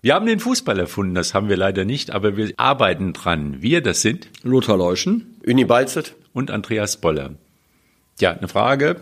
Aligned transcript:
Wir 0.00 0.14
haben 0.14 0.26
den 0.26 0.38
Fußball 0.38 0.78
erfunden, 0.78 1.14
das 1.16 1.34
haben 1.34 1.48
wir 1.48 1.56
leider 1.56 1.84
nicht, 1.84 2.12
aber 2.12 2.36
wir 2.36 2.52
arbeiten 2.56 3.12
dran. 3.12 3.56
Wir, 3.60 3.80
das 3.80 4.00
sind 4.00 4.28
Lothar 4.44 4.76
Leuschen. 4.76 5.34
Uni 5.44 5.64
Balzet. 5.64 6.14
und 6.32 6.52
Andreas 6.52 6.98
Boller. 6.98 7.30
Ja, 8.20 8.30
eine 8.30 8.46
Frage. 8.46 9.00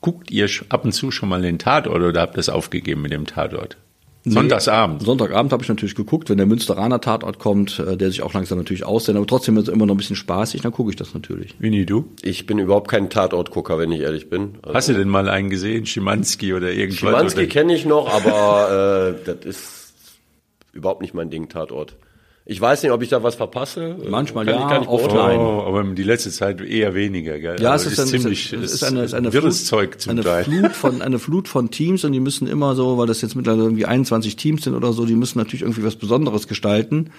Guckt 0.00 0.30
ihr 0.30 0.48
ab 0.68 0.84
und 0.84 0.92
zu 0.92 1.10
schon 1.10 1.28
mal 1.28 1.42
den 1.42 1.58
Tatort 1.58 2.00
oder 2.02 2.20
habt 2.20 2.34
ihr 2.34 2.36
das 2.36 2.48
aufgegeben 2.48 3.02
mit 3.02 3.12
dem 3.12 3.26
Tatort? 3.26 3.76
Sonntagsabend. 4.24 5.02
Sonntagabend 5.02 5.52
habe 5.52 5.62
ich 5.62 5.68
natürlich 5.68 5.94
geguckt, 5.94 6.28
wenn 6.30 6.36
der 6.36 6.46
Münsteraner 6.46 7.00
Tatort 7.00 7.38
kommt, 7.38 7.78
äh, 7.78 7.96
der 7.96 8.10
sich 8.10 8.22
auch 8.22 8.34
langsam 8.34 8.58
natürlich 8.58 8.84
aussendet, 8.84 9.20
aber 9.20 9.26
trotzdem 9.28 9.56
ist 9.56 9.68
es 9.68 9.74
immer 9.74 9.86
noch 9.86 9.94
ein 9.94 9.98
bisschen 9.98 10.16
spaßig, 10.16 10.62
dann 10.62 10.72
gucke 10.72 10.90
ich 10.90 10.96
das 10.96 11.14
natürlich. 11.14 11.54
Winnie, 11.60 11.86
du? 11.86 12.12
Ich 12.22 12.44
bin 12.46 12.58
überhaupt 12.58 12.88
kein 12.88 13.08
Tatortgucker, 13.08 13.78
wenn 13.78 13.92
ich 13.92 14.00
ehrlich 14.00 14.28
bin. 14.28 14.54
Also, 14.62 14.74
Hast 14.74 14.88
du 14.88 14.94
denn 14.94 15.08
mal 15.08 15.28
einen 15.28 15.48
gesehen? 15.48 15.86
Schimanski 15.86 16.54
oder 16.54 16.72
irgendwas? 16.72 16.98
Schimanski 16.98 17.46
kenne 17.46 17.74
ich 17.74 17.84
noch, 17.86 18.12
aber 18.12 19.14
äh, 19.16 19.24
das 19.24 19.44
ist 19.44 19.85
überhaupt 20.76 21.00
nicht 21.00 21.14
mein 21.14 21.30
Ding, 21.30 21.48
Tatort. 21.48 21.96
Ich 22.48 22.60
weiß 22.60 22.84
nicht, 22.84 22.92
ob 22.92 23.02
ich 23.02 23.08
da 23.08 23.24
was 23.24 23.34
verpasse. 23.34 23.96
Manchmal 24.08 24.44
Kann 24.44 24.54
ja, 24.54 24.62
ich 24.62 24.68
gar 24.70 24.78
nicht 24.78 24.88
oft. 24.88 25.10
Oh, 25.12 25.64
aber 25.66 25.82
die 25.82 26.04
letzte 26.04 26.30
Zeit 26.30 26.60
eher 26.60 26.94
weniger, 26.94 27.40
gell? 27.40 27.60
Ja, 27.60 27.72
Also 27.72 27.88
es 27.88 27.94
ist, 27.94 27.98
ein, 27.98 28.20
ziemlich, 28.20 28.52
es 28.52 28.72
ist 28.72 28.84
eine, 28.84 29.00
es 29.00 29.06
ist 29.06 29.14
eine 29.14 29.32
wirres 29.32 29.58
Flut, 29.58 29.66
Zeug 29.66 30.00
zum 30.00 30.12
eine 30.12 30.22
Teil. 30.22 30.44
Flut 30.44 30.70
von 30.72 31.02
eine 31.02 31.18
Flut 31.18 31.48
von 31.48 31.72
Teams 31.72 32.04
und 32.04 32.12
die 32.12 32.20
müssen 32.20 32.46
immer 32.46 32.76
so, 32.76 32.98
weil 32.98 33.08
das 33.08 33.20
jetzt 33.20 33.34
mittlerweile 33.34 33.64
irgendwie 33.64 33.86
21 33.86 34.36
Teams 34.36 34.62
sind 34.62 34.76
oder 34.76 34.92
so, 34.92 35.06
die 35.06 35.16
müssen 35.16 35.38
natürlich 35.38 35.62
irgendwie 35.62 35.82
was 35.82 35.96
Besonderes 35.96 36.46
gestalten. 36.46 37.10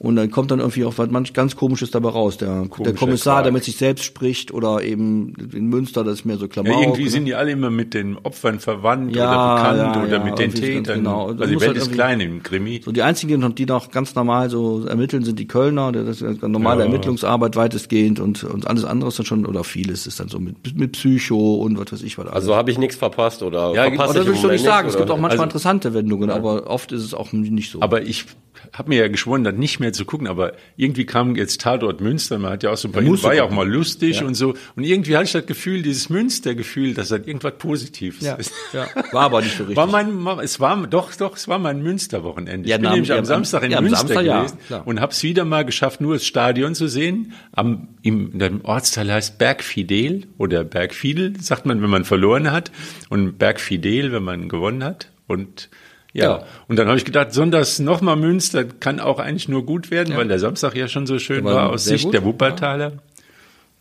Und 0.00 0.14
dann 0.14 0.30
kommt 0.30 0.52
dann 0.52 0.60
irgendwie 0.60 0.84
auch 0.84 0.96
was 0.96 1.10
manch 1.10 1.32
ganz 1.32 1.56
Komisches 1.56 1.90
dabei 1.90 2.10
raus. 2.10 2.36
Der, 2.36 2.66
der 2.78 2.94
Kommissar, 2.94 3.34
Quark. 3.34 3.44
der 3.44 3.52
mit 3.52 3.64
sich 3.64 3.76
selbst 3.76 4.04
spricht 4.04 4.54
oder 4.54 4.80
eben 4.84 5.32
in 5.52 5.66
Münster, 5.66 6.04
das 6.04 6.20
ist 6.20 6.24
mehr 6.24 6.36
so 6.36 6.46
Klamauk. 6.46 6.72
Ja, 6.72 6.80
irgendwie 6.82 7.02
ne? 7.02 7.10
sind 7.10 7.24
die 7.24 7.34
alle 7.34 7.50
immer 7.50 7.68
mit 7.70 7.94
den 7.94 8.16
Opfern 8.16 8.60
verwandt 8.60 9.16
Ja, 9.16 9.24
oder 9.32 9.54
bekannt 9.56 9.96
ja, 9.96 10.02
oder 10.04 10.18
ja, 10.18 10.24
mit 10.24 10.38
den 10.38 10.54
Tätern. 10.54 10.98
genau. 10.98 11.26
Also 11.30 11.44
die 11.46 11.50
Welt 11.60 11.62
halt 11.62 11.76
ist 11.78 11.92
klein 11.92 12.20
im 12.20 12.44
Krimi. 12.44 12.80
So 12.84 12.92
die 12.92 13.02
einzigen, 13.02 13.54
die 13.56 13.66
noch- 13.66 13.90
ganz 13.90 14.14
normal 14.14 14.50
so 14.50 14.84
ermitteln, 14.86 15.24
sind 15.24 15.36
die 15.40 15.48
Kölner, 15.48 15.90
das 15.90 16.22
ist 16.22 16.42
normale 16.42 16.82
Ja. 16.82 16.86
Ermittlungsarbeit 16.86 17.56
weitestgehend 17.56 18.20
und, 18.20 18.44
und 18.44 18.68
alles 18.68 18.84
andere 18.84 19.08
ist 19.08 19.18
dann 19.18 19.26
schon, 19.26 19.46
oder 19.46 19.64
vieles 19.64 20.06
ist 20.06 20.20
dann 20.20 20.28
so 20.28 20.38
mit, 20.38 20.76
mit 20.76 20.92
Psycho 20.92 21.56
und 21.56 21.76
was 21.76 21.92
weiß 21.92 22.02
ich 22.04 22.16
was. 22.18 22.26
alles. 22.26 22.34
Also 22.36 22.54
habe 22.54 22.70
ich 22.70 22.78
nichts 22.78 22.94
verpasst 22.94 23.42
oder 23.42 23.74
Ja, 23.74 23.82
verpasse 23.88 24.10
Oder 24.10 24.20
ich 24.20 24.26
will 24.28 24.34
ich 24.34 24.40
so 24.42 24.46
nicht 24.48 24.64
sagen. 24.64 24.86
Es 24.86 24.94
gibt 24.96 25.06
oder? 25.06 25.14
auch 25.14 25.18
manchmal 25.20 25.40
Also- 25.40 25.42
interessante 25.56 25.92
Wendungen, 25.92 26.30
aber 26.30 26.68
oft 26.70 26.92
ist 26.92 27.02
es 27.02 27.14
auch 27.14 27.32
nicht 27.32 27.72
so. 27.72 27.82
Aber 27.82 28.02
ich 28.02 28.26
habe 28.72 28.88
mir 28.90 28.98
ja 29.00 29.08
geschworen, 29.08 29.44
das 29.44 29.54
nicht 29.54 29.78
mehr 29.80 29.87
zu 29.92 30.04
gucken, 30.04 30.26
aber 30.26 30.52
irgendwie 30.76 31.06
kam 31.06 31.36
jetzt 31.36 31.60
Tatort 31.60 32.00
Münster, 32.00 32.38
man 32.38 32.52
hat 32.52 32.62
ja 32.62 32.70
auch 32.70 32.76
so 32.76 32.88
ein 32.88 32.92
paar, 32.92 33.04
war 33.04 33.10
du 33.10 33.36
ja 33.36 33.42
auch 33.42 33.48
gucken. 33.48 33.56
mal 33.56 33.68
lustig 33.68 34.22
und 34.22 34.34
so. 34.34 34.54
Und 34.76 34.84
irgendwie 34.84 35.16
hatte 35.16 35.24
ich 35.24 35.32
das 35.32 35.46
Gefühl, 35.46 35.82
dieses 35.82 36.08
Münster-Gefühl, 36.08 36.94
dass 36.94 37.08
das 37.08 37.26
irgendwas 37.26 37.54
Positives 37.58 38.22
ja, 38.24 38.34
ist. 38.34 38.52
ja, 38.72 38.86
war 39.12 39.22
aber 39.22 39.40
nicht 39.42 39.56
so 39.56 39.64
richtig. 39.64 39.76
War 39.76 39.86
mein, 39.86 40.26
es 40.42 40.60
war 40.60 40.86
doch, 40.86 41.14
doch, 41.14 41.36
es 41.36 41.48
war 41.48 41.58
mein 41.58 41.82
Münsterwochenende. 41.82 42.68
Ja, 42.68 42.76
ich 42.76 42.82
bin 42.82 42.90
nämlich 42.90 43.08
ja, 43.08 43.16
am 43.16 43.20
am- 43.20 43.24
Samstag 43.24 43.62
in 43.64 43.70
ja, 43.70 43.80
Münster 43.80 43.98
Samstag, 43.98 44.24
ja, 44.24 44.42
gewesen 44.42 44.58
und 44.84 45.00
habe 45.00 45.12
es 45.12 45.22
wieder 45.22 45.44
mal 45.44 45.64
geschafft, 45.64 46.00
nur 46.00 46.14
das 46.14 46.24
Stadion 46.24 46.74
zu 46.74 46.88
sehen. 46.88 47.32
Am, 47.52 47.88
im, 48.02 48.38
dem 48.38 48.64
Ortsteil 48.64 49.12
heißt 49.12 49.38
Bergfidel 49.38 50.26
oder 50.38 50.64
Bergfidel, 50.64 51.40
sagt 51.40 51.66
man, 51.66 51.82
wenn 51.82 51.90
man 51.90 52.04
verloren 52.04 52.50
hat, 52.52 52.70
und 53.08 53.38
Bergfidel, 53.38 54.12
wenn 54.12 54.22
man 54.22 54.48
gewonnen 54.48 54.84
hat. 54.84 55.10
Und 55.26 55.68
ja, 56.12 56.24
Ja. 56.38 56.42
und 56.68 56.76
dann 56.78 56.86
habe 56.88 56.96
ich 56.98 57.04
gedacht, 57.04 57.32
sonntags 57.32 57.78
nochmal 57.78 58.16
Münster 58.16 58.64
kann 58.64 59.00
auch 59.00 59.18
eigentlich 59.18 59.48
nur 59.48 59.64
gut 59.64 59.90
werden, 59.90 60.16
weil 60.16 60.28
der 60.28 60.38
Samstag 60.38 60.74
ja 60.74 60.88
schon 60.88 61.06
so 61.06 61.18
schön 61.18 61.44
war, 61.44 61.54
war 61.54 61.70
aus 61.70 61.84
Sicht 61.84 62.04
gut, 62.04 62.14
der 62.14 62.24
Wuppertaler. 62.24 62.92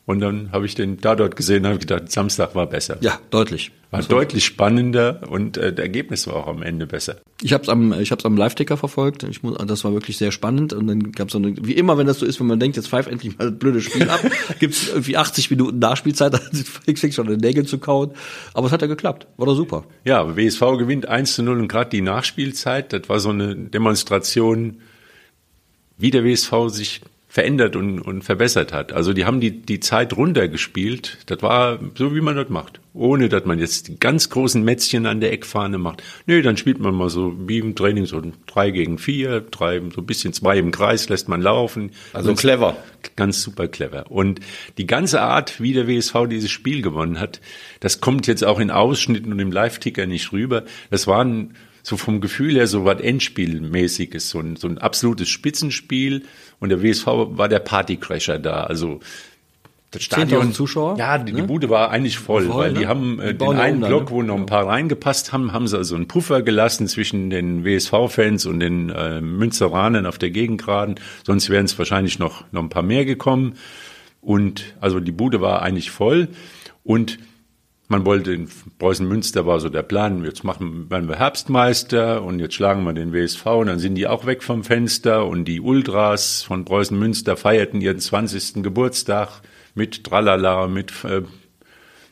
Und 0.07 0.22
dann 0.22 0.53
habe 0.53 0.66
ich 0.66 0.73
den 0.73 1.01
da 1.01 1.16
dort 1.16 1.35
gesehen 1.35 1.66
und 1.66 1.72
habe 1.72 1.79
gedacht, 1.79 2.09
Samstag 2.09 2.56
war 2.56 2.66
besser. 2.66 2.97
ja, 3.01 3.19
deutlich. 3.29 3.73
War 3.91 4.01
deutlich 4.01 4.45
spannender 4.45 5.22
und 5.29 5.57
äh, 5.57 5.73
das 5.73 5.84
Ergebnis 5.84 6.28
war 6.28 6.35
auch 6.38 6.47
am 6.47 6.62
Ende 6.62 6.88
besser. 6.88 7.18
Ich 7.41 7.51
habe 7.51 7.63
es 7.63 7.69
am, 7.69 7.91
ich 8.00 8.12
hab's 8.12 8.25
am 8.25 8.38
Live-Ticker 8.38 8.78
verfolgt. 8.78 9.23
Ich 9.23 9.44
muss, 9.44 9.57
das 9.57 9.84
war 9.84 9.91
wirklich 9.91 10.17
sehr 10.17 10.31
spannend. 10.31 10.72
Und 10.72 10.88
dann 10.88 11.12
gab's 11.12 11.34
so 11.34 11.40
eine, 11.40 11.56
wie 11.62 11.73
immer, 11.73 11.97
wenn 11.97 12.07
das 12.07 12.19
so 12.19 12.25
ist, 12.25 12.40
wenn 12.40 12.47
man 12.47 12.57
denkt, 12.57 12.78
jetzt 12.78 12.88
pfeift 12.88 13.09
endlich 13.09 13.38
mal 13.38 13.50
das 13.50 13.59
blöde 13.59 13.81
Spiel 13.81 14.09
ab, 14.09 14.22
gibt's 14.59 14.88
irgendwie 14.88 15.17
80 15.17 15.51
Minuten 15.51 15.79
Nachspielzeit, 15.79 16.34
dann 16.34 16.41
fängt 16.96 17.13
schon 17.13 17.28
den 17.28 17.41
Nägel 17.41 17.66
zu 17.66 17.78
kauen. 17.78 18.12
Aber 18.53 18.67
es 18.67 18.72
hat 18.72 18.81
ja 18.81 18.88
geklappt. 18.88 19.28
War 19.35 19.46
doch 19.46 19.56
super. 19.56 19.84
Ja, 20.06 20.38
WSV 20.38 20.62
gewinnt 20.78 21.06
1 21.06 21.35
zu 21.35 21.44
0 21.44 21.59
und 21.59 21.67
gerade 21.67 21.90
die 21.90 22.01
Nachspielzeit, 22.01 22.94
das 22.94 23.09
war 23.09 23.19
so 23.19 23.29
eine 23.29 23.56
Demonstration, 23.56 24.78
wie 25.97 26.12
der 26.12 26.23
WSV 26.23 26.69
sich 26.69 27.01
verändert 27.30 27.76
und, 27.76 28.00
und 28.00 28.24
verbessert 28.24 28.72
hat. 28.72 28.94
Also 28.94 29.12
die 29.12 29.26
haben 29.26 29.42
die, 29.42 29.52
die 29.52 29.82
Zeit 29.82 30.16
runtergespielt. 30.16 31.18
Das 31.26 31.42
war 31.42 31.78
so, 31.96 32.16
wie 32.16 32.22
man 32.22 32.38
das 32.38 32.50
macht. 32.50 32.80
Ohne, 32.94 33.28
dass 33.30 33.46
man 33.46 33.60
jetzt 33.60 33.90
die 33.90 34.00
ganz 34.00 34.30
großen 34.30 34.64
Mätzchen 34.64 35.06
an 35.06 35.20
der 35.20 35.34
Eckfahne 35.34 35.78
macht. 35.78 36.02
Nö, 36.26 36.42
dann 36.42 36.58
spielt 36.58 36.80
man 36.80 36.96
mal 36.96 37.10
so 37.10 37.36
wie 37.48 37.60
im 37.60 37.76
Training 37.76 38.06
so 38.06 38.18
ein 38.18 38.34
drei 38.48 38.72
gegen 38.72 38.98
vier, 38.98 39.42
drei, 39.42 39.80
so 39.94 40.02
ein 40.02 40.06
bisschen 40.06 40.32
zwei 40.34 40.58
im 40.58 40.72
Kreis, 40.72 41.10
lässt 41.10 41.28
man 41.28 41.42
laufen. 41.42 41.92
Also 42.14 42.34
clever. 42.34 42.78
Ganz 43.18 43.42
super 43.44 43.68
clever. 43.68 44.09
Und 44.09 44.40
die 44.78 44.88
ganze 44.88 45.22
Art, 45.22 45.62
wie 45.62 45.74
der 45.74 45.88
WSV 45.88 46.28
dieses 46.30 46.50
Spiel 46.50 46.82
gewonnen 46.82 47.20
hat, 47.20 47.42
das 47.82 48.00
kommt 48.00 48.26
jetzt 48.26 48.44
auch 48.44 48.59
in 48.59 48.72
Ausschnitten 48.72 49.34
und 49.34 49.40
im 49.40 49.52
Live-Ticker 49.52 50.08
nicht 50.08 50.32
rüber. 50.32 50.64
Das 50.90 51.08
waren 51.08 51.54
so 51.88 51.96
vom 51.96 52.20
Gefühl 52.20 52.56
her 52.56 52.68
so 52.68 52.84
was 52.84 53.00
Endspielmäßiges, 53.00 54.30
so 54.30 54.40
ein, 54.40 54.58
so 54.58 54.68
ein 54.68 54.78
absolutes 54.78 55.30
Spitzenspiel. 55.30 56.24
Und 56.59 56.68
der 56.68 56.84
WSV 56.84 57.06
war 57.06 57.48
der 57.48 57.59
Partycrasher 57.59 58.40
da. 58.40 58.66
Also 58.66 59.00
das 59.92 60.02
10.000 60.02 60.52
Zuschauer, 60.52 60.97
Ja, 60.97 61.18
die, 61.18 61.31
die 61.31 61.42
ne? 61.42 61.47
Bude 61.47 61.70
war 61.70 61.90
eigentlich 61.92 62.18
voll, 62.18 62.47
Voll, 62.47 62.58
weil 62.58 62.72
ne? 62.74 62.80
die 62.80 62.88
haben 62.88 63.22
äh, 63.22 63.34
Die 63.34 63.38
den 63.38 63.56
einen 63.56 63.76
um 63.76 63.81
dann, 63.81 63.90
Block, 63.90 64.03
ne? 64.03 64.09
wo 64.09 64.22
noch 64.22 64.36
ein 64.36 64.46
paar 64.46 64.68
reingepasst 64.68 65.31
haben, 65.31 65.53
haben 65.53 65.66
sie 65.66 65.78
also 65.78 65.96
einen 65.96 66.09
Puffer 66.09 66.42
gelassen 66.42 66.90
zwischen 66.90 67.30
den 67.30 67.64
WSV-Fans 67.64 68.46
und 68.47 68.59
den 68.59 68.90
äh, 68.90 69.22
Münsteranern 69.22 70.06
auf 70.06 70.18
der 70.18 70.31
Gegengraden. 70.31 70.96
Sonst 71.26 71.50
wären 71.50 71.66
es 71.66 71.80
wahrscheinlich 71.80 72.20
noch, 72.20 72.44
noch 72.52 72.64
ein 72.64 72.70
paar 72.70 72.84
mehr 72.84 73.06
gekommen. 73.06 73.53
Und 74.20 74.76
also 74.81 75.00
die 75.00 75.14
Bude 75.14 75.40
war 75.40 75.62
eigentlich 75.62 75.90
voll. 75.90 76.28
Und 76.84 77.18
man 77.88 78.06
wollte 78.06 78.34
in 78.34 78.50
Preußen 78.80 79.08
Münster 79.08 79.46
war 79.46 79.59
so 79.59 79.70
der 79.70 79.84
Plan, 79.84 80.24
jetzt 80.25 80.44
machen, 80.44 80.90
werden 80.90 81.08
wir 81.08 81.16
Herbstmeister 81.16 82.22
und 82.22 82.40
jetzt 82.40 82.56
schlagen 82.56 82.84
wir 82.84 82.94
den 82.94 83.14
WSV 83.14 83.46
und 83.46 83.68
dann 83.68 83.80
sind 83.80 83.96
die 83.96 84.08
auch 84.08 84.25
weg 84.25 84.44
vom 84.44 84.64
Fenster 84.64 85.25
und 85.25 85.46
die 85.46 85.62
Ultras 85.62 86.44
von 86.44 86.66
Preußen 86.66 86.97
Münster 86.97 87.38
feierten 87.38 87.80
ihren 87.80 88.00
20. 88.00 88.62
Geburtstag 88.62 89.42
mit 89.74 90.03
Tralala, 90.03 90.68
mit, 90.68 90.92
äh, 91.06 91.22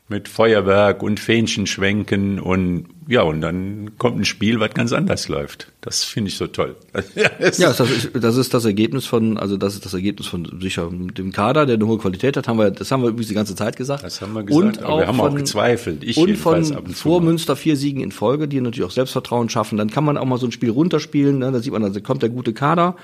mit 0.07 0.27
Feuerwerk 0.27 1.01
und 1.01 1.19
Fähnchenschwenken 1.19 2.39
und 2.39 2.85
ja, 3.07 3.21
und 3.21 3.41
dann 3.41 3.97
kommt 3.99 4.19
ein 4.19 4.25
Spiel, 4.25 4.59
was 4.59 4.73
ganz 4.73 4.91
anders 4.91 5.27
läuft. 5.27 5.71
Das 5.81 6.03
finde 6.03 6.29
ich 6.29 6.37
so 6.37 6.47
toll. 6.47 6.75
Ja, 7.15 7.29
das 7.37 7.79
ist, 7.79 8.11
das 8.13 8.35
ist 8.35 8.53
das 8.53 8.65
Ergebnis 8.65 9.05
von, 9.05 9.37
also 9.37 9.57
das 9.57 9.75
ist 9.75 9.85
das 9.85 9.93
Ergebnis 9.93 10.27
von 10.27 10.59
sicher 10.59 10.89
dem 10.91 11.31
Kader, 11.31 11.65
der 11.65 11.75
eine 11.75 11.85
hohe 11.85 11.97
Qualität 11.97 12.35
hat, 12.35 12.47
haben 12.47 12.57
wir, 12.57 12.71
das 12.71 12.91
haben 12.91 13.03
wir 13.03 13.09
übrigens 13.09 13.27
die 13.27 13.35
ganze 13.35 13.55
Zeit 13.55 13.77
gesagt. 13.77 14.03
Das 14.03 14.21
haben 14.21 14.33
wir 14.33 14.43
gesagt, 14.43 14.77
und 14.77 14.83
aber 14.83 15.01
wir 15.01 15.07
haben 15.07 15.19
auch 15.19 15.27
von, 15.27 15.35
gezweifelt. 15.35 16.03
Ich 16.03 16.17
und 16.17 16.35
von 16.35 16.75
ab 16.75 16.85
und 16.87 16.95
vor. 16.95 17.21
Münster 17.21 17.55
vier 17.55 17.77
Siegen 17.77 18.01
in 18.01 18.11
Folge, 18.11 18.47
die 18.47 18.59
natürlich 18.59 18.87
auch 18.87 18.93
Selbstvertrauen 18.93 19.49
schaffen. 19.49 19.77
Dann 19.77 19.89
kann 19.89 20.03
man 20.03 20.17
auch 20.17 20.25
mal 20.25 20.37
so 20.37 20.47
ein 20.47 20.51
Spiel 20.51 20.71
runterspielen. 20.71 21.39
Ne? 21.39 21.51
Da 21.51 21.59
sieht 21.59 21.71
man, 21.71 21.93
da 21.93 21.99
kommt 21.99 22.21
der 22.21 22.29
gute 22.29 22.53
Kader 22.53 22.95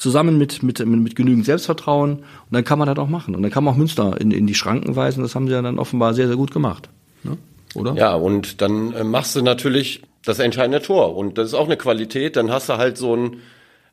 zusammen 0.00 0.38
mit, 0.38 0.62
mit, 0.62 0.84
mit, 0.84 1.00
mit 1.00 1.14
genügend 1.14 1.44
Selbstvertrauen. 1.44 2.14
Und 2.14 2.24
dann 2.50 2.64
kann 2.64 2.78
man 2.78 2.88
das 2.88 2.98
auch 2.98 3.08
machen. 3.08 3.34
Und 3.36 3.42
dann 3.42 3.50
kann 3.50 3.62
man 3.62 3.74
auch 3.74 3.78
Münster 3.78 4.20
in, 4.20 4.30
in 4.30 4.46
die 4.46 4.54
Schranken 4.54 4.96
weisen. 4.96 5.22
Das 5.22 5.34
haben 5.34 5.46
sie 5.46 5.52
ja 5.52 5.62
dann 5.62 5.78
offenbar 5.78 6.14
sehr, 6.14 6.26
sehr 6.26 6.36
gut 6.36 6.52
gemacht. 6.52 6.88
Ne? 7.22 7.36
Oder? 7.74 7.94
Ja, 7.94 8.14
und 8.14 8.62
dann 8.62 8.92
äh, 8.92 9.04
machst 9.04 9.36
du 9.36 9.42
natürlich 9.42 10.02
das 10.24 10.38
entscheidende 10.38 10.82
Tor. 10.82 11.16
Und 11.16 11.38
das 11.38 11.48
ist 11.48 11.54
auch 11.54 11.66
eine 11.66 11.76
Qualität. 11.76 12.36
Dann 12.36 12.50
hast 12.50 12.68
du 12.68 12.78
halt 12.78 12.96
so 12.96 13.12
einen 13.12 13.36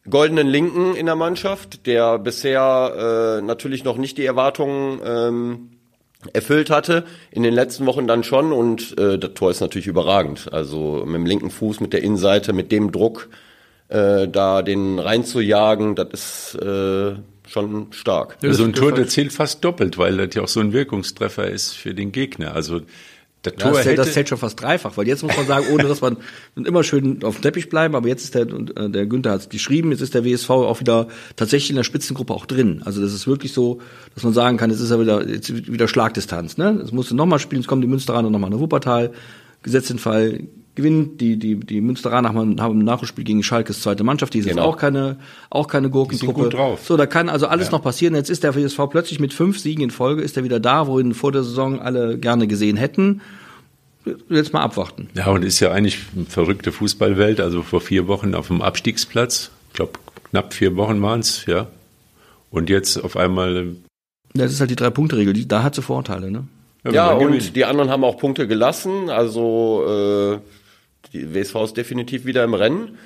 goldenen 0.09 0.47
Linken 0.47 0.95
in 0.95 1.05
der 1.05 1.15
Mannschaft, 1.15 1.85
der 1.85 2.17
bisher 2.19 3.39
äh, 3.39 3.45
natürlich 3.45 3.83
noch 3.83 3.97
nicht 3.97 4.17
die 4.17 4.25
Erwartungen 4.25 5.01
ähm, 5.03 5.69
erfüllt 6.31 6.69
hatte. 6.69 7.03
In 7.31 7.43
den 7.43 7.53
letzten 7.53 7.85
Wochen 7.85 8.07
dann 8.07 8.23
schon. 8.23 8.53
Und 8.53 8.97
äh, 8.97 9.19
das 9.19 9.33
Tor 9.33 9.51
ist 9.51 9.59
natürlich 9.59 9.87
überragend. 9.87 10.53
Also 10.53 11.03
mit 11.05 11.15
dem 11.15 11.25
linken 11.25 11.49
Fuß, 11.49 11.81
mit 11.81 11.91
der 11.91 12.01
Innenseite, 12.01 12.53
mit 12.53 12.71
dem 12.71 12.93
Druck, 12.93 13.29
äh, 13.89 14.27
da 14.27 14.61
den 14.61 14.99
reinzujagen, 14.99 15.95
das 15.95 16.07
ist 16.11 16.61
äh, 16.61 17.15
schon 17.47 17.87
stark. 17.91 18.37
so 18.41 18.63
ein 18.63 18.73
Tor, 18.73 18.91
der 18.91 19.07
zählt 19.07 19.33
fast 19.33 19.63
doppelt, 19.63 19.97
weil 19.97 20.17
das 20.17 20.35
ja 20.35 20.43
auch 20.43 20.47
so 20.47 20.59
ein 20.59 20.73
Wirkungstreffer 20.73 21.49
ist 21.49 21.73
für 21.73 21.93
den 21.93 22.11
Gegner. 22.11 22.53
Also 22.53 22.81
der 23.45 23.55
Tor 23.55 23.71
Das, 23.71 23.83
zählt, 23.83 23.97
hätte, 23.97 24.05
das 24.05 24.13
zählt 24.13 24.29
schon 24.29 24.37
fast 24.37 24.61
dreifach, 24.61 24.97
weil 24.97 25.07
jetzt 25.07 25.23
muss 25.23 25.37
man 25.37 25.47
sagen, 25.47 25.67
ohne 25.71 25.83
dass 25.83 26.01
man 26.01 26.17
immer 26.55 26.83
schön 26.83 27.23
auf 27.23 27.37
dem 27.37 27.43
Teppich 27.43 27.69
bleiben, 27.69 27.95
aber 27.95 28.07
jetzt 28.07 28.23
ist 28.23 28.35
der, 28.35 28.53
und, 28.53 28.75
äh, 28.77 28.89
der 28.89 29.05
Günther 29.05 29.31
hat 29.31 29.41
es 29.41 29.49
geschrieben, 29.49 29.91
jetzt 29.91 30.01
ist 30.01 30.13
der 30.13 30.25
WSV 30.25 30.49
auch 30.49 30.79
wieder 30.79 31.07
tatsächlich 31.35 31.69
in 31.69 31.75
der 31.77 31.83
Spitzengruppe 31.83 32.33
auch 32.33 32.45
drin. 32.45 32.81
Also 32.83 33.01
das 33.01 33.13
ist 33.13 33.27
wirklich 33.27 33.53
so, 33.53 33.79
dass 34.15 34.23
man 34.23 34.33
sagen 34.33 34.57
kann, 34.57 34.69
jetzt 34.69 34.81
ist 34.81 34.91
er 34.91 34.99
wieder, 34.99 35.25
jetzt 35.27 35.71
wieder 35.71 35.87
Schlagdistanz. 35.87 36.57
Ne? 36.57 36.81
Es 36.83 36.91
musste 36.91 37.15
nochmal 37.15 37.39
spielen, 37.39 37.61
es 37.61 37.67
kommen 37.67 37.81
die 37.81 37.87
Münsteraner 37.87 38.29
nochmal 38.29 38.49
nach 38.49 38.59
Wuppertal, 38.59 39.11
gesetzt 39.63 39.89
den 39.91 39.99
Fall, 39.99 40.41
gewinnt 40.77 41.19
die, 41.19 41.35
die, 41.37 41.55
die 41.55 41.81
Münsteraner 41.81 42.29
haben, 42.33 42.61
haben 42.61 42.79
im 42.79 42.85
Nachspiel 42.85 43.25
gegen 43.25 43.43
Schalkes 43.43 43.81
zweite 43.81 44.05
Mannschaft, 44.05 44.33
die 44.33 44.39
ist 44.39 44.45
Genau. 44.47 44.61
jetzt 44.61 44.67
auch 44.73 44.77
keine, 44.77 45.17
auch 45.49 45.67
keine 45.67 45.89
Gurkentruppe. 45.89 46.43
gut 46.43 46.53
drauf. 46.53 46.79
So, 46.85 46.95
da 46.95 47.05
kann 47.05 47.27
also 47.27 47.47
alles 47.47 47.71
noch 47.71 47.81
passieren. 47.83 48.15
Jetzt 48.15 48.29
ist 48.29 48.43
der 48.43 48.55
WSV 48.55 48.79
plötzlich 48.89 49.19
mit 49.19 49.33
fünf 49.33 49.59
Siegen 49.59 49.83
in 49.83 49.91
Folge, 49.91 50.21
ist 50.21 50.37
er 50.37 50.45
wieder 50.45 50.61
da, 50.61 50.87
wohin 50.87 51.13
vor 51.13 51.33
der 51.33 51.43
Saison 51.43 51.81
alle 51.81 52.17
gerne 52.17 52.47
gesehen 52.47 52.77
hätten. 52.77 53.19
jetzt 54.29 54.53
mal 54.53 54.61
abwarten. 54.61 55.09
Ja, 55.15 55.27
und 55.27 55.43
ist 55.43 55.59
ja 55.59 55.71
eigentlich 55.71 55.99
eine 56.15 56.25
verrückte 56.25 56.71
Fußballwelt. 56.71 57.41
Also 57.41 57.61
vor 57.63 57.81
vier 57.81 58.07
Wochen 58.07 58.35
auf 58.35 58.47
dem 58.47 58.61
Abstiegsplatz. 58.61 59.51
Ich 59.69 59.73
glaube, 59.73 59.93
knapp 60.29 60.53
vier 60.53 60.75
Wochen 60.77 61.01
waren 61.01 61.19
es, 61.19 61.45
ja. 61.47 61.67
Und 62.51 62.69
jetzt 62.69 63.03
auf 63.03 63.17
einmal. 63.17 63.75
Das 64.33 64.51
ist 64.53 64.59
halt 64.61 64.69
die 64.69 64.75
Drei-Punkte-Regel. 64.75 65.33
Da 65.45 65.63
hat 65.63 65.75
sie 65.75 65.81
Vorteile, 65.81 66.31
ne? 66.31 66.43
Ja, 66.89 67.11
und 67.11 67.55
die 67.55 67.65
anderen 67.65 67.89
haben 67.89 68.03
auch 68.05 68.17
Punkte 68.17 68.47
gelassen. 68.47 69.09
Also 69.09 69.83
äh, 69.85 70.37
die 71.13 71.33
WSV 71.33 71.55
ist 71.63 71.77
definitiv 71.77 72.25
wieder 72.25 72.43
im 72.43 72.53
Rennen. 72.53 72.97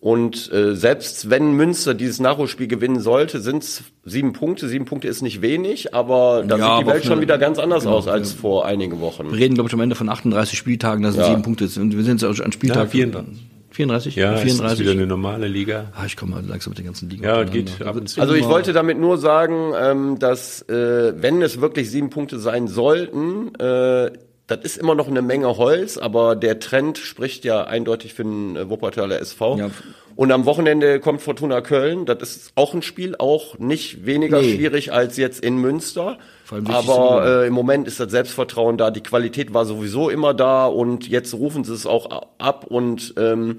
Und 0.00 0.52
äh, 0.52 0.76
selbst 0.76 1.28
wenn 1.28 1.52
Münster 1.54 1.92
dieses 1.92 2.20
Nachholspiel 2.20 2.68
gewinnen 2.68 3.00
sollte, 3.00 3.40
sind 3.40 3.64
es 3.64 3.82
sieben 4.04 4.32
Punkte. 4.32 4.68
Sieben 4.68 4.84
Punkte 4.84 5.08
ist 5.08 5.22
nicht 5.22 5.42
wenig, 5.42 5.92
aber 5.92 6.44
da 6.46 6.56
ja, 6.56 6.76
sieht 6.76 6.86
die 6.86 6.90
Welt 6.92 7.04
schon 7.04 7.20
wieder 7.20 7.36
ganz 7.36 7.58
anders 7.58 7.82
genau, 7.82 7.96
aus 7.96 8.06
als 8.06 8.34
ja. 8.34 8.40
vor 8.40 8.64
einigen 8.64 9.00
Wochen. 9.00 9.32
Wir 9.32 9.38
reden, 9.38 9.54
glaube 9.54 9.68
ich, 9.68 9.74
am 9.74 9.80
Ende 9.80 9.96
von 9.96 10.08
38 10.08 10.56
Spieltagen, 10.56 11.02
das 11.02 11.14
sind 11.14 11.22
ja. 11.22 11.30
sieben 11.30 11.42
Punkte. 11.42 11.64
Und 11.80 11.96
wir 11.96 12.04
sind 12.04 12.22
jetzt 12.22 12.40
an 12.40 12.52
Spieltag 12.52 12.84
ja, 12.84 12.90
34. 12.90 13.46
34? 13.70 14.16
Ja, 14.16 14.36
34. 14.36 14.72
ist 14.72 14.78
wieder 14.80 14.92
eine 14.92 15.06
normale 15.06 15.48
Liga. 15.48 15.92
Ah, 15.96 16.06
ich 16.06 16.16
komme 16.16 16.36
mal 16.36 16.44
langsam 16.44 16.70
mit 16.70 16.78
den 16.78 16.86
ganzen 16.86 17.10
Ligen. 17.10 17.24
Ja, 17.24 17.42
geht 17.44 17.82
ab 17.82 17.96
und 17.96 18.08
zu. 18.08 18.20
Also 18.20 18.34
ich 18.34 18.46
wollte 18.46 18.72
damit 18.72 18.98
nur 18.98 19.18
sagen, 19.18 19.72
ähm, 19.80 20.18
dass 20.18 20.62
äh, 20.62 21.12
wenn 21.20 21.42
es 21.42 21.60
wirklich 21.60 21.90
sieben 21.90 22.10
Punkte 22.10 22.38
sein 22.38 22.68
sollten, 22.68 23.54
äh, 23.56 24.10
das 24.48 24.60
ist 24.62 24.78
immer 24.78 24.94
noch 24.94 25.08
eine 25.08 25.20
Menge 25.20 25.58
Holz, 25.58 25.98
aber 25.98 26.34
der 26.34 26.58
Trend 26.58 26.96
spricht 26.96 27.44
ja 27.44 27.64
eindeutig 27.64 28.14
für 28.14 28.24
den 28.24 28.56
äh, 28.56 28.68
Wuppertaler 28.68 29.20
SV. 29.20 29.58
Ja. 29.58 29.70
Und 30.16 30.32
am 30.32 30.46
Wochenende 30.46 30.98
kommt 30.98 31.20
Fortuna 31.20 31.60
Köln. 31.60 32.06
Das 32.06 32.22
ist 32.22 32.52
auch 32.56 32.74
ein 32.74 32.82
Spiel, 32.82 33.14
auch 33.18 33.58
nicht 33.58 34.04
weniger 34.04 34.40
nee. 34.40 34.56
schwierig 34.56 34.92
als 34.92 35.16
jetzt 35.16 35.44
in 35.44 35.58
Münster. 35.58 36.18
Aber 36.64 37.42
äh, 37.42 37.46
im 37.46 37.52
Moment 37.52 37.86
ist 37.86 38.00
das 38.00 38.10
Selbstvertrauen 38.10 38.78
da. 38.78 38.90
Die 38.90 39.02
Qualität 39.02 39.52
war 39.54 39.66
sowieso 39.66 40.08
immer 40.08 40.32
da 40.34 40.66
und 40.66 41.06
jetzt 41.06 41.34
rufen 41.34 41.62
sie 41.62 41.74
es 41.74 41.86
auch 41.86 42.26
ab 42.38 42.64
und 42.66 43.14
ähm, 43.18 43.58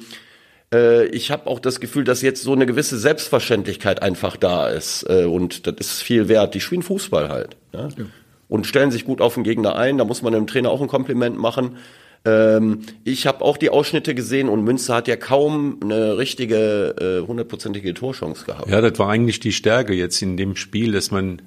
äh, 0.74 1.06
ich 1.06 1.30
habe 1.30 1.48
auch 1.48 1.60
das 1.60 1.80
Gefühl, 1.80 2.04
dass 2.04 2.24
jetzt 2.24 2.42
so 2.42 2.52
eine 2.52 2.66
gewisse 2.66 2.98
Selbstverständlichkeit 2.98 4.02
einfach 4.02 4.36
da 4.36 4.68
ist 4.68 5.06
äh, 5.08 5.26
und 5.26 5.68
das 5.68 5.76
ist 5.80 6.02
viel 6.02 6.28
wert. 6.28 6.56
Die 6.56 6.62
spielen 6.62 6.82
Fußball 6.82 7.30
halt. 7.30 7.58
Ja? 7.74 7.90
ja 7.90 8.06
und 8.50 8.68
stellen 8.68 8.92
sich 8.92 9.06
gut 9.06 9.22
auf 9.22 9.36
den 9.36 9.44
Gegner 9.44 9.78
ein. 9.78 9.98
Da 9.98 10.04
muss 10.04 10.22
man 10.22 10.34
dem 10.34 10.48
Trainer 10.48 10.72
auch 10.72 10.82
ein 10.82 10.88
Kompliment 10.88 11.38
machen. 11.38 11.78
Ähm, 12.26 12.82
ich 13.06 13.26
habe 13.28 13.46
auch 13.46 13.56
die 13.56 13.70
Ausschnitte 13.70 14.14
gesehen 14.14 14.50
und 14.50 14.64
Münster 14.64 14.96
hat 14.96 15.08
ja 15.08 15.16
kaum 15.16 15.80
eine 15.82 16.18
richtige 16.18 17.22
äh, 17.24 17.26
hundertprozentige 17.26 17.94
Torchance 17.94 18.46
gehabt. 18.46 18.70
Ja, 18.70 18.82
das 18.82 19.00
war 19.00 19.10
eigentlich 19.10 19.40
die 19.40 19.54
Stärke 19.54 19.94
jetzt 19.94 20.22
in 20.22 20.36
dem 20.36 20.58
Spiel, 20.58 20.92
dass 20.92 21.12
man 21.12 21.42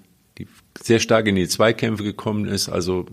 sehr 0.81 0.99
stark 0.99 1.27
in 1.27 1.37
die 1.37 1.49
Zweikämpfe 1.49 2.05
gekommen 2.05 2.47
ist. 2.47 2.71
Also 2.71 3.05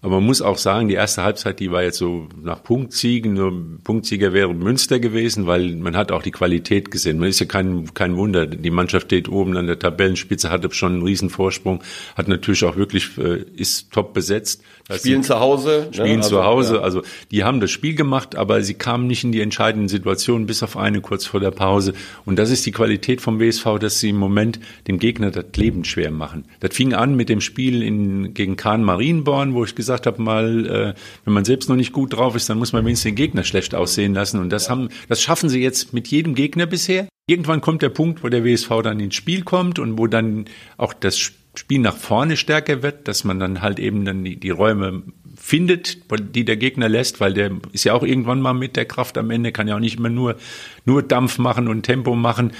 aber 0.00 0.16
man 0.16 0.26
muss 0.26 0.42
auch 0.42 0.58
sagen, 0.58 0.86
die 0.86 0.94
erste 0.94 1.24
Halbzeit, 1.24 1.58
die 1.58 1.72
war 1.72 1.82
jetzt 1.82 1.98
so 1.98 2.28
nach 2.40 2.62
Punktsiegen. 2.62 3.34
Nur 3.34 3.52
Punktsieger 3.82 4.32
wäre 4.32 4.54
Münster 4.54 5.00
gewesen, 5.00 5.46
weil 5.46 5.74
man 5.74 5.96
hat 5.96 6.12
auch 6.12 6.22
die 6.22 6.30
Qualität 6.30 6.92
gesehen. 6.92 7.18
Man 7.18 7.28
ist 7.28 7.40
ja 7.40 7.46
kein, 7.46 7.92
kein 7.94 8.16
Wunder. 8.16 8.46
Die 8.46 8.70
Mannschaft 8.70 9.06
steht 9.06 9.28
oben 9.28 9.56
an 9.56 9.66
der 9.66 9.78
Tabellenspitze, 9.78 10.50
hatte 10.50 10.72
schon 10.72 10.92
einen 10.92 11.02
riesen 11.02 11.30
Vorsprung, 11.30 11.82
hat 12.16 12.28
natürlich 12.28 12.64
auch 12.64 12.76
wirklich, 12.76 13.18
äh, 13.18 13.42
ist 13.56 13.90
top 13.90 14.14
besetzt. 14.14 14.62
Spielen 14.90 15.24
zu 15.24 15.40
Hause. 15.40 15.88
Ne? 15.88 15.94
Spielen 15.94 16.08
ne? 16.10 16.16
also, 16.18 16.28
zu 16.28 16.44
Hause. 16.44 16.74
Ja. 16.76 16.80
Also 16.82 17.02
die 17.32 17.42
haben 17.42 17.58
das 17.60 17.72
Spiel 17.72 17.94
gemacht, 17.94 18.36
aber 18.36 18.62
sie 18.62 18.74
kamen 18.74 19.08
nicht 19.08 19.24
in 19.24 19.32
die 19.32 19.40
entscheidenden 19.40 19.88
Situationen, 19.88 20.46
bis 20.46 20.62
auf 20.62 20.76
eine 20.76 21.00
kurz 21.00 21.26
vor 21.26 21.40
der 21.40 21.50
Pause. 21.50 21.92
Und 22.24 22.38
das 22.38 22.50
ist 22.50 22.64
die 22.66 22.72
Qualität 22.72 23.20
vom 23.20 23.40
WSV, 23.40 23.78
dass 23.80 23.98
sie 23.98 24.10
im 24.10 24.16
Moment 24.16 24.60
dem 24.86 25.00
Gegner 25.00 25.32
das 25.32 25.46
Leben 25.56 25.84
schwer 25.84 26.12
machen. 26.12 26.44
Das 26.60 26.74
fing 26.74 26.94
an 26.94 27.16
mit 27.16 27.28
dem 27.28 27.40
Spiel 27.40 27.82
in, 27.82 28.32
gegen 28.32 28.56
Kahn 28.56 28.84
Marienborn, 28.84 29.54
wo 29.54 29.64
ich 29.64 29.74
gesagt 29.74 29.87
habe, 29.88 30.22
mal, 30.22 30.66
äh, 30.66 30.94
wenn 31.24 31.34
man 31.34 31.44
selbst 31.44 31.68
noch 31.68 31.76
nicht 31.76 31.92
gut 31.92 32.14
drauf 32.14 32.36
ist, 32.36 32.48
dann 32.48 32.58
muss 32.58 32.72
man 32.72 32.84
wenigstens 32.84 33.10
den 33.10 33.14
Gegner 33.16 33.44
schlecht 33.44 33.74
aussehen 33.74 34.14
lassen. 34.14 34.40
Und 34.40 34.50
das 34.50 34.70
haben, 34.70 34.88
das 35.08 35.22
schaffen 35.22 35.48
sie 35.48 35.62
jetzt 35.62 35.92
mit 35.92 36.08
jedem 36.08 36.34
Gegner 36.34 36.66
bisher. 36.66 37.08
Irgendwann 37.26 37.60
kommt 37.60 37.82
der 37.82 37.90
Punkt, 37.90 38.24
wo 38.24 38.28
der 38.28 38.44
WSV 38.44 38.70
dann 38.82 39.00
ins 39.00 39.14
Spiel 39.14 39.42
kommt 39.42 39.78
und 39.78 39.98
wo 39.98 40.06
dann 40.06 40.46
auch 40.76 40.92
das 40.92 41.18
Spiel 41.18 41.80
nach 41.80 41.96
vorne 41.96 42.36
stärker 42.36 42.82
wird, 42.82 43.08
dass 43.08 43.24
man 43.24 43.38
dann 43.38 43.60
halt 43.60 43.78
eben 43.78 44.04
dann 44.04 44.24
die, 44.24 44.36
die 44.36 44.50
Räume 44.50 45.02
findet, 45.36 45.98
die 46.34 46.44
der 46.44 46.56
Gegner 46.56 46.88
lässt, 46.88 47.20
weil 47.20 47.34
der 47.34 47.50
ist 47.72 47.84
ja 47.84 47.94
auch 47.94 48.02
irgendwann 48.02 48.40
mal 48.40 48.54
mit 48.54 48.76
der 48.76 48.84
Kraft 48.84 49.18
am 49.18 49.30
Ende, 49.30 49.52
kann 49.52 49.68
ja 49.68 49.76
auch 49.76 49.80
nicht 49.80 49.98
immer 49.98 50.08
nur, 50.08 50.36
nur 50.84 51.02
Dampf 51.02 51.38
machen 51.38 51.68
und 51.68 51.82
Tempo 51.82 52.14
machen. 52.14 52.52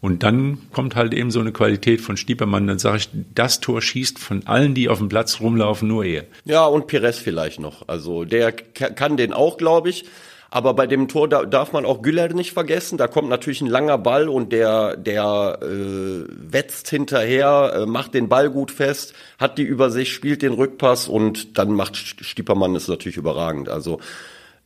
Und 0.00 0.22
dann 0.22 0.58
kommt 0.72 0.94
halt 0.94 1.14
eben 1.14 1.30
so 1.30 1.40
eine 1.40 1.52
Qualität 1.52 2.00
von 2.00 2.16
Stiepermann, 2.16 2.66
dann 2.66 2.78
sage 2.78 2.98
ich, 2.98 3.08
das 3.34 3.60
Tor 3.60 3.80
schießt 3.80 4.18
von 4.18 4.46
allen, 4.46 4.74
die 4.74 4.88
auf 4.88 4.98
dem 4.98 5.08
Platz 5.08 5.40
rumlaufen, 5.40 5.88
nur 5.88 6.04
er. 6.04 6.24
Ja, 6.44 6.66
und 6.66 6.86
Pires 6.86 7.18
vielleicht 7.18 7.60
noch. 7.60 7.88
Also 7.88 8.24
der 8.24 8.52
kann 8.52 9.16
den 9.16 9.32
auch, 9.32 9.56
glaube 9.56 9.90
ich. 9.90 10.04
Aber 10.48 10.74
bei 10.74 10.86
dem 10.86 11.08
Tor 11.08 11.28
da 11.28 11.44
darf 11.44 11.72
man 11.72 11.84
auch 11.84 12.02
Güller 12.02 12.28
nicht 12.28 12.52
vergessen. 12.52 12.98
Da 12.98 13.08
kommt 13.08 13.28
natürlich 13.28 13.60
ein 13.60 13.66
langer 13.66 13.98
Ball 13.98 14.28
und 14.28 14.52
der, 14.52 14.96
der 14.96 15.58
äh, 15.60 16.24
wetzt 16.28 16.88
hinterher, 16.88 17.72
äh, 17.74 17.86
macht 17.86 18.14
den 18.14 18.28
Ball 18.28 18.48
gut 18.48 18.70
fest, 18.70 19.12
hat 19.38 19.58
die 19.58 19.64
Übersicht, 19.64 20.12
spielt 20.12 20.42
den 20.42 20.52
Rückpass 20.52 21.08
und 21.08 21.58
dann 21.58 21.72
macht 21.72 21.96
Stiepermann 21.96 22.76
es 22.76 22.88
natürlich 22.88 23.16
überragend. 23.16 23.68
Also 23.68 23.98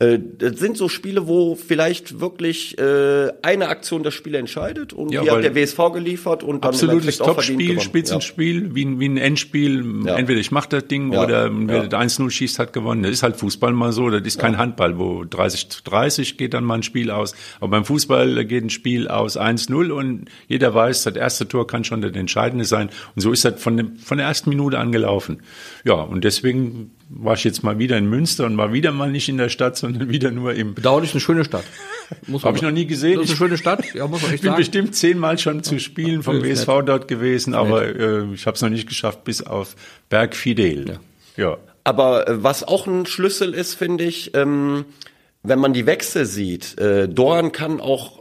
das 0.01 0.59
sind 0.59 0.79
so 0.79 0.89
Spiele, 0.89 1.29
wo 1.29 1.57
vielleicht 1.57 2.21
wirklich 2.21 2.79
äh, 2.79 3.31
eine 3.43 3.69
Aktion 3.69 4.03
das 4.03 4.15
Spiel 4.15 4.35
entscheidet 4.35 4.95
und 4.95 5.13
ja, 5.13 5.23
die 5.23 5.31
hat 5.31 5.45
der 5.45 5.55
WSV 5.55 5.77
geliefert 5.93 6.43
und 6.43 6.65
dann 6.65 6.71
absolutes 6.71 7.19
Topspiel, 7.19 7.79
Spitzenspiel, 7.83 8.69
ja. 8.69 8.75
wie, 8.75 8.85
ein, 8.87 8.99
wie 8.99 9.09
ein 9.11 9.19
Endspiel. 9.19 9.85
Ja. 10.07 10.17
Entweder 10.17 10.41
ich 10.41 10.53
mache 10.53 10.71
das 10.71 10.87
Ding 10.87 11.13
ja. 11.13 11.23
oder 11.23 11.51
wer 11.53 11.83
ja. 11.83 11.89
1-0 11.89 12.31
schießt, 12.31 12.59
hat 12.59 12.73
gewonnen. 12.73 13.03
Das 13.03 13.13
ist 13.13 13.23
halt 13.23 13.37
Fußball 13.37 13.75
mal 13.75 13.93
so. 13.93 14.09
Das 14.09 14.23
ist 14.23 14.39
kein 14.39 14.57
Handball, 14.57 14.99
wo 14.99 15.25
30 15.25 15.69
30 15.85 16.39
geht 16.39 16.55
dann 16.55 16.65
mal 16.65 16.77
ein 16.77 16.83
Spiel 16.83 17.11
aus. 17.11 17.35
Aber 17.59 17.69
beim 17.69 17.85
Fußball 17.85 18.47
geht 18.47 18.65
ein 18.65 18.71
Spiel 18.71 19.07
aus 19.07 19.39
1-0 19.39 19.91
und 19.91 20.31
jeder 20.49 20.75
weiß, 20.75 21.03
das 21.03 21.17
erste 21.17 21.47
Tor 21.47 21.67
kann 21.67 21.85
schon 21.85 22.01
das 22.01 22.13
Entscheidende 22.13 22.65
sein. 22.65 22.89
Und 23.15 23.21
so 23.21 23.33
ist 23.33 23.45
das 23.45 23.63
von, 23.63 23.77
dem, 23.77 23.97
von 23.97 24.17
der 24.17 24.29
ersten 24.29 24.49
Minute 24.49 24.79
angelaufen. 24.79 25.43
Ja, 25.85 25.97
und 25.97 26.25
deswegen 26.25 26.93
war 27.13 27.35
ich 27.35 27.45
jetzt 27.45 27.63
mal 27.65 27.79
wieder 27.79 27.99
in 27.99 28.07
Münster 28.09 28.47
und 28.47 28.57
war 28.57 28.73
wieder 28.73 28.93
mal 28.93 29.11
nicht 29.11 29.29
in 29.29 29.37
der 29.37 29.49
Stadt, 29.49 29.77
sondern 29.77 30.09
wieder 30.11 30.31
nur 30.31 30.55
im. 30.55 30.75
Bedauerlich 30.75 31.13
eine 31.13 31.21
schöne 31.21 31.45
Stadt. 31.45 31.65
Habe 32.43 32.57
ich 32.57 32.63
noch 32.63 32.71
nie 32.71 32.87
gesehen. 32.87 33.17
Das 33.17 33.25
ist 33.25 33.31
eine 33.31 33.37
schöne 33.37 33.59
Stadt. 33.59 33.95
Ja, 33.95 34.07
muss 34.07 34.23
man 34.23 34.31
echt 34.33 34.37
ich 34.37 34.41
bin 34.43 34.51
sagen. 34.51 34.61
bestimmt 34.61 34.95
zehnmal 34.95 35.39
schon 35.39 35.63
zu 35.63 35.79
Spielen 35.79 36.23
vom 36.23 36.43
WSV 36.43 36.69
nett. 36.69 36.89
dort 36.89 37.09
gewesen, 37.09 37.55
aber 37.55 37.85
äh, 37.85 38.25
ich 38.33 38.47
habe 38.47 38.55
es 38.55 38.63
noch 38.63 38.71
nicht 38.71 38.89
geschafft 38.89 39.25
bis 39.25 39.43
auf 39.43 39.75
Berg 40.09 40.37
Fidel. 40.37 40.99
Ja. 41.37 41.45
ja. 41.45 41.59
Aber 41.85 42.29
äh, 42.29 42.43
was 42.43 42.63
auch 42.63 42.87
ein 42.87 43.07
Schlüssel 43.07 43.55
ist, 43.55 43.75
finde 43.75 44.05
ich, 44.05 44.35
ähm, 44.35 44.85
wenn 45.43 45.59
man 45.59 45.73
die 45.73 45.87
Wechsel 45.87 46.27
sieht, 46.27 46.79
äh, 46.79 47.09
Dorn 47.09 47.53
kann 47.53 47.81
auch 47.81 48.20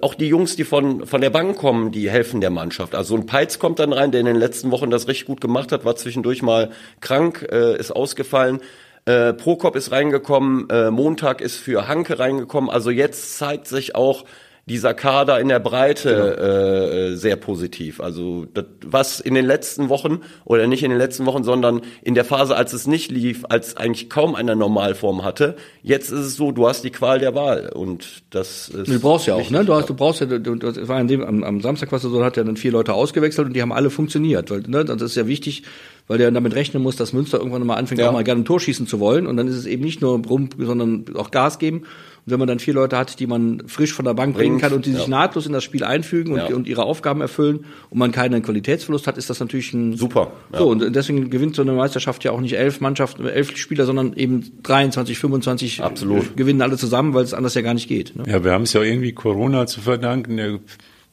auch 0.00 0.14
die 0.14 0.28
Jungs, 0.28 0.56
die 0.56 0.64
von, 0.64 1.06
von 1.06 1.20
der 1.20 1.30
Bank 1.30 1.56
kommen, 1.56 1.92
die 1.92 2.10
helfen 2.10 2.40
der 2.40 2.50
Mannschaft. 2.50 2.94
Also 2.94 3.16
ein 3.16 3.26
Peitz 3.26 3.58
kommt 3.58 3.78
dann 3.78 3.92
rein, 3.92 4.12
der 4.12 4.20
in 4.20 4.26
den 4.26 4.36
letzten 4.36 4.70
Wochen 4.70 4.90
das 4.90 5.08
richtig 5.08 5.26
gut 5.26 5.40
gemacht 5.40 5.72
hat, 5.72 5.84
war 5.84 5.96
zwischendurch 5.96 6.42
mal 6.42 6.70
krank, 7.00 7.46
äh, 7.50 7.76
ist 7.78 7.90
ausgefallen. 7.90 8.60
Äh, 9.04 9.32
Prokop 9.32 9.74
ist 9.74 9.90
reingekommen, 9.90 10.70
äh, 10.70 10.90
Montag 10.90 11.40
ist 11.40 11.56
für 11.56 11.88
Hanke 11.88 12.18
reingekommen. 12.18 12.70
Also 12.70 12.90
jetzt 12.90 13.36
zeigt 13.36 13.66
sich 13.66 13.96
auch, 13.96 14.24
dieser 14.66 14.94
Kader 14.94 15.40
in 15.40 15.48
der 15.48 15.58
Breite 15.58 16.36
genau. 16.36 16.48
äh, 16.48 17.16
sehr 17.16 17.34
positiv. 17.34 18.00
Also 18.00 18.46
das, 18.54 18.66
was 18.86 19.18
in 19.18 19.34
den 19.34 19.44
letzten 19.44 19.88
Wochen 19.88 20.20
oder 20.44 20.68
nicht 20.68 20.84
in 20.84 20.90
den 20.90 21.00
letzten 21.00 21.26
Wochen, 21.26 21.42
sondern 21.42 21.80
in 22.02 22.14
der 22.14 22.24
Phase, 22.24 22.54
als 22.54 22.72
es 22.72 22.86
nicht 22.86 23.10
lief, 23.10 23.44
als 23.48 23.76
eigentlich 23.76 24.08
kaum 24.08 24.36
eine 24.36 24.54
Normalform 24.54 25.24
hatte. 25.24 25.56
Jetzt 25.82 26.12
ist 26.12 26.20
es 26.20 26.36
so, 26.36 26.52
du 26.52 26.68
hast 26.68 26.84
die 26.84 26.90
Qual 26.90 27.18
der 27.18 27.34
Wahl 27.34 27.70
und 27.74 28.22
das 28.30 28.68
ist. 28.68 28.86
Du 28.86 29.00
brauchst 29.00 29.26
ja 29.26 29.34
auch, 29.34 29.50
ne? 29.50 29.64
Du 29.64 29.74
hast, 29.74 29.88
du 29.88 29.94
brauchst 29.94 30.20
ja, 30.20 30.26
du, 30.26 30.38
du, 30.38 30.54
das 30.54 30.86
war 30.86 30.98
an 30.98 31.08
dem, 31.08 31.24
am, 31.24 31.42
am 31.42 31.60
Samstag, 31.60 31.90
was 31.90 32.02
so 32.02 32.24
hat 32.24 32.36
ja 32.36 32.44
dann 32.44 32.56
vier 32.56 32.70
Leute 32.70 32.94
ausgewechselt 32.94 33.48
und 33.48 33.54
die 33.54 33.62
haben 33.62 33.72
alle 33.72 33.90
funktioniert, 33.90 34.48
weil 34.52 34.60
ne, 34.60 34.84
das 34.84 35.02
ist 35.02 35.16
ja 35.16 35.26
wichtig, 35.26 35.64
weil 36.06 36.18
der 36.18 36.30
damit 36.30 36.54
rechnen 36.54 36.84
muss, 36.84 36.94
dass 36.94 37.12
Münster 37.12 37.38
irgendwann 37.38 37.66
mal 37.66 37.74
anfängt, 37.74 38.00
ja. 38.00 38.08
auch 38.08 38.12
mal 38.12 38.22
gerne 38.22 38.42
ein 38.42 38.44
Tor 38.44 38.60
schießen 38.60 38.86
zu 38.86 39.00
wollen 39.00 39.26
und 39.26 39.36
dann 39.36 39.48
ist 39.48 39.56
es 39.56 39.66
eben 39.66 39.82
nicht 39.82 40.00
nur 40.00 40.24
rum, 40.24 40.50
sondern 40.56 41.04
auch 41.16 41.32
Gas 41.32 41.58
geben 41.58 41.82
und 42.24 42.30
wenn 42.30 42.38
man 42.38 42.46
dann 42.46 42.60
vier 42.60 42.74
Leute 42.74 42.96
hat, 42.96 43.18
die 43.18 43.26
man 43.26 43.64
frisch 43.66 43.92
von 43.92 44.04
der 44.04 44.14
Bank 44.14 44.36
bringen 44.36 44.60
kann 44.60 44.72
und 44.72 44.86
die 44.86 44.92
sich 44.92 45.02
ja. 45.02 45.08
nahtlos 45.08 45.46
in 45.46 45.52
das 45.52 45.64
Spiel 45.64 45.82
einfügen 45.82 46.32
und, 46.32 46.38
ja. 46.38 46.54
und, 46.54 46.68
ihre 46.68 46.84
Aufgaben 46.84 47.20
erfüllen 47.20 47.64
und 47.90 47.98
man 47.98 48.12
keinen 48.12 48.42
Qualitätsverlust 48.42 49.08
hat, 49.08 49.18
ist 49.18 49.28
das 49.28 49.40
natürlich 49.40 49.72
ein 49.72 49.96
super. 49.96 50.32
Ja. 50.52 50.60
So 50.60 50.68
und 50.68 50.94
deswegen 50.94 51.30
gewinnt 51.30 51.56
so 51.56 51.62
eine 51.62 51.72
Meisterschaft 51.72 52.22
ja 52.22 52.30
auch 52.30 52.40
nicht 52.40 52.56
elf 52.56 52.80
Mannschaften, 52.80 53.26
elf 53.26 53.56
Spieler, 53.56 53.86
sondern 53.86 54.14
eben 54.14 54.52
23, 54.62 55.18
25 55.18 55.82
Absolut. 55.82 56.36
gewinnen 56.36 56.62
alle 56.62 56.76
zusammen, 56.76 57.12
weil 57.12 57.24
es 57.24 57.34
anders 57.34 57.54
ja 57.54 57.62
gar 57.62 57.74
nicht 57.74 57.88
geht. 57.88 58.14
Ne? 58.14 58.22
Ja, 58.28 58.44
wir 58.44 58.52
haben 58.52 58.62
es 58.62 58.72
ja 58.72 58.82
irgendwie 58.82 59.12
Corona 59.12 59.66
zu 59.66 59.80
verdanken, 59.80 60.60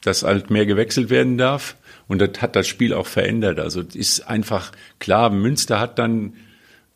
dass 0.02 0.22
halt 0.22 0.50
mehr 0.50 0.66
gewechselt 0.66 1.10
werden 1.10 1.38
darf. 1.38 1.76
Und 2.06 2.20
das 2.20 2.40
hat 2.40 2.56
das 2.56 2.66
Spiel 2.66 2.94
auch 2.94 3.06
verändert. 3.06 3.60
Also 3.60 3.82
ist 3.82 4.28
einfach 4.28 4.72
klar, 4.98 5.30
Münster 5.30 5.78
hat 5.80 5.98
dann 5.98 6.34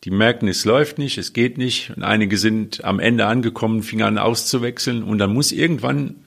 die 0.05 0.11
merken, 0.11 0.47
es 0.47 0.65
läuft 0.65 0.99
nicht, 0.99 1.17
es 1.17 1.33
geht 1.33 1.57
nicht. 1.57 1.91
Und 1.95 2.03
einige 2.03 2.37
sind 2.37 2.85
am 2.85 2.99
Ende 2.99 3.25
angekommen, 3.25 3.81
fingen 3.81 4.05
an 4.05 4.17
auszuwechseln. 4.19 5.01
Und 5.01 5.17
dann 5.17 5.33
muss 5.33 5.51
irgendwann, 5.51 6.17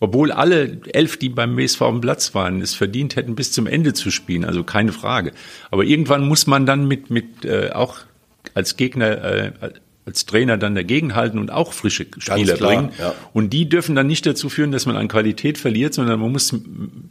obwohl 0.00 0.32
alle 0.32 0.80
elf, 0.92 1.16
die 1.16 1.28
beim 1.28 1.56
WSV 1.56 1.82
am 1.82 2.00
Platz 2.00 2.34
waren, 2.34 2.60
es 2.60 2.74
verdient 2.74 3.14
hätten, 3.14 3.36
bis 3.36 3.52
zum 3.52 3.68
Ende 3.68 3.92
zu 3.92 4.10
spielen, 4.10 4.44
also 4.44 4.64
keine 4.64 4.92
Frage. 4.92 5.30
Aber 5.70 5.84
irgendwann 5.84 6.26
muss 6.26 6.48
man 6.48 6.66
dann 6.66 6.88
mit, 6.88 7.10
mit 7.10 7.44
äh, 7.44 7.70
auch 7.70 8.00
als 8.54 8.76
Gegner 8.76 9.24
äh, 9.24 9.52
als 10.06 10.26
Trainer 10.26 10.56
dann 10.56 10.74
dagegenhalten 10.74 11.38
und 11.38 11.50
auch 11.50 11.72
frische 11.72 12.06
Spieler 12.18 12.54
klar, 12.54 12.70
bringen. 12.70 12.90
ja. 12.98 13.14
Und 13.32 13.52
die 13.52 13.68
dürfen 13.68 13.94
dann 13.94 14.06
nicht 14.06 14.26
dazu 14.26 14.48
führen, 14.48 14.72
dass 14.72 14.86
man 14.86 14.96
an 14.96 15.08
Qualität 15.08 15.58
verliert, 15.58 15.94
sondern 15.94 16.18
man 16.18 16.32
muss 16.32 16.54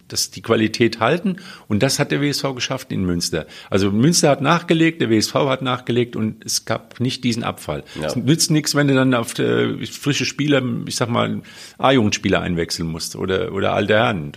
das, 0.07 0.31
die 0.31 0.41
Qualität 0.41 0.99
halten. 0.99 1.37
Und 1.67 1.83
das 1.83 1.99
hat 1.99 2.11
der 2.11 2.21
WSV 2.21 2.55
geschafft 2.55 2.91
in 2.91 3.05
Münster. 3.05 3.45
Also 3.69 3.91
Münster 3.91 4.29
hat 4.29 4.41
nachgelegt, 4.41 5.01
der 5.01 5.09
WSV 5.09 5.33
hat 5.35 5.61
nachgelegt 5.61 6.15
und 6.15 6.43
es 6.43 6.65
gab 6.65 6.99
nicht 6.99 7.23
diesen 7.23 7.43
Abfall. 7.43 7.83
Ja. 7.99 8.07
Es 8.07 8.15
nützt 8.15 8.51
nichts, 8.51 8.75
wenn 8.75 8.87
du 8.87 8.95
dann 8.95 9.13
auf 9.13 9.33
der, 9.33 9.77
frische 9.91 10.25
Spieler, 10.25 10.61
ich 10.87 10.95
sag 10.95 11.09
mal, 11.09 11.41
A-Jugendspieler 11.77 12.41
einwechseln 12.41 12.89
musst 12.89 13.15
oder, 13.15 13.53
oder 13.53 13.73
alte 13.73 13.93
Herren. 13.93 14.31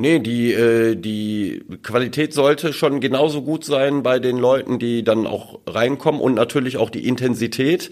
Nee, 0.00 0.20
die, 0.20 0.52
äh, 0.52 0.94
die 0.94 1.64
Qualität 1.82 2.32
sollte 2.32 2.72
schon 2.72 3.00
genauso 3.00 3.42
gut 3.42 3.64
sein 3.64 4.04
bei 4.04 4.20
den 4.20 4.38
Leuten, 4.38 4.78
die 4.78 5.02
dann 5.02 5.26
auch 5.26 5.58
reinkommen 5.66 6.20
und 6.20 6.34
natürlich 6.34 6.76
auch 6.76 6.88
die 6.88 7.04
Intensität. 7.08 7.90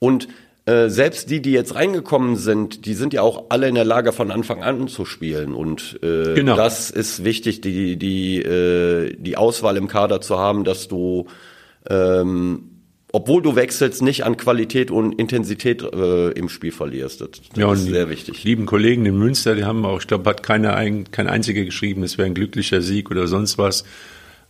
Und 0.00 0.26
äh, 0.66 0.88
selbst 0.88 1.30
die, 1.30 1.40
die 1.40 1.52
jetzt 1.52 1.76
reingekommen 1.76 2.34
sind, 2.34 2.86
die 2.86 2.94
sind 2.94 3.14
ja 3.14 3.22
auch 3.22 3.44
alle 3.50 3.68
in 3.68 3.76
der 3.76 3.84
Lage, 3.84 4.12
von 4.12 4.32
Anfang 4.32 4.64
an 4.64 4.88
zu 4.88 5.04
spielen. 5.04 5.54
Und 5.54 6.00
äh, 6.02 6.34
Genau. 6.34 6.56
das 6.56 6.90
ist 6.90 7.22
wichtig, 7.22 7.60
die, 7.60 7.96
die, 7.98 8.42
äh, 8.42 9.14
die 9.16 9.36
Auswahl 9.36 9.76
im 9.76 9.86
Kader 9.86 10.20
zu 10.20 10.36
haben, 10.36 10.64
dass 10.64 10.88
du 10.88 11.26
ähm, 11.88 12.73
obwohl 13.14 13.42
du 13.42 13.54
wechselst, 13.54 14.02
nicht 14.02 14.24
an 14.24 14.36
Qualität 14.36 14.90
und 14.90 15.12
Intensität 15.12 15.82
äh, 15.84 16.30
im 16.30 16.48
Spiel 16.48 16.72
verlierst. 16.72 17.20
Das, 17.20 17.30
das 17.30 17.42
Ja, 17.56 17.72
ist 17.72 17.84
sehr 17.84 18.10
wichtig. 18.10 18.42
lieben 18.42 18.66
Kollegen 18.66 19.06
in 19.06 19.16
Münster, 19.16 19.54
die 19.54 19.64
haben 19.64 19.84
auch, 19.86 20.00
ich 20.00 20.08
glaube, 20.08 20.28
hat 20.28 20.42
keiner 20.42 20.74
ein, 20.74 21.08
kein 21.12 21.28
einziger 21.28 21.64
geschrieben, 21.64 22.02
es 22.02 22.18
wäre 22.18 22.26
ein 22.26 22.34
glücklicher 22.34 22.82
Sieg 22.82 23.12
oder 23.12 23.28
sonst 23.28 23.56
was, 23.56 23.84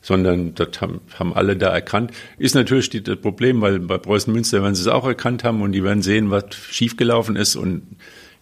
sondern 0.00 0.54
das 0.54 0.80
haben, 0.80 1.02
haben 1.18 1.34
alle 1.34 1.58
da 1.58 1.74
erkannt. 1.74 2.12
Ist 2.38 2.54
natürlich 2.54 2.88
die, 2.88 3.02
das 3.02 3.18
Problem, 3.18 3.60
weil 3.60 3.80
bei 3.80 3.98
Preußen 3.98 4.32
Münster 4.32 4.62
werden 4.62 4.74
sie 4.74 4.80
es 4.80 4.88
auch 4.88 5.06
erkannt 5.06 5.44
haben 5.44 5.60
und 5.60 5.72
die 5.72 5.84
werden 5.84 6.00
sehen, 6.02 6.30
was 6.30 6.44
schiefgelaufen 6.54 7.36
ist 7.36 7.56
und 7.56 7.82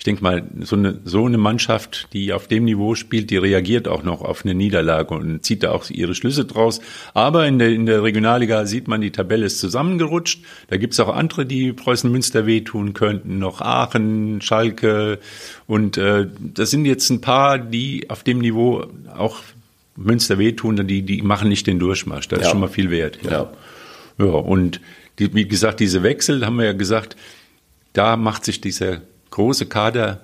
ich 0.02 0.04
denke 0.04 0.24
mal, 0.24 0.42
so 0.62 0.74
eine, 0.74 0.98
so 1.04 1.26
eine 1.26 1.38
Mannschaft, 1.38 2.08
die 2.12 2.32
auf 2.32 2.48
dem 2.48 2.64
Niveau 2.64 2.96
spielt, 2.96 3.30
die 3.30 3.36
reagiert 3.36 3.86
auch 3.86 4.02
noch 4.02 4.20
auf 4.20 4.44
eine 4.44 4.52
Niederlage 4.52 5.14
und 5.14 5.44
zieht 5.44 5.62
da 5.62 5.70
auch 5.70 5.88
ihre 5.90 6.16
Schlüsse 6.16 6.44
draus. 6.44 6.80
Aber 7.14 7.46
in 7.46 7.60
der, 7.60 7.68
in 7.70 7.86
der 7.86 8.02
Regionalliga 8.02 8.66
sieht 8.66 8.88
man, 8.88 9.00
die 9.00 9.12
Tabelle 9.12 9.46
ist 9.46 9.60
zusammengerutscht. 9.60 10.42
Da 10.66 10.76
gibt's 10.76 10.98
auch 10.98 11.14
andere, 11.14 11.46
die 11.46 11.72
Preußen 11.72 12.10
Münster 12.10 12.46
wehtun 12.46 12.94
könnten, 12.94 13.38
noch 13.38 13.60
Aachen, 13.60 14.40
Schalke. 14.40 15.20
Und 15.68 15.98
äh, 15.98 16.26
das 16.52 16.72
sind 16.72 16.84
jetzt 16.84 17.08
ein 17.10 17.20
paar, 17.20 17.60
die 17.60 18.10
auf 18.10 18.24
dem 18.24 18.40
Niveau 18.40 18.84
auch 19.16 19.38
Münster 19.94 20.36
wehtun, 20.36 20.84
die, 20.84 21.02
die 21.02 21.22
machen 21.22 21.48
nicht 21.48 21.68
den 21.68 21.78
Durchmarsch. 21.78 22.26
Das 22.26 22.40
ist 22.40 22.44
Ja. 22.46 22.50
schon 22.50 22.58
mal 22.58 22.66
viel 22.68 22.90
wert. 22.90 23.20
Ja. 23.22 23.52
Ja, 24.18 24.24
und 24.24 24.80
die, 25.20 25.32
wie 25.32 25.46
gesagt, 25.46 25.78
diese 25.78 26.02
Wechsel 26.02 26.44
haben 26.44 26.56
wir 26.56 26.64
ja 26.64 26.72
gesagt, 26.72 27.14
da 27.92 28.16
macht 28.16 28.44
sich 28.44 28.60
dieser 28.60 29.02
große 29.32 29.66
Kader, 29.66 30.20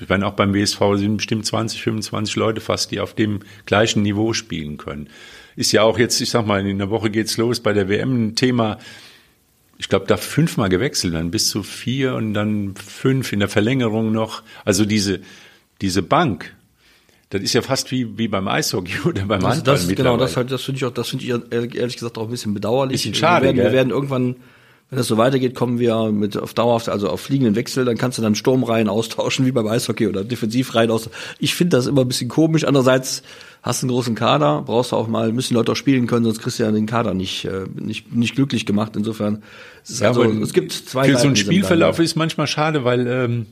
ich 0.00 0.08
meine 0.08 0.26
auch 0.26 0.32
beim 0.32 0.52
WSV 0.52 0.80
sind 0.96 1.18
bestimmt 1.18 1.46
20, 1.46 1.80
25 1.80 2.36
Leute 2.36 2.60
fast, 2.60 2.90
die 2.90 3.00
auf 3.00 3.14
dem 3.14 3.40
gleichen 3.64 4.02
Niveau 4.02 4.32
spielen 4.32 4.76
können. 4.76 5.08
Ist 5.54 5.72
ja 5.72 5.82
auch 5.82 5.98
jetzt, 5.98 6.20
ich 6.20 6.30
sag 6.30 6.46
mal, 6.46 6.66
in 6.66 6.78
der 6.78 6.90
Woche 6.90 7.10
geht's 7.10 7.36
los 7.36 7.60
bei 7.60 7.72
der 7.72 7.88
WM 7.88 8.28
ein 8.28 8.34
Thema, 8.34 8.78
ich 9.78 9.88
glaube, 9.88 10.06
da 10.06 10.16
fünfmal 10.16 10.68
gewechselt, 10.68 11.14
dann 11.14 11.30
bis 11.30 11.48
zu 11.48 11.62
vier 11.62 12.14
und 12.14 12.34
dann 12.34 12.74
fünf 12.76 13.32
in 13.32 13.40
der 13.40 13.48
Verlängerung 13.48 14.10
noch. 14.10 14.42
Also 14.64 14.84
diese, 14.84 15.20
diese 15.82 16.02
Bank, 16.02 16.54
das 17.30 17.42
ist 17.42 17.52
ja 17.52 17.62
fast 17.62 17.90
wie, 17.90 18.16
wie 18.16 18.28
beim 18.28 18.48
Eishockey 18.48 19.00
oder 19.04 19.26
beim 19.26 19.44
Also 19.44 19.58
Handball 19.58 19.74
das, 19.74 19.88
genau, 19.88 20.16
das, 20.16 20.36
halt, 20.36 20.50
das 20.50 20.62
finde 20.62 20.78
ich 20.78 20.84
auch, 20.84 20.92
das 20.92 21.08
finde 21.10 21.24
ich 21.24 21.74
ehrlich 21.74 21.96
gesagt 21.96 22.16
auch 22.18 22.24
ein 22.24 22.30
bisschen 22.30 22.54
bedauerlich. 22.54 23.02
Bisschen 23.02 23.14
schade, 23.14 23.46
wir 23.46 23.56
werden, 23.56 23.64
wir 23.64 23.72
werden 23.72 23.90
irgendwann, 23.90 24.36
wenn 24.88 24.98
das 24.98 25.08
so 25.08 25.16
weitergeht, 25.16 25.56
kommen 25.56 25.80
wir 25.80 26.12
mit 26.12 26.36
auf 26.36 26.54
dauerhaft, 26.54 26.88
also 26.88 27.08
auf 27.08 27.20
fliegenden 27.20 27.56
Wechsel, 27.56 27.84
dann 27.84 27.96
kannst 27.98 28.18
du 28.18 28.22
dann 28.22 28.36
Sturmreihen 28.36 28.88
austauschen 28.88 29.44
wie 29.44 29.50
beim 29.50 29.66
Eishockey 29.66 30.06
oder 30.06 30.22
Defensivreihen 30.22 30.92
aus. 30.92 31.10
Ich 31.40 31.56
finde 31.56 31.76
das 31.76 31.86
immer 31.86 32.02
ein 32.02 32.08
bisschen 32.08 32.28
komisch. 32.28 32.62
Andererseits 32.62 33.24
hast 33.64 33.82
du 33.82 33.86
einen 33.86 33.92
großen 33.94 34.14
Kader, 34.14 34.62
brauchst 34.62 34.92
du 34.92 34.96
auch 34.96 35.08
mal, 35.08 35.32
müssen 35.32 35.48
die 35.48 35.54
Leute 35.54 35.72
auch 35.72 35.76
spielen 35.76 36.06
können, 36.06 36.24
sonst 36.24 36.40
kriegst 36.40 36.60
du 36.60 36.62
ja 36.62 36.70
den 36.70 36.86
Kader 36.86 37.14
nicht, 37.14 37.46
äh, 37.46 37.64
nicht, 37.74 38.14
nicht 38.14 38.36
glücklich 38.36 38.64
gemacht. 38.64 38.94
Insofern, 38.94 39.42
es, 39.82 39.98
Ja, 39.98 40.08
also, 40.08 40.22
es 40.22 40.52
gibt 40.52 40.70
zwei 40.70 41.08
Für 41.08 41.18
so 41.18 41.26
einen 41.26 41.36
Spielverlauf 41.36 41.98
ist 41.98 42.14
manchmal 42.14 42.46
schade, 42.46 42.84
weil 42.84 43.08
ähm, 43.08 43.46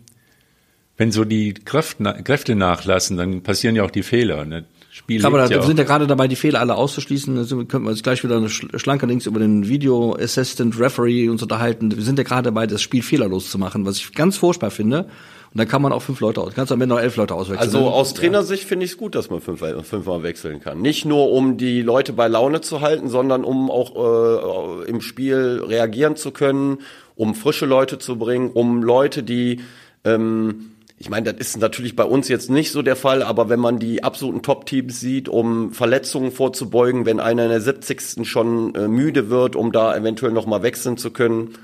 wenn 0.97 1.11
so 1.11 1.25
die 1.25 1.55
Kräfte, 1.55 2.23
Kräfte 2.23 2.55
nachlassen, 2.55 3.17
dann 3.17 3.43
passieren 3.43 3.75
ja 3.75 3.83
auch 3.83 3.91
die 3.91 4.05
Fehler. 4.05 4.45
Ne? 4.45 4.65
Spiel 4.95 5.27
Aber 5.27 5.39
da, 5.39 5.47
ja 5.47 5.61
sind 5.63 5.77
ja 5.77 5.83
gerade 5.85 6.07
dabei, 6.07 6.29
die 6.29 6.37
Fehler 6.37 6.61
alle 6.61 6.77
auszuschließen. 6.77 7.35
Da 7.35 7.43
sind- 7.43 7.69
könnten 7.69 7.85
wir 7.85 7.91
jetzt 7.91 8.05
gleich 8.05 8.23
wieder 8.23 8.37
eine 8.37 8.47
schl- 8.47 8.79
schlanke 8.79 9.07
Links 9.07 9.27
über 9.27 9.41
den 9.41 9.67
Video 9.67 10.15
Assistant 10.15 10.79
Referee 10.79 11.29
uns 11.29 11.43
unterhalten. 11.43 11.91
Wir 11.97 12.05
sind 12.05 12.17
ja 12.17 12.23
gerade 12.23 12.45
dabei, 12.45 12.69
das 12.69 12.81
Spiel 12.81 13.03
fehlerlos 13.03 13.51
zu 13.51 13.59
machen, 13.59 13.85
was 13.87 13.97
ich 13.97 14.13
ganz 14.13 14.37
furchtbar 14.37 14.71
finde. 14.71 14.99
Und 15.01 15.59
dann 15.59 15.67
kann 15.67 15.83
man 15.83 15.93
auch 15.93 16.03
fünf 16.03 16.21
Leute 16.21 16.41
aus. 16.41 16.55
Kannst 16.55 16.71
am 16.71 16.81
Ende 16.81 16.95
noch 16.95 17.03
elf 17.03 17.17
Leute 17.17 17.35
auswechseln. 17.35 17.59
Also 17.59 17.81
ne? 17.81 17.87
aus 17.91 18.15
Trainersicht 18.15 18.63
finde 18.63 18.85
ich 18.85 18.93
es 18.93 18.97
gut, 18.97 19.17
dass 19.17 19.31
man 19.31 19.41
fünf, 19.41 19.65
fünfmal 19.83 20.23
wechseln 20.23 20.61
kann. 20.61 20.81
Nicht 20.81 21.05
nur, 21.05 21.33
um 21.33 21.57
die 21.57 21.83
Leute 21.83 22.13
bei 22.13 22.29
Laune 22.29 22.61
zu 22.61 22.81
halten, 22.81 23.09
sondern 23.09 23.43
um 23.43 23.73
auch 23.73 24.85
äh, 24.85 24.89
im 24.89 25.01
Spiel 25.01 25.61
reagieren 25.67 26.15
zu 26.15 26.31
können, 26.31 26.79
um 27.17 27.35
frische 27.35 27.67
Leute 27.67 27.99
zu 27.99 28.17
bringen, 28.17 28.51
um 28.53 28.81
Leute, 28.85 29.25
die 29.25 29.61
ähm, 30.05 30.71
ich 30.97 31.11
meine, 31.11 31.33
das 31.33 31.49
ist 31.49 31.59
natürlich 31.59 31.97
bei 31.97 32.05
uns 32.05 32.29
jetzt 32.29 32.51
nicht 32.51 32.71
so 32.71 32.81
der 32.81 32.97
Fall, 32.97 33.23
aber 33.23 33.49
wenn 33.49 33.59
man 33.59 33.79
die 33.79 34.05
absoluten 34.05 34.43
Top-Teams 34.43 35.01
sieht, 35.01 35.29
um 35.29 35.73
Verletzungen 35.73 36.31
vorzubeugen, 36.31 37.05
wenn 37.05 37.21
einer 37.21 37.45
in 37.45 37.51
der 37.51 37.61
70. 37.61 38.29
schon 38.29 38.75
äh, 38.75 38.87
müde 38.87 39.29
wird, 39.29 39.57
um 39.57 39.73
da 39.73 39.97
eventuell 39.97 40.33
nochmal 40.33 40.63
wechseln 40.63 40.97
zu 40.97 41.11
können. 41.11 41.55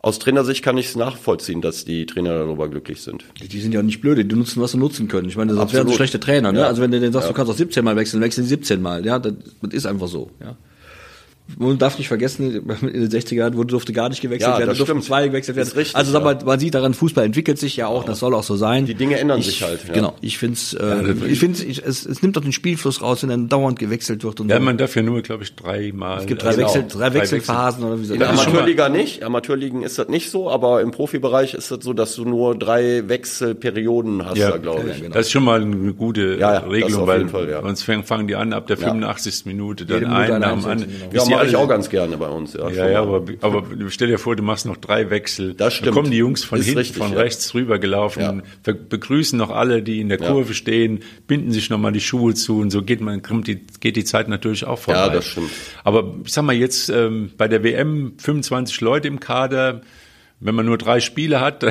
Aus 0.00 0.20
Trainersicht 0.20 0.62
kann 0.62 0.78
ich 0.78 0.86
es 0.86 0.96
nachvollziehen, 0.96 1.60
dass 1.60 1.84
die 1.84 2.06
Trainer 2.06 2.38
darüber 2.38 2.68
glücklich 2.68 3.02
sind. 3.02 3.24
die 3.40 3.60
sind 3.60 3.74
ja 3.74 3.82
nicht 3.82 4.00
blöde, 4.00 4.24
die 4.24 4.36
nutzen, 4.36 4.62
was 4.62 4.70
sie 4.70 4.78
nutzen 4.78 5.08
können. 5.08 5.28
Ich 5.28 5.36
meine, 5.36 5.54
sonst 5.54 5.72
wären 5.72 5.88
sie 5.88 5.94
schlechte 5.94 6.20
Trainer. 6.20 6.52
Ne? 6.52 6.60
Ja. 6.60 6.66
Also 6.68 6.80
wenn 6.80 6.92
du 6.92 7.00
denen 7.00 7.12
sagst, 7.12 7.28
du 7.28 7.34
kannst 7.34 7.50
auch 7.50 7.56
17 7.56 7.84
Mal 7.84 7.96
wechseln, 7.96 8.22
wechseln 8.22 8.44
die 8.44 8.48
17 8.50 8.80
Mal. 8.80 9.04
Ja, 9.04 9.18
das, 9.18 9.34
das 9.60 9.74
ist 9.74 9.86
einfach 9.86 10.06
so. 10.06 10.30
Ja. 10.40 10.56
Man 11.56 11.78
darf 11.78 11.96
nicht 11.98 12.08
vergessen, 12.08 12.54
in 12.82 12.92
den 12.92 13.08
60er 13.08 13.34
Jahren 13.34 13.56
wurde 13.56 13.68
durfte 13.68 13.92
gar 13.94 14.08
nicht 14.10 14.20
gewechselt 14.20 14.52
Ja, 14.52 14.58
werden, 14.58 14.68
das 14.68 14.76
durften 14.78 14.96
stimmt. 14.96 15.04
zwei 15.04 15.28
gewechselt 15.28 15.56
werden. 15.56 15.66
Ist 15.68 15.76
richtig, 15.76 15.96
also 15.96 16.12
sag 16.12 16.18
ja. 16.20 16.24
mal, 16.34 16.38
man 16.44 16.60
sieht 16.60 16.74
daran, 16.74 16.92
Fußball 16.92 17.24
entwickelt 17.24 17.58
sich 17.58 17.74
ja 17.76 17.86
auch, 17.86 18.04
das 18.04 18.18
soll 18.18 18.34
auch 18.34 18.42
so 18.42 18.56
sein. 18.56 18.84
Die 18.84 18.94
Dinge 18.94 19.18
ändern 19.18 19.38
ich, 19.40 19.46
sich 19.46 19.62
halt, 19.62 19.80
ja. 19.88 19.94
Genau, 19.94 20.14
ich 20.20 20.36
finde 20.38 20.54
es, 20.54 20.74
äh, 20.74 21.14
ich 21.26 21.38
finde 21.40 21.62
ich, 21.64 21.82
es, 21.84 22.04
es 22.04 22.20
nimmt 22.22 22.36
doch 22.36 22.42
den 22.42 22.52
Spielfluss 22.52 23.00
raus, 23.00 23.22
wenn 23.22 23.30
dann 23.30 23.48
dauernd 23.48 23.78
gewechselt 23.78 24.24
wird 24.24 24.40
und 24.40 24.50
ja, 24.50 24.58
so. 24.58 24.62
man 24.62 24.76
darf 24.76 24.94
ja 24.94 25.02
nur, 25.02 25.22
glaube 25.22 25.42
ich, 25.44 25.54
dreimal. 25.56 26.18
es 26.20 26.26
gibt 26.26 26.42
drei, 26.42 26.54
Genau. 26.54 26.66
Wechsel, 26.66 26.84
drei 26.88 27.14
Wechselphasen 27.14 27.82
oder 27.84 27.98
wie 28.00 28.04
so. 28.04 28.12
In 28.14 28.20
der 28.20 28.30
Amateurliga 28.30 28.88
nicht. 28.90 29.22
Amateurligen 29.22 29.82
ist 29.82 29.98
das 29.98 30.08
nicht 30.08 30.30
so, 30.30 30.50
aber 30.50 30.82
im 30.82 30.90
Profibereich 30.90 31.54
ist 31.54 31.70
das 31.70 31.82
so, 31.82 31.92
dass 31.94 32.14
du 32.14 32.24
nur 32.24 32.58
drei 32.58 33.08
Wechselperioden 33.08 34.24
hast, 34.26 34.36
Ja, 34.36 34.50
da, 34.50 34.56
glaube 34.58 34.90
ich. 34.90 35.00
genau. 35.02 35.14
Das 35.14 35.26
ist 35.26 35.32
schon 35.32 35.44
mal 35.44 35.62
eine 35.62 35.94
gute 35.94 36.36
Ja, 36.38 36.54
ja, 36.54 36.58
Regelung, 36.60 37.06
weil 37.06 37.28
Fall, 37.28 37.48
ja. 37.48 37.62
sonst 37.62 37.82
fangen, 38.04 38.28
die 38.28 38.36
an 38.36 38.52
ab 38.52 38.66
der 38.66 38.76
85. 38.76 39.46
Minute, 39.46 39.86
dann 39.86 39.98
Jede 39.98 40.06
Minute 40.08 40.24
ein 40.34 40.42
eine 40.42 40.46
nach 40.54 40.62
dem 40.62 40.70
anderen. 40.70 40.92
Mache 41.38 41.48
ich 41.48 41.56
auch 41.56 41.68
ganz 41.68 41.90
gerne 41.90 42.16
bei 42.16 42.28
uns. 42.28 42.52
Ja, 42.52 42.68
Ja, 42.70 42.88
ja, 42.88 43.02
aber, 43.02 43.24
aber 43.40 43.64
stell 43.88 44.08
dir 44.08 44.18
vor, 44.18 44.36
du 44.36 44.42
machst 44.42 44.66
noch 44.66 44.76
drei 44.76 45.10
Wechsel. 45.10 45.54
Das 45.54 45.74
stimmt. 45.74 45.88
Da 45.88 45.92
kommen 45.92 46.10
die 46.10 46.18
Jungs 46.18 46.44
von 46.44 46.58
Ist 46.58 46.66
hinten, 46.66 46.78
richtig, 46.78 46.98
von 46.98 47.12
ja. 47.12 47.18
rechts 47.18 47.54
rübergelaufen, 47.54 48.22
Ja. 48.22 48.72
begrüßen 48.88 49.38
noch 49.38 49.50
alle, 49.50 49.82
die 49.82 50.00
in 50.00 50.08
der. 50.08 50.18
Kurve 50.18 50.52
stehen, 50.52 51.00
binden 51.26 51.52
sich 51.52 51.70
nochmal 51.70 51.92
die 51.92 52.00
Schuhe 52.00 52.34
zu 52.34 52.58
und 52.60 52.70
so 52.70 52.82
geht 52.82 53.00
man, 53.00 53.22
kommt 53.22 53.46
die, 53.46 53.64
geht 53.80 53.96
die 53.96 54.04
Zeit 54.04 54.28
natürlich 54.28 54.64
auch 54.66 54.78
vorbei. 54.78 55.00
Ja, 55.00 55.08
das 55.08 55.24
stimmt. 55.26 55.50
Aber 55.84 56.14
ich 56.24 56.32
sag 56.32 56.44
mal 56.44 56.54
jetzt, 56.54 56.88
ähm, 56.90 57.30
bei 57.38 57.48
der 57.48 57.62
WM 57.64 58.14
25 58.18 58.80
Leute 58.80 59.08
im 59.08 59.20
Kader, 59.20 59.80
wenn 60.40 60.54
man 60.54 60.66
nur 60.66 60.76
drei 60.76 61.00
Spiele 61.00 61.40
hat, 61.40 61.64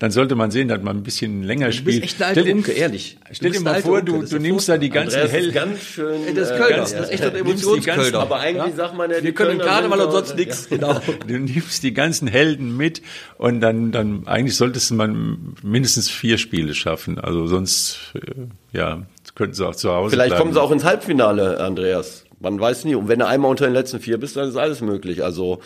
dann 0.00 0.10
sollte 0.12 0.36
man 0.36 0.50
sehen, 0.52 0.68
dass 0.68 0.80
man 0.82 0.98
ein 0.98 1.02
bisschen 1.02 1.42
länger 1.42 1.66
Du 1.66 1.72
spielt. 1.72 2.02
bist 2.02 2.14
echt 2.14 2.22
ein 2.22 2.32
Stell 2.32 2.44
dir- 2.44 2.54
Unke, 2.54 2.70
ehrlich. 2.72 3.18
Du 3.28 3.34
Stell 3.34 3.50
dir 3.50 3.60
mal 3.60 3.74
ein 3.74 3.82
vor, 3.82 3.94
Unke, 3.94 4.04
du, 4.04 4.12
das 4.14 4.22
ist 4.24 4.32
du 4.32 4.36
ja 4.36 4.42
nimmst 4.42 4.68
da 4.68 4.78
die 4.78 4.90
ganzen 4.90 5.20
ist 5.22 5.32
Hell, 5.32 5.50
ganz 5.52 5.82
schön. 5.82 6.26
Ey, 6.26 6.34
das 6.34 6.48
ist 6.50 6.54
äh, 6.54 6.58
Kölner, 6.58 6.76
ganz- 6.76 6.92
das 6.92 7.00
ist 7.02 7.10
echt 7.10 7.22
ein 7.24 7.32
nimmst 7.32 7.62
die 7.64 7.66
Emotionskölner. 7.68 8.18
Aber 8.20 8.38
eigentlich 8.38 8.74
sagt 8.76 8.96
man 8.96 9.10
ja, 9.10 9.18
die 9.18 9.24
Wir 9.24 9.34
können 9.34 9.58
Karneval 9.58 10.00
und 10.00 10.10
so- 10.12 10.18
sonst 10.18 10.36
nichts. 10.36 10.68
Genau. 10.68 11.00
Du 11.26 11.38
nimmst 11.38 11.82
die 11.82 11.92
ganzen 11.94 12.28
Helden 12.28 12.76
mit 12.76 13.02
und 13.38 13.60
dann, 13.60 13.90
dann 13.90 14.26
eigentlich 14.28 14.56
solltest 14.56 14.92
man 14.92 15.54
mindestens 15.62 16.08
vier 16.08 16.38
Spiele 16.38 16.74
schaffen. 16.74 17.18
Also 17.18 17.46
sonst, 17.48 17.98
äh, 18.14 18.76
ja, 18.76 19.02
könnten 19.34 19.54
sie 19.54 19.66
auch 19.66 19.74
zu 19.76 19.90
Hause 19.92 20.10
Vielleicht 20.10 20.30
bleiben. 20.30 20.40
kommen 20.42 20.52
sie 20.54 20.60
auch 20.62 20.70
ins 20.70 20.84
Halbfinale, 20.84 21.58
Andreas. 21.60 22.24
Man 22.40 22.60
weiß 22.60 22.84
nie. 22.84 22.94
Und 22.94 23.08
wenn 23.08 23.18
du 23.18 23.26
einmal 23.26 23.50
unter 23.50 23.64
den 23.66 23.74
letzten 23.74 23.98
vier 23.98 24.18
bist, 24.18 24.36
dann 24.36 24.48
ist 24.48 24.56
alles 24.56 24.80
möglich. 24.80 25.24
Also 25.24 25.60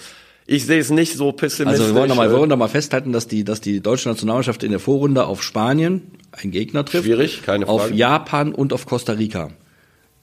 ich 0.46 0.66
sehe 0.66 0.78
es 0.78 0.90
nicht 0.90 1.16
so 1.16 1.32
pessimistisch. 1.32 1.80
Also 1.80 1.94
wir 1.94 2.00
wollen 2.00 2.08
doch 2.08 2.16
mal, 2.16 2.30
wir 2.30 2.38
wollen 2.38 2.50
doch 2.50 2.56
mal 2.56 2.68
festhalten, 2.68 3.12
dass 3.12 3.28
die, 3.28 3.44
dass 3.44 3.60
die 3.60 3.80
deutsche 3.80 4.08
Nationalmannschaft 4.08 4.62
in 4.64 4.70
der 4.70 4.80
Vorrunde 4.80 5.26
auf 5.26 5.42
Spanien 5.42 6.02
einen 6.32 6.52
Gegner 6.52 6.84
trifft. 6.84 7.04
Schwierig, 7.04 7.42
keine 7.42 7.68
Auf 7.68 7.82
Frage. 7.82 7.94
Japan 7.94 8.54
und 8.54 8.72
auf 8.72 8.86
Costa 8.86 9.12
Rica. 9.12 9.50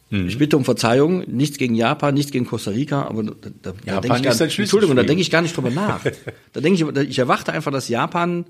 Mhm. 0.10 0.28
Ich 0.28 0.38
bitte 0.38 0.58
um 0.58 0.66
Verzeihung, 0.66 1.24
nichts 1.28 1.58
gegen 1.58 1.76
Japan, 1.76 2.16
nichts 2.16 2.32
gegen 2.32 2.46
Costa 2.46 2.72
Rica, 2.72 3.04
aber 3.04 3.24
da, 3.24 3.32
da, 3.42 3.50
da 3.62 3.72
Japan 3.86 4.02
denke 4.02 4.18
ich 4.18 4.32
ist 4.32 4.40
gar 4.40 4.48
ein. 4.48 4.60
Entschuldigung, 4.60 4.96
da 4.96 5.04
denke 5.04 5.22
ich 5.22 5.30
gar 5.30 5.42
nicht 5.42 5.56
drüber 5.56 5.70
nach. 5.70 6.02
da 6.54 6.62
denke 6.62 7.00
ich, 7.00 7.10
ich 7.10 7.20
erwarte 7.20 7.54
einfach, 7.54 7.72
dass 7.72 7.90
Japan 7.90 8.46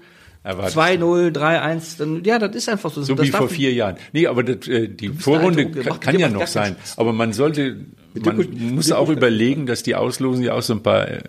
2-0, 0.46 1.32
3-1, 1.32 1.98
dann, 1.98 2.24
ja, 2.24 2.40
das 2.40 2.56
ist 2.56 2.70
einfach 2.70 2.92
so. 2.92 3.02
so 3.04 3.14
das 3.16 3.28
wie 3.28 3.32
vor 3.32 3.50
vier 3.50 3.74
Jahren. 3.74 3.98
Nee, 4.14 4.28
aber 4.28 4.44
das, 4.44 4.68
äh, 4.68 4.88
die 4.88 5.10
Vorrunde 5.10 5.66
Alte, 5.66 5.82
kann, 5.82 6.00
kann 6.00 6.20
ja 6.20 6.30
noch 6.30 6.48
sein. 6.48 6.76
Aber 6.96 7.12
man 7.14 7.34
sollte 7.34 7.76
man 8.14 8.24
Djokovic- 8.40 8.58
muss 8.58 8.92
auch 8.92 9.10
überlegen, 9.10 9.66
dass 9.66 9.84
die 9.84 9.96
Auslosung 9.96 10.42
ja 10.44 10.54
auch 10.54 10.62
so 10.62 10.74
ein 10.74 10.82
paar, 10.82 11.08
äh, 11.08 11.20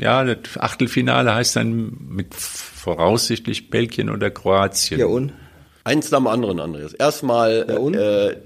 ja, 0.00 0.24
das 0.24 0.58
Achtelfinale 0.58 1.34
heißt 1.34 1.56
dann 1.56 1.96
mit 2.08 2.34
voraussichtlich 2.34 3.70
Belgien 3.70 4.10
oder 4.10 4.30
Kroatien. 4.30 4.98
Ja, 5.00 5.06
und? 5.06 5.32
Eins 5.84 6.10
nach 6.10 6.18
dem 6.18 6.26
anderen, 6.26 6.60
Andreas. 6.60 6.94
Erstmal 6.94 7.66
Ja, 7.68 7.76
und? 7.78 7.94
äh, 7.94 8.36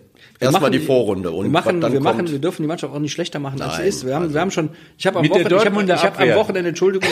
erstmal 0.40 0.70
die 0.70 0.78
Vorrunde 0.78 1.30
und 1.30 1.46
wir 1.46 1.50
machen, 1.50 1.82
wir 1.82 2.00
machen, 2.00 2.16
kommt. 2.18 2.32
wir 2.32 2.38
dürfen 2.38 2.62
die 2.62 2.68
Mannschaft 2.68 2.94
auch 2.94 2.98
nicht 2.98 3.12
schlechter 3.12 3.38
machen 3.38 3.60
als 3.60 3.74
sie 3.74 3.80
Nein, 3.80 3.88
ist. 3.88 4.06
Wir 4.06 4.14
haben, 4.14 4.32
wir 4.32 4.40
haben 4.40 4.50
schon, 4.50 4.70
ich 4.96 5.06
habe 5.06 5.18
am 5.18 5.28
Wochenende, 5.28 5.94
ich 5.94 6.00
ich 6.00 6.04
hab 6.04 6.20
am. 6.20 6.34
Wochenende, 6.34 6.68
Entschuldigung, 6.68 7.08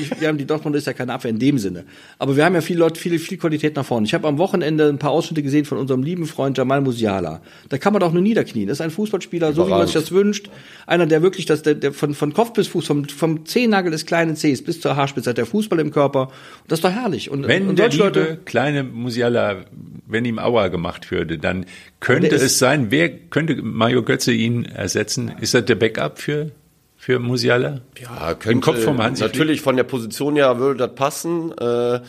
ich, 0.00 0.20
wir 0.20 0.28
haben 0.28 0.38
die 0.38 0.46
Dortmund 0.46 0.76
ist 0.76 0.86
ja 0.86 0.92
keine 0.92 1.12
Abwehr 1.12 1.30
in 1.30 1.38
dem 1.38 1.58
Sinne, 1.58 1.84
aber 2.18 2.36
wir 2.36 2.44
haben 2.44 2.54
ja 2.54 2.60
viele 2.60 2.80
Leute, 2.80 3.00
viele, 3.00 3.18
viel 3.18 3.38
Qualität 3.38 3.76
nach 3.76 3.84
vorne. 3.84 4.06
Ich 4.06 4.14
habe 4.14 4.28
am 4.28 4.38
Wochenende 4.38 4.88
ein 4.88 4.98
paar 4.98 5.10
Ausschnitte 5.10 5.42
gesehen 5.42 5.64
von 5.64 5.78
unserem 5.78 6.02
lieben 6.02 6.26
Freund 6.26 6.56
Jamal 6.56 6.80
Musiala. 6.80 7.40
Da 7.68 7.78
kann 7.78 7.92
man 7.92 8.00
doch 8.00 8.12
nur 8.12 8.22
niederknien. 8.22 8.68
Das 8.68 8.78
ist 8.78 8.82
ein 8.82 8.90
Fußballspieler, 8.90 9.52
so 9.52 9.66
wie 9.66 9.70
man 9.70 9.86
sich 9.86 9.94
das 9.94 10.12
wünscht. 10.12 10.48
Einer, 10.86 11.06
der 11.06 11.22
wirklich, 11.22 11.46
das, 11.46 11.62
der, 11.62 11.74
der 11.74 11.92
von, 11.92 12.14
von 12.14 12.32
Kopf 12.32 12.52
bis 12.52 12.68
Fuß, 12.68 12.86
vom, 12.86 13.08
vom 13.08 13.44
Zehennagel 13.46 13.90
des 13.90 14.06
kleinen 14.06 14.36
Zehs 14.36 14.62
bis 14.62 14.80
zur 14.80 14.96
Haarspitze 14.96 15.30
hat 15.30 15.38
der 15.38 15.46
Fußball 15.46 15.80
im 15.80 15.90
Körper. 15.90 16.22
Und 16.22 16.32
das 16.68 16.78
ist 16.78 16.84
doch 16.84 16.92
herrlich. 16.92 17.30
Und, 17.30 17.46
Wenn 17.46 17.68
und 17.68 17.78
der 17.78 17.88
liebe 17.88 18.04
Leute, 18.04 18.38
kleine 18.44 18.84
Musiala, 18.84 19.64
wenn 20.06 20.24
ihm 20.24 20.38
Aua 20.38 20.68
gemacht 20.68 21.10
würde, 21.10 21.38
dann 21.38 21.66
könnte 22.00 22.36
es 22.36 22.58
sein, 22.58 22.67
wer 22.90 23.08
könnte 23.10 23.56
Mario 23.62 24.02
Götze 24.02 24.32
ihn 24.32 24.64
ersetzen? 24.64 25.32
Ist 25.40 25.54
das 25.54 25.64
der 25.64 25.74
Backup 25.76 26.18
für, 26.18 26.50
für 26.96 27.18
Musiala? 27.18 27.80
Ja, 28.00 28.32
Im 28.32 28.38
könnte, 28.38 28.60
Kopf 28.60 28.82
vom 28.82 29.02
Hansi? 29.02 29.22
Natürlich 29.22 29.60
von 29.60 29.76
der 29.76 29.84
Position 29.84 30.36
her 30.36 30.58
würde 30.58 30.86
das 30.86 30.94
passen. 30.94 31.52
Äh, 31.58 32.00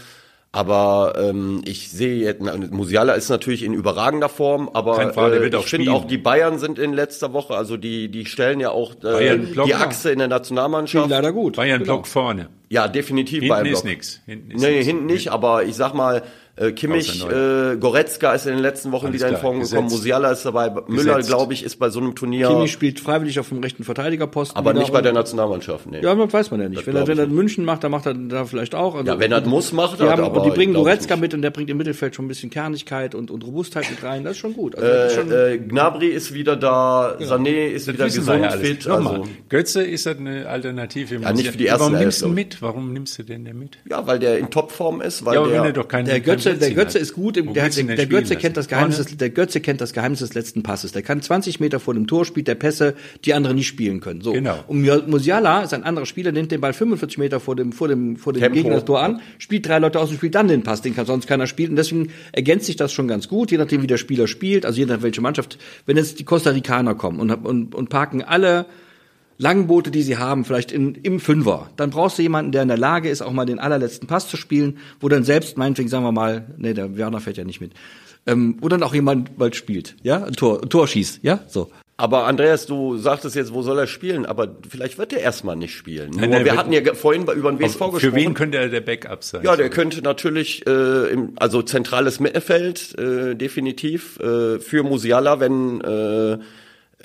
aber 0.52 1.14
ähm, 1.20 1.62
ich 1.66 1.92
sehe 1.92 2.16
jetzt, 2.24 2.42
Musiala 2.72 3.14
ist 3.14 3.30
natürlich 3.30 3.62
in 3.62 3.76
überragender 3.76 4.30
Form, 4.30 4.68
aber 4.74 4.96
Kein 4.98 5.14
Frage, 5.14 5.34
der 5.34 5.42
äh, 5.42 5.44
wird 5.44 5.56
auch 5.56 5.60
ich 5.64 5.70
finde 5.70 5.86
spielen. 5.86 5.96
auch 5.96 6.06
die 6.08 6.18
Bayern 6.18 6.58
sind 6.58 6.80
in 6.80 6.92
letzter 6.94 7.34
Woche, 7.34 7.56
also 7.56 7.78
die 7.78 8.10
die 8.10 8.26
stellen 8.26 8.60
ja 8.60 8.72
auch 8.72 8.96
äh, 9.04 9.38
die. 9.38 9.76
Achse 9.76 10.10
in 10.12 10.18
der 10.18 10.28
Nationalmannschaft. 10.28 11.08
leider 11.08 11.34
gut. 11.34 11.58
Bayern 11.58 11.82
Genau. 11.84 11.98
Block 11.98 12.08
vorne. 12.08 12.50
Ja, 12.70 12.88
definitiv 12.88 13.42
Hinten 13.42 13.50
Bayern 13.50 13.66
ist 13.68 13.82
Block. 13.84 13.86
nix. 13.94 14.22
Hinten 14.26 14.52
ist 14.52 14.62
nee, 14.62 14.72
nix. 14.78 14.88
hinten 14.88 15.06
nicht, 15.06 15.32
aber 15.32 15.66
ich 15.66 15.76
sag 15.76 15.94
mal, 15.94 16.24
äh, 16.60 16.72
Kimmich, 16.72 17.24
äh, 17.26 17.78
Goretzka 17.78 18.34
ist 18.34 18.46
in 18.46 18.54
den 18.54 18.62
letzten 18.62 18.92
Wochen 18.92 19.08
Alles 19.08 19.16
wieder 19.22 19.30
in 19.30 19.38
Form 19.38 19.60
gekommen, 19.60 19.88
gesetzt. 19.88 19.92
Musiala 19.92 20.32
ist 20.32 20.46
dabei, 20.46 20.70
Müller, 20.88 21.16
Gesetzt. 21.16 21.30
glaube 21.30 21.54
ich, 21.54 21.64
ist 21.64 21.78
bei 21.78 21.90
so 21.90 22.00
einem 22.00 22.16
Turnier, 22.16 22.48
Kimmich 22.48 22.72
spielt 22.72 23.00
freiwillig 23.00 23.40
auf 23.40 23.50
dem 23.50 23.60
rechten 23.60 23.84
Verteidigerposten. 23.84 24.58
aber 24.58 24.74
nicht 24.74 24.92
bei 24.92 25.02
der 25.02 25.14
Nationalmannschaft. 25.14 25.88
Nee. 25.90 26.02
Ja, 26.02 26.14
das 26.16 26.34
weiß 26.34 26.52
man 26.52 26.62
ja 26.62 26.70
nicht. 26.70 26.80
Das 26.80 26.88
Wenn 26.88 26.96
er, 26.96 27.08
wenn 27.08 27.18
er 27.18 27.24
in 27.26 27.34
München 27.34 27.66
macht, 27.66 27.84
dann 27.84 27.92
macht 27.92 28.06
er 28.06 28.14
da 28.14 28.46
vielleicht 28.46 28.76
auch. 28.76 28.96
Also, 28.96 29.08
Ja, 29.08 29.20
wenn 29.20 29.32
er 29.32 29.42
das 29.42 29.50
muss, 29.50 29.72
macht 29.72 30.00
die 30.00 30.04
er 30.04 30.12
haben, 30.12 30.20
das, 30.22 30.28
Und 30.30 30.34
die 30.36 30.40
aber 30.50 30.56
bringen 30.56 30.74
Goretzka 30.74 31.16
mit 31.16 31.34
und 31.34 31.42
der 31.42 31.52
bringt 31.52 31.70
im 31.70 31.78
Mittelfeld 31.78 32.16
schon 32.16 32.26
ein 32.26 32.28
bisschen 32.28 32.50
Kernigkeit 32.50 33.16
und, 33.16 33.32
und 33.32 33.44
Robustheit 33.46 33.90
mit 33.90 34.04
rein. 34.04 34.24
Das 34.24 34.34
ist 34.34 34.40
schon 34.40 34.54
gut. 34.54 34.76
Also, 34.76 34.88
ist 34.88 35.16
schon, 35.16 35.32
Äh, 35.32 35.58
Gnabry 35.60 36.08
ist 36.08 36.34
wieder 36.34 36.56
da, 36.56 37.16
Sané 37.20 37.68
ist 37.68 37.88
Das 37.88 37.94
wieder 37.96 38.06
gesund, 38.06 38.42
ja 38.44 38.52
fit. 38.52 38.86
Nochmal, 38.88 39.16
Also, 39.20 39.30
Götze 39.50 39.84
ist 39.84 40.06
das 40.06 40.18
eine 40.18 40.48
Alternative. 40.48 41.16
Ja, 41.16 41.32
nicht 41.34 41.48
für 41.52 41.58
die 41.58 41.68
ersten 41.68 41.82
Warum 41.86 41.98
nimmst 42.00 42.22
du 42.22 42.28
mit? 42.30 42.62
Warum 42.62 42.94
nimmst 42.94 43.18
du 43.20 43.24
den 43.24 43.46
denn 43.46 43.58
mit? 43.60 43.78
ja, 43.90 44.06
weil 44.06 44.20
der 44.20 44.38
in 44.40 44.50
Topform 44.50 45.02
ist, 45.02 45.26
weil 45.26 45.36
Ja, 45.36 45.40
aber 45.42 45.50
der, 45.50 45.64
er 45.64 45.74
doch 45.74 45.84
der 45.84 46.04
keinen 46.04 46.24
Götze, 46.54 46.60
der 46.60 46.76
Götze 46.76 47.00
ist 47.00 47.14
gut. 47.14 47.38
Im, 47.38 47.54
der, 47.54 47.70
der, 47.70 47.96
der 47.96 48.06
Götze 48.06 48.36
kennt 48.36 48.58
das? 48.58 48.68
Geheimnis, 48.68 48.98
des, 48.98 49.18
der 49.18 49.30
Götze 49.30 49.60
kennt 49.62 49.82
das 49.82 49.94
Geheimnis 49.94 50.20
des 50.20 50.34
letzten 50.34 50.64
Passes. 50.64 50.92
Der 50.92 51.02
kann 51.02 51.22
20 51.22 51.60
Meter 51.60 51.80
vor 51.80 51.94
dem 51.94 52.08
Tor 52.08 52.26
spielt 52.26 52.48
der 52.48 52.56
Pässe, 52.56 52.96
die 53.26 53.34
andere 53.34 53.54
nicht 53.54 53.68
spielen 53.68 54.00
können. 54.00 54.22
So. 54.22 54.34
Genau. 54.34 54.64
Und 54.68 54.82
Musiala 55.08 55.64
ist 55.64 55.74
ein 55.74 55.84
anderer 55.84 56.06
Spieler, 56.06 56.32
nimmt 56.32 56.52
den 56.52 56.62
Ball 56.62 56.74
45 56.74 57.18
Meter 57.18 57.40
vor 57.40 57.56
dem, 57.56 57.72
vor 57.72 57.88
dem, 57.88 58.18
vor 58.18 58.34
dem 58.34 58.42
Tempo. 58.42 58.56
Gegner 58.56 58.76
das 58.76 58.86
Tor 58.86 59.02
an, 59.02 59.22
spielt 59.38 59.68
drei 59.68 59.80
Leute 59.80 60.00
aus 60.00 60.10
und 60.10 60.18
spielt 60.18 60.36
dann 60.36 60.48
den 60.48 60.64
Pass, 60.64 60.82
den 60.82 60.96
kann 60.96 61.06
sonst 61.06 61.28
keiner 61.28 61.48
spielen. 61.48 61.72
Und 61.72 61.76
deswegen 61.78 62.10
ergänzt 62.32 62.66
sich 62.66 62.76
das 62.76 62.92
schon 62.92 63.08
ganz 63.08 63.28
gut, 63.28 63.52
je 63.52 63.58
nachdem, 63.58 63.82
wie 63.82 63.88
der 63.88 63.98
Spieler 63.98 64.28
spielt, 64.28 64.66
also 64.66 64.80
je 64.80 64.86
nachdem, 64.86 65.04
welche 65.04 65.22
Mannschaft. 65.22 65.58
Wenn 65.86 65.98
jetzt 65.98 66.20
die 66.20 66.26
Costa 66.26 66.52
Ricaner 66.52 66.96
kommen 66.96 67.20
und, 67.20 67.32
und, 67.32 67.76
und 67.76 67.90
parken 67.90 68.24
alle 68.24 68.66
Langboote, 69.40 69.90
die 69.90 70.02
sie 70.02 70.18
haben, 70.18 70.44
vielleicht 70.44 70.72
in, 70.72 70.96
im 70.96 71.22
Fünfer, 71.22 71.70
dann 71.78 71.92
brauchst 71.92 72.18
du 72.18 72.22
jemanden, 72.22 72.52
der 72.52 72.62
in 72.62 72.68
der 72.68 72.78
Lage 72.78 73.10
ist, 73.10 73.22
auch 73.22 73.32
mal 73.32 73.46
den 73.46 73.58
allerletzten 73.58 74.06
Pass 74.06 74.28
zu 74.28 74.36
spielen, 74.36 74.78
wo 75.00 75.08
dann 75.08 75.24
selbst, 75.24 75.58
meinetwegen, 75.58 75.88
sagen 75.88 76.04
wir 76.04 76.12
mal, 76.12 76.46
nee, 76.58 76.74
der 76.74 76.98
Werner 76.98 77.22
fährt 77.22 77.38
ja 77.38 77.46
nicht 77.46 77.62
mit, 77.62 77.72
ähm, 78.28 78.58
wo 78.60 78.68
dann 78.68 78.84
auch 78.84 78.94
jemand 78.94 79.38
bald 79.38 79.56
spielt, 79.56 79.96
ja, 80.04 80.26
ein 80.26 80.34
Tor, 80.34 80.62
ein 80.62 80.70
Tor 80.70 80.90
schießt, 80.90 81.22
ja, 81.24 81.40
so. 81.48 81.72
aber 81.96 82.26
Andreas, 82.26 82.66
du 82.66 82.98
sagtest 82.98 83.38
jetzt, 83.38 83.54
wo 83.54 83.62
soll 83.62 83.80
er 83.80 83.88
spielen? 83.88 84.26
Aber 84.26 84.58
vielleicht 84.68 84.98
wird 84.98 85.14
er 85.14 85.22
erstmal 85.22 85.56
nicht 85.56 85.74
spielen. 85.74 86.12
Nein, 86.14 86.32
nein, 86.32 86.44
wir 86.44 86.58
hatten 86.58 86.74
ja 86.74 86.94
vorhin 86.94 87.22
über 87.22 87.50
den 87.50 87.60
WSV 87.60 87.62
gesprochen. 87.62 88.00
Für 88.02 88.16
wen 88.16 88.34
könnte 88.34 88.58
er 88.58 88.68
der 88.68 88.82
Backup 88.82 89.24
sein? 89.24 89.44
Ja, 89.44 89.56
der 89.56 89.70
könnte 89.70 90.02
natürlich, 90.02 90.68
äh, 90.68 91.14
im, 91.14 91.32
also 91.38 91.62
zentrales 91.62 92.20
Mittelfeld, 92.20 92.94
äh, 93.00 93.36
definitiv, 93.36 94.20
äh, 94.20 94.60
für 94.60 94.84
Musiala, 94.84 95.40
wenn 95.40 95.80
äh, 95.80 96.40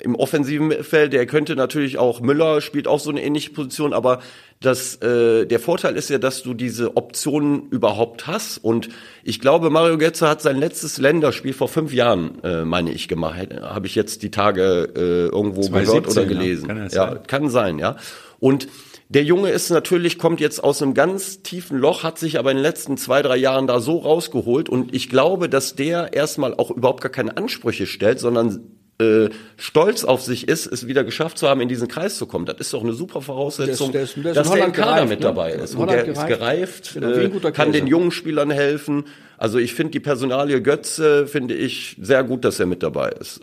im 0.01 0.15
offensiven 0.15 0.67
Mittelfeld, 0.67 1.13
der 1.13 1.25
könnte 1.25 1.55
natürlich 1.55 1.97
auch, 1.97 2.19
Müller 2.19 2.59
spielt 2.59 2.87
auch 2.87 2.99
so 2.99 3.09
eine 3.09 3.23
ähnliche 3.23 3.51
Position, 3.51 3.93
aber 3.93 4.19
das, 4.59 4.95
äh, 4.97 5.45
der 5.45 5.59
Vorteil 5.59 5.95
ist 5.95 6.09
ja, 6.09 6.17
dass 6.17 6.43
du 6.43 6.53
diese 6.53 6.97
Optionen 6.97 7.69
überhaupt 7.69 8.27
hast 8.27 8.57
und 8.57 8.89
ich 9.23 9.39
glaube, 9.39 9.69
Mario 9.69 9.97
Götze 9.97 10.27
hat 10.27 10.41
sein 10.41 10.57
letztes 10.57 10.97
Länderspiel 10.97 11.53
vor 11.53 11.69
fünf 11.69 11.93
Jahren, 11.93 12.43
äh, 12.43 12.65
meine 12.65 12.91
ich, 12.91 13.07
gemacht, 13.07 13.47
habe 13.61 13.87
ich 13.87 13.95
jetzt 13.95 14.21
die 14.23 14.31
Tage 14.31 14.89
äh, 14.95 15.33
irgendwo 15.33 15.61
gehört 15.61 16.07
2017, 16.07 16.11
oder 16.11 16.21
ja. 16.21 16.27
gelesen. 16.27 16.67
Kann 16.67 16.77
das 16.77 16.93
ja, 16.93 17.15
kann 17.15 17.49
sein, 17.49 17.79
ja. 17.79 17.95
Und 18.39 18.67
der 19.07 19.23
Junge 19.23 19.49
ist 19.49 19.69
natürlich, 19.69 20.17
kommt 20.17 20.41
jetzt 20.41 20.63
aus 20.63 20.81
einem 20.81 20.93
ganz 20.93 21.43
tiefen 21.43 21.77
Loch, 21.77 22.03
hat 22.03 22.17
sich 22.17 22.39
aber 22.39 22.51
in 22.51 22.57
den 22.57 22.63
letzten 22.63 22.97
zwei, 22.97 23.21
drei 23.21 23.37
Jahren 23.37 23.67
da 23.67 23.79
so 23.79 23.99
rausgeholt. 23.99 24.67
Und 24.67 24.95
ich 24.95 25.09
glaube, 25.09 25.47
dass 25.47 25.75
der 25.75 26.13
erstmal 26.13 26.55
auch 26.55 26.71
überhaupt 26.71 27.01
gar 27.01 27.11
keine 27.11 27.37
Ansprüche 27.37 27.85
stellt, 27.85 28.19
sondern 28.19 28.75
äh, 28.97 29.29
stolz 29.57 30.03
auf 30.05 30.21
sich 30.21 30.47
ist, 30.47 30.67
es 30.67 30.87
wieder 30.87 31.03
geschafft 31.03 31.37
zu 31.37 31.49
haben, 31.49 31.59
in 31.61 31.67
diesen 31.67 31.87
Kreis 31.87 32.17
zu 32.17 32.25
kommen. 32.27 32.45
Das 32.45 32.57
ist 32.59 32.73
doch 32.73 32.81
eine 32.83 32.93
super 32.93 33.21
Voraussetzung, 33.21 33.91
Der 33.91 34.03
ist- 34.03 34.15
der 34.15 34.21
ist- 34.23 34.25
der 34.25 34.31
ist 34.31 34.37
dass 34.49 34.51
der 34.51 34.65
im 34.65 34.71
Kader 34.71 34.91
gereift, 34.93 35.09
mit 35.09 35.19
ne? 35.19 35.25
dabei 35.25 35.51
Der 35.51 35.63
ist 35.63 35.75
Und 35.75 35.89
der 35.91 36.05
ist 36.05 36.13
gereift. 36.27 36.93
gereift, 36.93 36.93
Genau, 36.93 37.47
äh, 37.47 37.51
kann 37.51 37.71
den 37.73 37.87
jungen 37.87 38.11
Spielern 38.11 38.51
helfen. 38.51 39.03
Also 39.37 39.57
ich 39.57 39.73
finde 39.73 39.91
die 39.91 39.99
Personalie 39.99 40.61
Götze, 40.61 41.27
finde 41.27 41.55
ich 41.55 41.97
sehr 42.01 42.23
gut, 42.23 42.45
dass 42.45 42.59
er 42.59 42.67
mit 42.67 42.83
dabei 42.83 43.09
ist. 43.19 43.41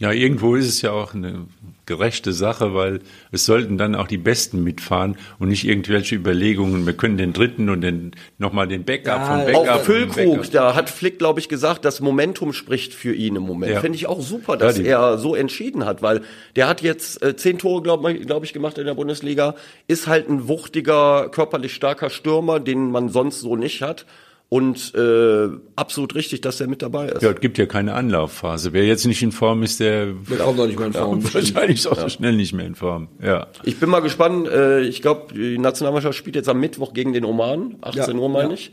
Ja, 0.00 0.12
irgendwo 0.12 0.54
ist 0.54 0.68
es 0.68 0.82
ja 0.82 0.92
auch 0.92 1.14
eine 1.14 1.46
gerechte 1.86 2.32
Sache, 2.32 2.74
weil 2.74 3.00
es 3.32 3.46
sollten 3.46 3.78
dann 3.78 3.94
auch 3.94 4.06
die 4.06 4.18
Besten 4.18 4.62
mitfahren 4.62 5.16
und 5.38 5.48
nicht 5.48 5.64
irgendwelche 5.64 6.14
Überlegungen, 6.14 6.86
wir 6.86 6.92
können 6.92 7.16
den 7.16 7.32
dritten 7.32 7.68
und 7.70 7.80
den 7.80 8.12
nochmal 8.36 8.68
den 8.68 8.84
Backup 8.84 9.06
Ja, 9.06 9.24
vom 9.24 9.46
Backup. 9.46 9.68
Auch 9.68 9.78
und 9.78 9.84
Füllkrug, 9.84 10.50
da 10.50 10.74
hat 10.74 10.90
Flick, 10.90 11.18
glaube 11.18 11.40
ich, 11.40 11.48
gesagt, 11.48 11.84
das 11.84 12.00
Momentum 12.00 12.52
spricht 12.52 12.94
für 12.94 13.14
ihn 13.14 13.36
im 13.36 13.42
Moment. 13.42 13.72
Ja. 13.72 13.80
Finde 13.80 13.96
ich 13.96 14.06
auch 14.06 14.20
super, 14.20 14.56
dass 14.56 14.78
Ja, 14.78 15.12
er 15.12 15.18
so 15.18 15.34
entschieden 15.34 15.84
hat, 15.84 16.02
weil 16.02 16.20
der 16.56 16.68
hat 16.68 16.82
jetzt 16.82 17.22
äh, 17.22 17.34
zehn 17.36 17.58
Tore, 17.58 17.82
glaube 17.82 18.14
glaub 18.14 18.44
ich, 18.44 18.52
gemacht 18.52 18.78
in 18.78 18.84
der 18.86 18.94
Bundesliga, 18.94 19.54
ist 19.86 20.06
halt 20.06 20.28
ein 20.28 20.46
wuchtiger, 20.46 21.28
körperlich 21.30 21.74
starker 21.74 22.10
Stürmer, 22.10 22.60
den 22.60 22.90
man 22.90 23.08
sonst 23.08 23.40
so 23.40 23.56
nicht 23.56 23.82
hat. 23.82 24.04
Und 24.50 24.94
äh, 24.94 25.48
absolut 25.76 26.14
richtig, 26.14 26.40
dass 26.40 26.58
er 26.58 26.68
mit 26.68 26.80
dabei 26.80 27.08
ist. 27.08 27.20
Ja, 27.22 27.32
es 27.32 27.40
gibt 27.40 27.58
ja 27.58 27.66
keine 27.66 27.92
Anlaufphase. 27.92 28.72
Wer 28.72 28.86
jetzt 28.86 29.04
nicht 29.04 29.22
in 29.22 29.30
Form 29.30 29.62
ist, 29.62 29.78
der 29.78 30.06
Der 30.06 30.38
kommt 30.38 30.58
doch 30.58 30.66
nicht 30.66 30.78
mehr 30.78 30.86
in 30.86 30.92
Form. 30.94 31.34
wahrscheinlich 31.34 31.86
auch 31.86 31.98
so 31.98 32.08
schnell 32.08 32.32
nicht 32.34 32.54
mehr 32.54 32.64
in 32.66 32.74
Form. 32.74 33.08
Ja. 33.22 33.48
Ich 33.64 33.78
bin 33.78 33.90
mal 33.90 34.00
gespannt. 34.00 34.48
Äh, 34.48 34.80
ich 34.84 35.02
glaube, 35.02 35.34
die 35.34 35.58
Nationalmannschaft 35.58 36.16
spielt 36.16 36.34
jetzt 36.34 36.48
am 36.48 36.60
Mittwoch 36.60 36.94
gegen 36.94 37.12
den 37.12 37.26
Oman, 37.26 37.76
18 37.82 38.16
Ja, 38.16 38.22
Uhr 38.22 38.28
meine 38.30 38.48
ja. 38.48 38.54
ich. 38.54 38.72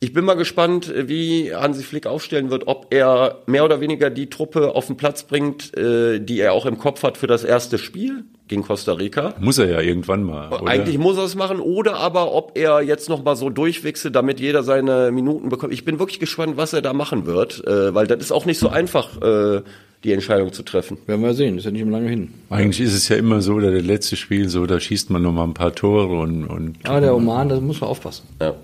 Ich 0.00 0.12
bin 0.12 0.26
mal 0.26 0.34
gespannt, 0.34 0.92
äh, 0.92 1.08
wie 1.08 1.54
Hansi 1.54 1.84
Flick 1.84 2.06
aufstellen 2.06 2.50
wird, 2.50 2.66
ob 2.66 2.88
er 2.92 3.38
mehr 3.46 3.64
oder 3.64 3.80
weniger 3.80 4.10
die 4.10 4.28
Truppe 4.28 4.74
auf 4.74 4.88
den 4.88 4.98
Platz 4.98 5.22
bringt, 5.22 5.74
äh, 5.74 6.18
die 6.20 6.38
er 6.40 6.52
auch 6.52 6.66
im 6.66 6.76
Kopf 6.76 7.02
hat 7.02 7.16
für 7.16 7.28
das 7.28 7.44
erste 7.44 7.78
Spiel 7.78 8.24
gegen 8.48 8.62
Costa 8.62 8.92
Rica. 8.92 9.34
Muss 9.40 9.58
er 9.58 9.66
ja 9.66 9.80
irgendwann 9.80 10.22
mal. 10.22 10.52
Oder? 10.52 10.66
Eigentlich 10.66 10.98
muss 10.98 11.16
er 11.16 11.24
es 11.24 11.34
machen, 11.34 11.60
oder 11.60 11.96
aber 11.96 12.32
ob 12.32 12.56
er 12.56 12.82
jetzt 12.82 13.08
noch 13.08 13.24
mal 13.24 13.36
so 13.36 13.50
durchwechselt, 13.50 14.14
damit 14.14 14.40
jeder 14.40 14.62
seine 14.62 15.10
Minuten 15.12 15.48
bekommt. 15.48 15.72
Ich 15.72 15.84
bin 15.84 15.98
wirklich 15.98 16.20
gespannt, 16.20 16.56
was 16.56 16.72
er 16.72 16.82
da 16.82 16.92
machen 16.92 17.26
wird, 17.26 17.66
äh, 17.66 17.94
weil 17.94 18.06
das 18.06 18.20
ist 18.20 18.32
auch 18.32 18.44
nicht 18.44 18.58
so 18.58 18.68
einfach, 18.68 19.20
äh, 19.22 19.62
die 20.04 20.12
Entscheidung 20.12 20.52
zu 20.52 20.62
treffen. 20.62 20.98
Werden 21.06 21.22
wir 21.22 21.32
sehen, 21.32 21.56
ist 21.56 21.64
ja 21.64 21.70
nicht 21.70 21.84
mehr 21.84 21.92
lange 21.92 22.10
hin. 22.10 22.34
Eigentlich 22.50 22.80
ist 22.80 22.94
es 22.94 23.08
ja 23.08 23.16
immer 23.16 23.40
so, 23.40 23.58
dass 23.58 23.72
das 23.72 23.82
letzte 23.82 24.16
Spiel 24.16 24.50
so, 24.50 24.66
da 24.66 24.78
schießt 24.78 25.08
man 25.08 25.22
noch 25.22 25.32
mal 25.32 25.44
ein 25.44 25.54
paar 25.54 25.74
Tore 25.74 26.20
und, 26.20 26.44
und 26.44 26.76
Aber 26.84 27.00
der 27.00 27.16
Oman, 27.16 27.48
da 27.48 27.58
muss 27.60 27.80
man 27.80 27.88
aufpassen. 27.88 28.26
Ja. 28.40 28.54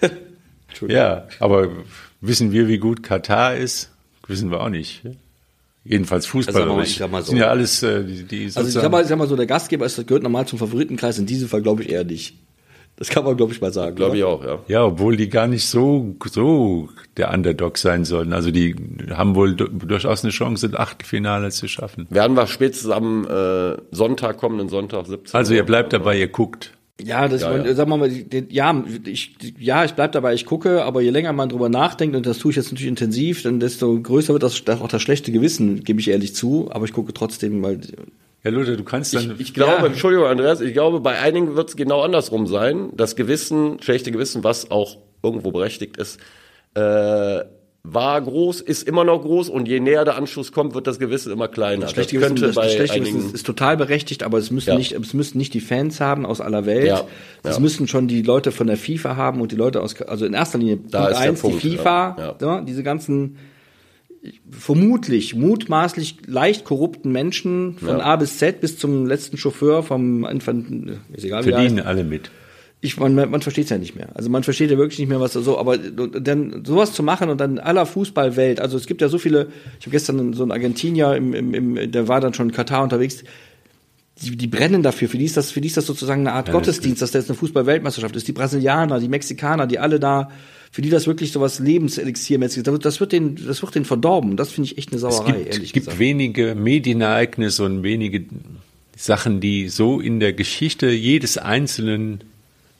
ja, 0.88 1.26
aber 1.40 1.70
wissen 2.20 2.52
wir, 2.52 2.68
wie 2.68 2.78
gut 2.78 3.02
Katar 3.02 3.56
ist? 3.56 3.90
Wissen 4.28 4.52
wir 4.52 4.60
auch 4.60 4.68
nicht. 4.68 5.02
Jedenfalls 5.84 6.24
Also 6.26 6.38
fußballerisch. 6.38 6.90
ich 6.90 6.96
sag 6.98 7.10
mal 7.10 7.22
so. 7.22 7.30
sind 7.30 7.38
ja 7.38 7.48
alles 7.48 7.82
äh, 7.82 8.04
die, 8.04 8.24
die 8.24 8.44
Also 8.54 8.66
ich 8.68 8.74
sag 8.74 8.90
mal, 8.90 9.02
ich 9.02 9.08
sag 9.08 9.16
mal 9.18 9.26
so, 9.28 9.34
der 9.36 9.46
Gastgeber 9.46 9.86
ist, 9.86 9.96
das 9.98 10.06
gehört 10.06 10.22
normal 10.22 10.46
zum 10.46 10.58
Favoritenkreis, 10.58 11.18
in 11.18 11.26
diesem 11.26 11.48
Fall 11.48 11.62
glaube 11.62 11.82
ich 11.82 11.90
eher 11.90 12.04
nicht. 12.04 12.36
Das 12.96 13.08
kann 13.08 13.24
man, 13.24 13.34
glaube 13.34 13.54
ich, 13.54 13.62
mal 13.62 13.72
sagen. 13.72 13.96
Glaube 13.96 14.18
ich 14.18 14.24
auch, 14.24 14.44
ja. 14.44 14.58
Ja, 14.68 14.84
obwohl 14.84 15.16
die 15.16 15.30
gar 15.30 15.46
nicht 15.46 15.64
so, 15.66 16.16
so 16.30 16.90
der 17.16 17.32
Underdog 17.32 17.78
sein 17.78 18.04
sollen. 18.04 18.34
Also 18.34 18.50
die 18.50 18.76
haben 19.10 19.34
wohl 19.36 19.54
du- 19.54 19.68
durchaus 19.68 20.22
eine 20.22 20.32
Chance, 20.32 20.68
das 20.68 20.78
Achtelfinale 20.78 21.50
zu 21.50 21.66
schaffen. 21.66 22.06
Werden 22.10 22.36
wir 22.36 22.46
spätestens 22.46 22.90
am 22.90 23.26
äh, 23.26 23.76
Sonntag, 23.90 24.36
kommenden 24.36 24.68
Sonntag, 24.68 25.06
17 25.06 25.34
Also 25.34 25.54
ihr 25.54 25.62
bleibt 25.64 25.94
dabei, 25.94 26.18
ihr 26.18 26.28
guckt. 26.28 26.72
Ja, 27.04 27.28
das, 27.28 27.42
Ja, 27.42 27.50
man, 27.50 27.64
ja. 27.64 27.74
sagen 27.74 27.90
wir 27.90 27.96
mal, 27.96 28.10
ja, 28.48 28.84
ich, 29.04 29.34
ja, 29.58 29.84
ich 29.84 29.92
bleib 29.92 30.12
dabei, 30.12 30.34
ich 30.34 30.46
gucke, 30.46 30.84
aber 30.84 31.00
je 31.00 31.10
länger 31.10 31.32
man 31.32 31.48
drüber 31.48 31.68
nachdenkt, 31.68 32.16
und 32.16 32.26
das 32.26 32.38
tue 32.38 32.50
ich 32.50 32.56
jetzt 32.56 32.70
natürlich 32.72 32.88
intensiv, 32.88 33.42
dann 33.42 33.60
desto 33.60 34.00
größer 34.00 34.32
wird 34.32 34.42
das, 34.42 34.66
auch 34.68 34.88
das 34.88 35.02
schlechte 35.02 35.32
Gewissen, 35.32 35.82
gebe 35.84 36.00
ich 36.00 36.08
ehrlich 36.08 36.34
zu, 36.34 36.68
aber 36.72 36.84
ich 36.84 36.92
gucke 36.92 37.12
trotzdem, 37.12 37.62
weil, 37.62 37.80
Ja, 38.42 38.50
Luther, 38.50 38.76
du 38.76 38.84
kannst 38.84 39.14
dann. 39.14 39.34
Ich 39.38 39.52
glaube, 39.52 39.80
Ja. 39.80 39.86
Entschuldigung, 39.86 40.26
Andreas, 40.26 40.60
ich 40.60 40.72
glaube, 40.72 41.00
bei 41.00 41.18
einigen 41.18 41.56
wird 41.56 41.68
es 41.68 41.76
genau 41.76 42.00
andersrum 42.02 42.46
sein. 42.46 42.88
Das 42.96 43.14
Gewissen, 43.16 43.82
schlechte 43.82 44.10
Gewissen, 44.12 44.44
was 44.44 44.70
auch 44.70 44.96
irgendwo 45.22 45.50
berechtigt 45.50 45.98
ist, 45.98 46.18
äh, 46.74 47.40
war 47.82 48.20
groß, 48.20 48.60
ist 48.60 48.86
immer 48.86 49.04
noch 49.04 49.22
groß 49.22 49.48
und 49.48 49.66
je 49.66 49.80
näher 49.80 50.04
der 50.04 50.16
Anschluss 50.16 50.52
kommt, 50.52 50.74
wird 50.74 50.86
das 50.86 50.98
Gewissen 50.98 51.32
immer 51.32 51.48
kleiner. 51.48 51.82
das 51.82 51.92
schlechte 51.92 52.16
das 52.16 52.28
Gewissen, 52.28 52.28
könnte 52.36 52.46
das, 52.48 52.54
das 52.54 52.64
bei 52.64 52.70
schlechte 52.70 52.94
einigen, 52.94 53.12
Gewissen 53.14 53.28
ist, 53.28 53.34
ist 53.36 53.46
total 53.46 53.76
berechtigt, 53.78 54.22
aber 54.22 54.36
es 54.38 54.50
müssen 54.50 54.70
Ja. 54.70 54.76
nicht, 54.76 54.92
es 54.92 55.14
müssen 55.14 55.38
nicht 55.38 55.54
die 55.54 55.60
Fans 55.60 55.98
haben 56.00 56.26
aus 56.26 56.40
aller 56.42 56.66
Welt. 56.66 56.86
Ja, 56.86 57.04
Es 57.42 57.56
ja. 57.56 57.60
müssen 57.60 57.88
schon 57.88 58.06
die 58.06 58.20
Leute 58.22 58.52
von 58.52 58.66
der 58.66 58.76
FIFA 58.76 59.16
haben 59.16 59.40
und 59.40 59.50
die 59.52 59.56
Leute 59.56 59.80
aus, 59.80 60.00
also 60.02 60.26
in 60.26 60.34
erster 60.34 60.58
Linie 60.58 60.76
Da 60.90 61.08
ist 61.08 61.18
der 61.20 61.30
eins, 61.30 61.40
Punkt, 61.40 61.62
die 61.62 61.70
FIFA, 61.76 62.16
ja, 62.18 62.46
ja, 62.46 62.60
diese 62.60 62.82
ganzen 62.82 63.38
vermutlich, 64.50 65.34
mutmaßlich 65.34 66.16
leicht 66.26 66.64
korrupten 66.64 67.10
Menschen 67.12 67.78
von 67.78 67.88
Ja. 67.98 68.04
A 68.04 68.16
bis 68.16 68.38
Z 68.38 68.60
bis 68.60 68.76
zum 68.78 69.06
letzten 69.06 69.36
Chauffeur 69.38 69.82
vom 69.82 70.24
Infant, 70.26 70.90
ist 71.14 71.24
egal 71.24 71.44
er 71.46 71.52
verdienen 71.52 71.80
alle 71.80 72.04
mit. 72.04 72.30
Ich, 72.82 72.96
man, 72.98 73.14
man 73.14 73.42
versteht 73.42 73.64
es 73.64 73.70
ja 73.70 73.76
nicht 73.78 73.94
mehr. 73.94 74.08
Also 74.14 74.30
man 74.30 74.42
versteht 74.42 74.70
ja 74.70 74.78
wirklich 74.78 74.98
nicht 74.98 75.08
mehr, 75.08 75.20
was 75.20 75.34
da 75.34 75.40
so, 75.42 75.58
aber 75.58 75.76
dann 75.76 76.64
sowas 76.64 76.92
zu 76.94 77.02
machen 77.02 77.28
und 77.28 77.38
dann 77.38 77.52
in 77.52 77.58
aller 77.58 77.84
Fußballwelt, 77.84 78.58
also 78.60 78.76
es 78.78 78.86
gibt 78.86 79.02
ja 79.02 79.08
so 79.08 79.18
viele, 79.18 79.48
ich 79.78 79.86
habe 79.86 79.90
gestern 79.90 80.32
so 80.32 80.42
einen 80.44 80.52
Argentinier, 80.52 81.14
im, 81.14 81.34
im, 81.34 81.54
im, 81.76 81.92
der 81.92 82.08
war 82.08 82.20
dann 82.20 82.32
schon 82.32 82.48
in 82.48 82.54
Katar 82.54 82.82
unterwegs, 82.82 83.22
die, 84.22 84.36
die 84.36 84.46
brennen 84.46 84.82
dafür, 84.82 85.08
für 85.08 85.18
die 85.18 85.24
ist 85.24 85.36
das, 85.36 85.50
für 85.50 85.60
die 85.60 85.68
ist 85.68 85.76
das 85.76 85.86
sozusagen 85.86 86.20
eine 86.22 86.32
Art 86.32 86.48
Ja, 86.48 86.54
das 86.54 86.62
Gottesdienst, 86.62 87.00
dass 87.02 87.10
das 87.10 87.28
eine 87.28 87.36
Fußball-Weltmeisterschaft 87.38 88.16
ist. 88.16 88.28
Die 88.28 88.32
Brasilianer, 88.32 88.98
die 89.00 89.08
Mexikaner, 89.08 89.66
die 89.66 89.78
alle 89.78 89.98
da, 90.00 90.30
für 90.70 90.82
die 90.82 90.90
das 90.90 91.06
wirklich 91.06 91.32
so 91.32 91.40
was 91.40 91.58
Lebenselixier-mäßiges, 91.60 92.78
das 92.80 93.00
wird- 93.00 93.12
denen, 93.12 93.36
das 93.46 93.62
wird 93.62 93.74
denen 93.74 93.84
verdorben. 93.86 94.36
Das 94.36 94.50
finde 94.52 94.70
ich 94.70 94.78
echt 94.78 94.88
eine 94.90 94.96
Es 94.96 95.00
Sauerei, 95.02 95.32
gibt, 95.32 95.54
ehrlich 95.54 95.72
gibt 95.72 95.86
gesagt. 95.86 95.98
wenige 95.98 96.54
Medienereignisse 96.54 97.64
und 97.64 97.82
wenige 97.82 98.24
Sachen, 98.96 99.40
die 99.40 99.68
so 99.68 100.00
in 100.00 100.20
der 100.20 100.32
Geschichte 100.34 100.90
jedes 100.90 101.38
Einzelnen 101.38 102.20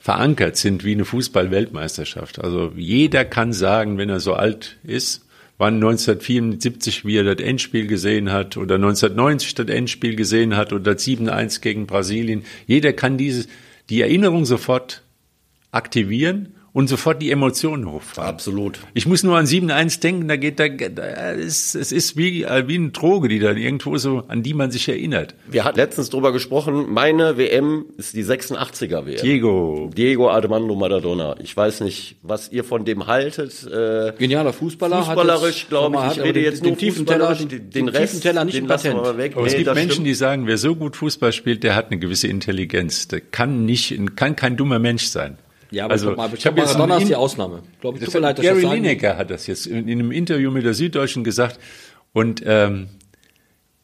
verankert 0.01 0.57
sind 0.57 0.83
wie 0.83 0.93
eine 0.93 1.05
Fußball-Weltmeisterschaft. 1.05 2.43
Also 2.43 2.73
jeder 2.75 3.23
kann 3.23 3.53
sagen, 3.53 3.99
wenn 3.99 4.09
er 4.09 4.19
so 4.19 4.33
alt 4.33 4.77
ist, 4.83 5.27
wann 5.59 5.75
1974, 5.75 7.05
wie 7.05 7.17
er 7.17 7.23
das 7.23 7.45
Endspiel 7.45 7.85
gesehen 7.85 8.31
hat, 8.31 8.57
oder 8.57 8.75
1990 8.75 9.53
das 9.53 9.67
Endspiel 9.67 10.15
gesehen 10.15 10.57
hat, 10.57 10.73
oder 10.73 10.95
das 10.95 11.05
7-1 11.05 11.61
gegen 11.61 11.85
Brasilien. 11.85 12.43
Jeder 12.65 12.93
kann 12.93 13.19
diese, 13.19 13.47
die 13.91 14.01
Erinnerung 14.01 14.45
sofort 14.45 15.03
aktivieren 15.71 16.55
und 16.73 16.87
sofort 16.87 17.21
die 17.21 17.31
Emotionen 17.31 17.89
hochfahren. 17.91 18.29
Absolut. 18.29 18.79
Ich 18.93 19.05
muss 19.05 19.23
nur 19.23 19.37
an 19.37 19.45
7.1 19.45 19.99
denken, 19.99 20.27
da 20.29 20.37
geht 20.37 20.57
da, 20.59 20.69
da 20.69 21.31
ist, 21.31 21.75
es 21.75 21.91
ist 21.91 22.15
wie, 22.15 22.43
äh, 22.43 22.67
wie 22.67 22.75
eine 22.75 22.89
Droge, 22.91 23.27
die 23.27 23.39
dann 23.39 23.57
irgendwo 23.57 23.97
so, 23.97 24.23
an 24.29 24.41
die 24.41 24.53
man 24.53 24.71
sich 24.71 24.87
erinnert. 24.87 25.35
Wir 25.47 25.65
hatten 25.65 25.77
letztens 25.77 26.09
drüber 26.09 26.31
gesprochen, 26.31 26.85
meine 26.89 27.37
WM 27.37 27.85
ist 27.97 28.15
die 28.15 28.23
86er 28.23 29.05
WM. 29.05 29.21
Diego, 29.21 29.89
Diego 29.95 30.29
Armando 30.29 30.73
Maradona. 30.75 31.35
Ich 31.43 31.55
weiß 31.57 31.81
nicht, 31.81 32.15
was 32.23 32.51
ihr 32.51 32.63
von 32.63 32.85
dem 32.85 33.05
haltet. 33.07 33.67
Äh, 33.67 34.13
Genialer 34.17 34.53
Fußballer. 34.53 35.03
fußballerisch, 35.03 35.67
glaube 35.67 35.97
ich. 35.97 36.03
Ich 36.13 36.19
aber 36.19 36.23
rede 36.23 36.33
den- 36.33 36.43
jetzt 36.43 36.61
den 36.63 36.69
nur 36.69 36.77
tiefen 36.77 37.05
Teller, 37.05 37.35
den, 37.35 37.49
Den, 37.49 37.69
den 37.69 37.87
Rest, 37.89 38.13
tiefen 38.13 38.21
Teller 38.21 38.45
nicht 38.45 38.55
den 38.57 38.67
Patent. 38.67 38.95
mal 39.01 39.17
weg. 39.17 39.33
aber 39.35 39.45
es 39.45 39.51
Nee, 39.51 39.57
gibt 39.57 39.67
das 39.67 39.75
Menschen, 39.75 39.91
stimmt. 39.91 40.07
die 40.07 40.13
sagen, 40.13 40.47
wer 40.47 40.57
so 40.57 40.75
gut 40.75 40.95
Fußball 40.95 41.33
spielt, 41.33 41.63
der 41.63 41.75
hat 41.75 41.87
eine 41.91 41.99
gewisse 41.99 42.27
Intelligenz. 42.27 43.09
Der 43.09 43.19
kann 43.19 43.65
nicht, 43.65 43.93
kann 44.15 44.37
kein 44.37 44.55
dummer 44.55 44.79
Mensch 44.79 45.07
sein. 45.07 45.37
Ja, 45.71 45.85
aber 45.85 45.93
also, 45.93 46.11
ich 46.35 46.45
habe 46.45 46.59
jetzt 46.59 46.73
Maradona 46.73 46.97
ist 46.97 47.07
die 47.07 47.15
Ausnahme. 47.15 47.63
Glaube 47.79 47.97
ich, 47.97 48.05
tut 48.05 48.13
mir 48.13 48.19
leid, 48.19 48.37
dass 48.37 48.45
Gary 48.45 48.61
Lineker 48.61 49.17
hat 49.17 49.31
das 49.31 49.47
jetzt 49.47 49.65
in, 49.67 49.87
in 49.87 49.99
einem 49.99 50.11
Interview 50.11 50.51
mit 50.51 50.65
der 50.65 50.73
Süddeutschen 50.73 51.23
gesagt. 51.23 51.59
Und 52.11 52.43
ähm, 52.45 52.89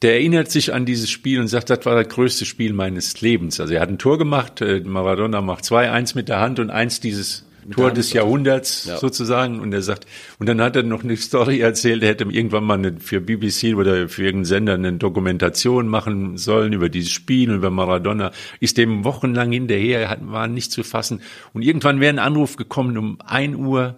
der 0.02 0.15
erinnert 0.15 0.52
sich 0.52 0.73
an 0.73 0.86
dieses 0.86 1.10
Spiel 1.10 1.39
und 1.39 1.47
sagt, 1.47 1.69
das 1.69 1.86
war 1.86 1.95
das 1.95 2.13
größte 2.13 2.45
Spiel 2.45 2.73
meines 2.73 3.19
Lebens. 3.21 3.60
Also 3.60 3.73
er 3.73 3.82
hat 3.82 3.89
ein 3.89 3.97
Tor 3.97 4.17
gemacht, 4.17 4.62
äh, 4.62 4.82
Maradona 4.82 5.41
macht 5.41 5.65
zwei, 5.65 5.89
eins 5.89 6.13
mit 6.13 6.30
der 6.30 6.39
Hand 6.39 6.60
und 6.60 6.69
eins 6.69 7.00
dieses 7.00 7.46
Tor 7.71 7.91
des 7.91 8.13
Jahrhunderts 8.13 8.84
sozusagen. 8.84 9.60
Und 9.60 9.73
er 9.73 9.82
sagt, 9.82 10.06
und 10.39 10.47
dann 10.47 10.62
hat 10.62 10.75
er 10.75 10.84
noch 10.84 11.03
eine 11.03 11.17
Story 11.17 11.60
erzählt, 11.60 12.03
er 12.03 12.10
hätte 12.10 12.25
irgendwann 12.25 12.63
mal 12.63 12.77
eine, 12.77 12.99
für 12.99 13.21
BBC 13.21 13.75
oder 13.75 14.10
für 14.10 14.23
irgendeinen 14.23 14.45
Sender 14.45 14.73
eine 14.73 14.93
Dokumentation 14.93 15.88
machen 15.88 16.38
sollen 16.38 16.73
über 16.73 16.89
dieses 16.89 17.12
Spiel 17.12 17.49
und 17.49 17.58
über 17.58 17.69
Maradona. 17.69 18.32
Ist 18.60 18.77
dem 18.77 19.03
wochenlang 19.03 19.51
hinterher, 19.51 20.10
hat, 20.10 20.19
war 20.21 20.47
nicht 20.47 20.71
zu 20.71 20.84
fassen. 20.84 21.21
Und 21.53 21.62
irgendwann 21.62 21.99
wäre 21.99 22.13
ein 22.13 22.19
Anruf 22.19 22.56
gekommen 22.56 22.97
um 22.97 23.17
ein 23.25 23.56
Uhr 23.56 23.95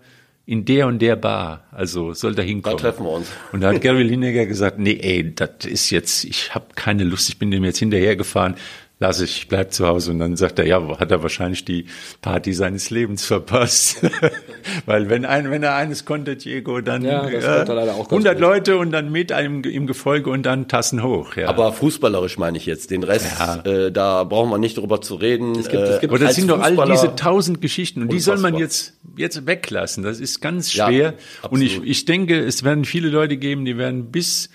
in 0.49 0.65
der 0.65 0.88
und 0.88 0.99
der 0.99 1.15
Bar. 1.15 1.65
Also 1.71 2.13
soll 2.13 2.34
da 2.34 2.41
hinkommen. 2.41 2.77
Da 2.77 2.82
treffen 2.82 3.05
wir 3.05 3.12
uns. 3.12 3.27
Und 3.51 3.62
da 3.62 3.71
hat 3.71 3.82
Gary 3.82 4.01
Lineker 4.01 4.47
gesagt, 4.47 4.79
nee, 4.79 4.97
ey, 4.99 5.36
das 5.36 5.65
ist 5.65 5.91
jetzt, 5.91 6.23
ich 6.25 6.55
habe 6.55 6.65
keine 6.73 7.03
Lust, 7.03 7.29
ich 7.29 7.38
bin 7.38 7.51
dem 7.51 7.63
jetzt 7.63 7.77
hinterhergefahren, 7.77 8.55
lass 8.99 9.21
ich, 9.21 9.38
ich 9.38 9.47
bleib 9.47 9.71
zu 9.73 9.88
Hause. 9.88 10.12
Und 10.12 10.19
dann 10.19 10.35
sagt 10.35 10.59
er, 10.59 10.67
ja, 10.67 10.99
hat 10.99 11.09
er 11.12 11.23
wahrscheinlich 11.23 11.65
die 11.65 11.85
Party 12.21 12.53
seines 12.53 12.89
Lebens 12.89 13.25
verpasst. 13.25 14.01
Weil 14.85 15.09
wenn, 15.09 15.25
ein, 15.25 15.49
wenn 15.51 15.63
er 15.63 15.75
eines 15.75 16.05
konnte, 16.05 16.35
Diego, 16.35 16.81
dann 16.81 17.03
Ja, 17.03 17.21
das 17.29 17.43
äh, 17.43 17.47
konnte 17.57 17.71
er 17.71 17.75
leider 17.75 17.91
auch 17.93 18.09
ganz 18.09 18.25
100 18.25 18.33
gut. 18.35 18.41
Leute 18.41 18.77
und 18.77 18.91
dann 18.91 19.12
mit 19.12 19.31
einem 19.31 19.63
im 19.63 19.88
Gefolge 19.88 20.29
und 20.29 20.43
dann 20.43 20.67
Tassen 20.67 21.01
hoch. 21.01 21.35
Ja. 21.35 21.47
Aber 21.47 21.71
fußballerisch 21.73 22.38
meine 22.38 22.57
ich 22.57 22.65
jetzt. 22.65 22.91
Den 22.91 23.03
Rest, 23.03 23.27
Ja. 23.39 23.62
äh, 23.65 23.91
da 23.91 24.23
brauchen 24.25 24.49
wir 24.49 24.57
nicht 24.57 24.77
drüber 24.77 25.01
zu 25.01 25.15
reden. 25.15 25.53
Es 25.57 25.69
gibt- 25.69 25.83
es 25.83 25.99
gibt- 26.01 26.12
Aber 26.13 26.19
das 26.23 26.35
sind 26.35 26.49
doch 26.49 26.59
all 26.62 26.75
diese 26.91 27.15
tausend 27.15 27.62
Geschichten 27.62 28.01
und 28.01 28.12
die 28.12 28.19
soll 28.19 28.38
man 28.38 28.55
jetzt, 28.57 28.93
jetzt 29.15 29.45
weglassen. 29.47 30.03
Das 30.03 30.19
ist 30.19 30.41
ganz 30.41 30.73
Ja, 30.73 30.88
schwer. 30.88 31.13
und 31.49 31.62
ich, 31.62 31.81
ich 31.83 32.05
denke, 32.05 32.38
es 32.39 32.63
werden 32.63 32.83
viele 32.85 33.09
Leute 33.09 33.38
geben, 33.38 33.63
die 33.65 33.77
werden 33.77 34.12
bis 34.12 34.49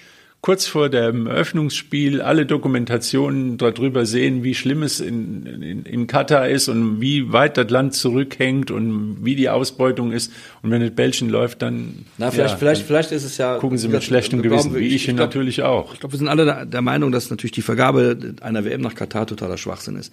kurz 0.44 0.66
vor 0.66 0.90
dem 0.90 1.26
Eröffnungsspiel 1.26 2.20
alle 2.20 2.44
Dokumentationen 2.44 3.57
darüber 3.57 4.04
sehen, 4.04 4.44
wie 4.44 4.54
schlimm 4.54 4.83
es 4.83 5.00
in, 5.00 5.46
in, 5.46 5.85
in 5.85 6.07
Katar 6.07 6.48
ist 6.48 6.68
und 6.68 7.00
wie 7.00 7.33
weit 7.33 7.57
das 7.57 7.70
Land 7.70 7.94
zurückhängt 7.94 8.70
und 8.70 9.24
wie 9.24 9.37
die 9.37 9.48
Ausbeutung 9.48 10.12
ist. 10.12 10.30
Und 10.61 10.70
wenn 10.70 10.83
das 10.83 10.90
Bällchen 10.90 11.30
läuft, 11.30 11.62
dann 11.62 12.04
Na, 12.18 12.30
vielleicht, 12.30 12.50
ja, 12.50 12.57
vielleicht, 12.59 12.83
dann 12.83 12.87
vielleicht 12.88 13.12
ist 13.12 13.24
es 13.24 13.38
ja. 13.38 13.57
gucken 13.57 13.78
Sie 13.78 13.88
mit 13.88 14.04
schlechtem 14.04 14.42
wir 14.42 14.50
Gewissen, 14.50 14.74
wie 14.74 14.88
ich, 14.88 15.04
glaub- 15.04 15.16
natürlich 15.16 15.62
auch. 15.62 15.94
Ich 15.94 16.00
glaube, 16.00 16.12
wir 16.12 16.18
sind 16.18 16.28
alle 16.28 16.44
der, 16.44 16.66
der 16.66 16.83
Meinung, 16.83 17.11
dass 17.11 17.30
natürlich 17.30 17.52
die 17.52 17.62
Vergabe 17.62 18.35
einer 18.42 18.66
WM 18.66 18.83
nach 18.83 18.94
Katar 18.94 19.26
totaler 19.26 19.57
Schwachsinn 19.57 19.96
ist. 19.96 20.12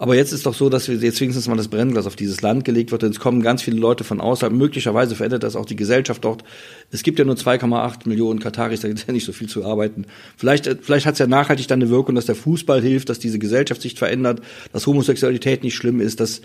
Aber 0.00 0.14
jetzt 0.14 0.32
ist 0.32 0.46
doch 0.46 0.54
so, 0.54 0.68
dass 0.68 0.88
wir 0.88 0.94
jetzt 0.94 1.20
wenigstens 1.20 1.48
mal 1.48 1.56
das 1.56 1.66
Brennglas 1.66 2.06
auf 2.06 2.14
dieses 2.14 2.40
Land 2.40 2.64
gelegt 2.64 2.92
wird. 2.92 3.02
Jetzt 3.02 3.18
kommen 3.18 3.42
ganz 3.42 3.62
viele 3.62 3.78
Leute 3.78 4.04
von 4.04 4.20
außerhalb. 4.20 4.54
Möglicherweise 4.54 5.16
verändert 5.16 5.42
das 5.42 5.56
auch 5.56 5.66
die 5.66 5.74
Gesellschaft 5.74 6.24
dort. 6.24 6.44
Es 6.92 7.02
gibt 7.02 7.18
ja 7.18 7.24
nur 7.24 7.34
2,8 7.34 8.08
Millionen 8.08 8.38
Kataris, 8.38 8.78
da 8.78 8.86
gibt 8.86 9.00
es 9.00 9.06
ja 9.08 9.12
nicht 9.12 9.24
so 9.24 9.32
viel 9.32 9.48
zu 9.48 9.64
arbeiten. 9.64 10.06
Vielleicht, 10.36 10.68
äh, 10.68 10.76
vielleicht 10.80 11.04
hat 11.04 11.14
es 11.14 11.18
ja 11.18 11.26
nachhaltig 11.26 11.66
dann 11.66 11.82
eine 11.82 11.90
Wirkung, 11.90 12.14
dass 12.14 12.26
der 12.26 12.36
Fußball 12.36 12.80
hilft, 12.80 13.08
dass 13.08 13.18
diese 13.18 13.40
Gesellschaft 13.40 13.82
sich 13.82 13.96
verändert, 13.96 14.40
dass 14.72 14.86
Homosexualität 14.86 15.64
nicht 15.64 15.74
schlimm 15.74 16.00
ist, 16.00 16.20
dass 16.20 16.42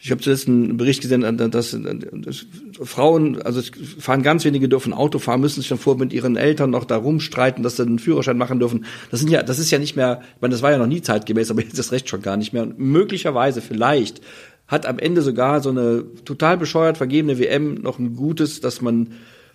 ich 0.00 0.10
habe 0.10 0.20
zuletzt 0.20 0.48
einen 0.48 0.76
Bericht 0.76 1.02
gesehen, 1.02 1.22
dass, 1.36 1.76
dass 1.76 2.46
Frauen, 2.82 3.40
also 3.42 3.62
fahren 3.98 4.22
ganz 4.22 4.44
wenige 4.44 4.68
dürfen 4.68 4.92
Auto 4.92 5.18
fahren, 5.18 5.40
müssen 5.40 5.60
sich 5.60 5.68
dann 5.68 5.78
vor 5.78 5.96
mit 5.96 6.12
ihren 6.12 6.36
Eltern 6.36 6.70
noch 6.70 6.84
da 6.84 6.96
rumstreiten, 6.96 7.62
dass 7.62 7.76
sie 7.76 7.82
einen 7.82 7.98
Führerschein 7.98 8.36
machen 8.36 8.58
dürfen. 8.58 8.84
Das 9.10 9.20
sind 9.20 9.30
ja, 9.30 9.42
das 9.42 9.58
ist 9.58 9.70
ja 9.70 9.78
nicht 9.78 9.96
mehr, 9.96 10.20
ich 10.36 10.42
meine, 10.42 10.52
das 10.52 10.62
war 10.62 10.70
ja 10.70 10.78
noch 10.78 10.86
nie 10.86 11.02
zeitgemäß, 11.02 11.50
aber 11.50 11.60
jetzt 11.62 11.72
ist 11.72 11.78
das 11.78 11.92
Recht 11.92 12.08
schon 12.08 12.22
gar 12.22 12.36
nicht 12.36 12.52
mehr. 12.52 12.62
Und 12.62 12.78
möglicherweise, 12.78 13.60
vielleicht, 13.60 14.20
hat 14.66 14.86
am 14.86 14.98
Ende 14.98 15.22
sogar 15.22 15.60
so 15.60 15.70
eine 15.70 16.04
total 16.24 16.56
bescheuert 16.56 16.96
vergebene 16.96 17.38
WM 17.38 17.74
noch 17.74 17.98
ein 17.98 18.16
Gutes, 18.16 18.60
dass 18.60 18.80
man 18.80 19.12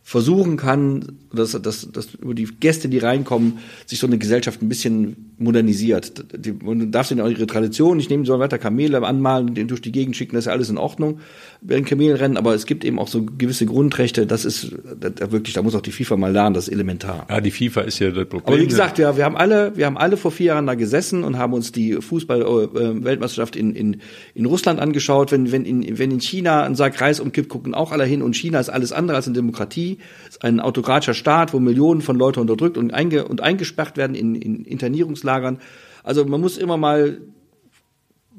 versuchen 0.10 0.58
kann, 0.58 1.20
dass, 1.32 1.52
dass, 1.62 1.92
dass 1.92 2.16
über 2.16 2.34
die 2.34 2.46
Gäste, 2.46 2.90
die 2.90 2.98
reinkommen, 2.98 3.60
sich 3.86 4.00
so 4.00 4.08
eine 4.08 4.18
Gesellschaft 4.18 4.60
ein 4.60 4.68
bisschen 4.68 5.36
modernisiert. 5.38 6.26
Die, 6.36 6.52
man 6.52 6.92
darf 6.92 7.10
denen 7.10 7.22
auch 7.22 7.30
ihre 7.30 7.46
Tradition 7.46 7.98
nicht 7.98 8.10
nehmen, 8.10 8.26
sollen 8.26 8.40
weiter 8.40 8.58
Kamele 8.58 9.06
anmalen, 9.06 9.54
den 9.54 9.68
durch 9.68 9.82
die 9.82 9.92
Gegend 9.92 10.16
schicken, 10.16 10.34
das 10.34 10.46
ist 10.46 10.48
ja 10.48 10.54
alles 10.54 10.72
in 10.72 10.80
Ordnung 10.80 11.20
während 11.62 11.88
Kamelrennen, 11.88 12.38
aber 12.38 12.56
es 12.56 12.66
gibt 12.66 12.86
eben 12.86 13.00
auch 13.00 13.08
so 13.08 13.24
gewisse 13.24 13.66
Grundrechte, 13.66 14.26
das 14.26 14.46
ist 14.46 14.74
da, 15.00 15.32
wirklich, 15.32 15.54
da 15.54 15.62
muss 15.62 15.76
auch 15.76 15.82
die 15.82 15.92
FIFA 15.92 16.16
mal 16.16 16.32
lernen, 16.32 16.54
das 16.54 16.68
ist 16.68 16.74
elementar. 16.74 17.28
Ja, 17.30 17.42
die 17.42 17.52
FIFA 17.52 17.82
ist 17.82 18.00
ja 18.00 18.12
das 18.12 18.28
Problem. 18.28 18.48
Aber 18.48 18.60
wie 18.60 18.68
gesagt, 18.68 18.98
wir, 18.98 19.18
wir 19.18 19.26
haben 19.26 19.36
alle, 19.36 19.76
wir 19.76 19.86
haben 19.86 19.98
alle 19.98 20.18
vor 20.18 20.32
vier 20.32 20.48
Jahren 20.48 20.68
da 20.68 20.76
gesessen 20.76 21.24
und 21.24 21.38
haben 21.38 21.54
uns 21.54 21.72
die 21.72 21.94
Fußball-Weltmeisterschaft 21.96 23.56
in, 23.56 23.76
in, 23.76 23.98
in 24.34 24.46
Russland 24.46 24.80
angeschaut. 24.80 25.32
Wenn, 25.32 25.52
wenn, 25.52 25.66
in, 25.66 26.00
wenn 26.00 26.12
in 26.12 26.22
China 26.22 26.64
ein 26.64 26.76
Sack 26.76 27.02
Reis 27.02 27.20
umkippt, 27.20 27.50
gucken 27.50 27.74
auch 27.74 27.92
alle 27.92 28.06
hin. 28.06 28.22
Und 28.22 28.36
China 28.36 28.60
ist 28.60 28.70
alles 28.70 28.92
andere 28.92 29.18
als 29.18 29.28
eine 29.28 29.36
Demokratie. 29.36 29.99
Ist 30.28 30.44
ein 30.44 30.60
autokratischer 30.60 31.14
Staat, 31.14 31.54
wo 31.54 31.60
Millionen 31.60 32.02
von 32.02 32.18
Leuten 32.18 32.40
unterdrückt 32.40 32.78
und, 32.78 32.94
einge, 32.94 33.28
und 33.28 33.42
eingesperrt 33.42 33.98
werden 33.98 34.16
in, 34.16 34.36
in 34.36 34.66
Internierungslagern. 34.66 35.60
Also 36.04 36.26
man 36.26 36.42
muss 36.42 36.58
immer 36.58 36.78
mal 36.78 37.20